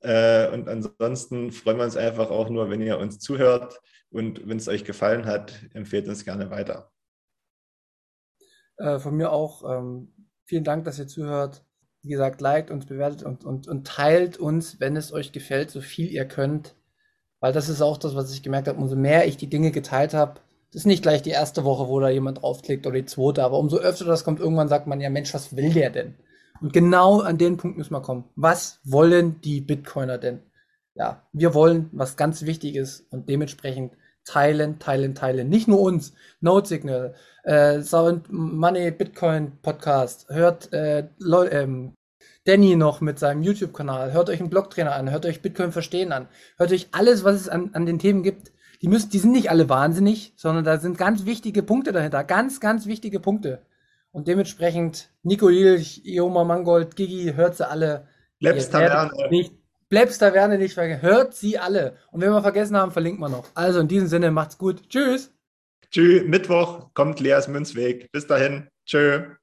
Äh, 0.00 0.48
und 0.48 0.68
ansonsten 0.68 1.52
freuen 1.52 1.78
wir 1.78 1.84
uns 1.84 1.96
einfach 1.96 2.30
auch 2.30 2.50
nur, 2.50 2.68
wenn 2.68 2.82
ihr 2.82 2.98
uns 2.98 3.20
zuhört 3.20 3.80
und 4.10 4.48
wenn 4.48 4.56
es 4.56 4.66
euch 4.66 4.84
gefallen 4.84 5.24
hat, 5.24 5.54
empfehlt 5.72 6.08
uns 6.08 6.24
gerne 6.24 6.50
weiter. 6.50 6.90
Äh, 8.76 8.98
von 8.98 9.16
mir 9.16 9.30
auch 9.30 9.62
ähm, 9.70 10.12
vielen 10.46 10.64
Dank, 10.64 10.84
dass 10.84 10.98
ihr 10.98 11.06
zuhört 11.06 11.64
wie 12.04 12.10
gesagt, 12.10 12.40
liked 12.40 12.70
uns, 12.70 12.86
bewertet 12.86 13.22
und, 13.22 13.44
und, 13.44 13.66
und 13.66 13.86
teilt 13.86 14.36
uns, 14.36 14.78
wenn 14.78 14.96
es 14.96 15.12
euch 15.12 15.32
gefällt, 15.32 15.70
so 15.70 15.80
viel 15.80 16.10
ihr 16.10 16.26
könnt. 16.26 16.74
Weil 17.40 17.52
das 17.52 17.68
ist 17.68 17.82
auch 17.82 17.96
das, 17.96 18.14
was 18.14 18.32
ich 18.32 18.42
gemerkt 18.42 18.68
habe. 18.68 18.78
Umso 18.78 18.96
mehr 18.96 19.26
ich 19.26 19.36
die 19.36 19.48
Dinge 19.48 19.70
geteilt 19.70 20.14
habe, 20.14 20.40
das 20.72 20.82
ist 20.82 20.86
nicht 20.86 21.02
gleich 21.02 21.22
die 21.22 21.30
erste 21.30 21.64
Woche, 21.64 21.88
wo 21.88 22.00
da 22.00 22.08
jemand 22.08 22.42
draufklickt 22.42 22.86
oder 22.86 22.96
die 22.96 23.06
zweite, 23.06 23.44
aber 23.44 23.58
umso 23.58 23.76
öfter 23.78 24.04
das 24.04 24.24
kommt, 24.24 24.40
irgendwann 24.40 24.68
sagt 24.68 24.86
man 24.86 25.00
ja, 25.00 25.08
Mensch, 25.08 25.32
was 25.32 25.56
will 25.56 25.72
der 25.72 25.90
denn? 25.90 26.14
Und 26.60 26.72
genau 26.72 27.20
an 27.20 27.38
den 27.38 27.56
Punkt 27.56 27.78
müssen 27.78 27.92
wir 27.92 28.02
kommen. 28.02 28.24
Was 28.36 28.80
wollen 28.84 29.40
die 29.40 29.60
Bitcoiner 29.60 30.18
denn? 30.18 30.40
Ja, 30.94 31.22
wir 31.32 31.54
wollen 31.54 31.90
was 31.92 32.16
ganz 32.16 32.42
Wichtiges 32.42 33.06
und 33.10 33.28
dementsprechend 33.28 33.92
teilen, 34.24 34.78
teilen, 34.78 35.14
teilen. 35.14 35.48
Nicht 35.48 35.68
nur 35.68 35.80
uns, 35.80 36.14
Node 36.40 36.66
Signal, 36.66 37.14
äh, 37.44 37.82
Sound 37.82 38.32
Money 38.32 38.90
Bitcoin 38.90 39.58
Podcast, 39.62 40.28
hört 40.28 40.72
äh, 40.72 41.08
ähm, 41.50 41.94
Danny 42.44 42.76
noch 42.76 43.00
mit 43.00 43.18
seinem 43.18 43.42
YouTube-Kanal, 43.42 44.12
hört 44.12 44.28
euch 44.28 44.40
einen 44.40 44.50
Blogtrainer 44.50 44.94
an, 44.94 45.10
hört 45.10 45.26
euch 45.26 45.42
Bitcoin 45.42 45.72
verstehen 45.72 46.12
an, 46.12 46.28
hört 46.58 46.72
euch 46.72 46.88
alles, 46.92 47.24
was 47.24 47.36
es 47.36 47.48
an, 47.48 47.70
an 47.72 47.86
den 47.86 47.98
Themen 47.98 48.22
gibt. 48.22 48.52
Die 48.82 48.88
müssen, 48.88 49.10
die 49.10 49.18
sind 49.18 49.32
nicht 49.32 49.50
alle 49.50 49.68
wahnsinnig, 49.68 50.34
sondern 50.36 50.64
da 50.64 50.78
sind 50.78 50.98
ganz 50.98 51.24
wichtige 51.24 51.62
Punkte 51.62 51.92
dahinter, 51.92 52.22
ganz, 52.22 52.60
ganz 52.60 52.86
wichtige 52.86 53.18
Punkte. 53.18 53.62
Und 54.12 54.28
dementsprechend 54.28 55.08
Nico 55.22 55.48
Ilch, 55.48 56.02
Ioma 56.04 56.44
Mangold, 56.44 56.94
Gigi, 56.94 57.32
hört 57.34 57.56
sie 57.56 57.68
alle. 57.68 58.06
Lebst 58.38 58.72
Taverne. 58.72 59.10
Nicht, 59.30 59.54
Plebs 59.94 60.18
Taverne 60.18 60.58
nicht 60.58 60.74
vergessen. 60.74 61.02
Hört 61.02 61.34
sie 61.34 61.56
alle. 61.56 61.96
Und 62.10 62.20
wenn 62.20 62.32
wir 62.32 62.42
vergessen 62.42 62.76
haben, 62.76 62.90
verlinken 62.90 63.20
wir 63.20 63.28
noch. 63.28 63.46
Also 63.54 63.78
in 63.78 63.86
diesem 63.86 64.08
Sinne, 64.08 64.32
macht's 64.32 64.58
gut. 64.58 64.88
Tschüss. 64.88 65.32
Tschüss. 65.88 66.24
Mittwoch 66.24 66.92
kommt 66.94 67.20
Leas 67.20 67.46
Münzweg. 67.46 68.10
Bis 68.10 68.26
dahin. 68.26 68.66
Tschö. 68.86 69.36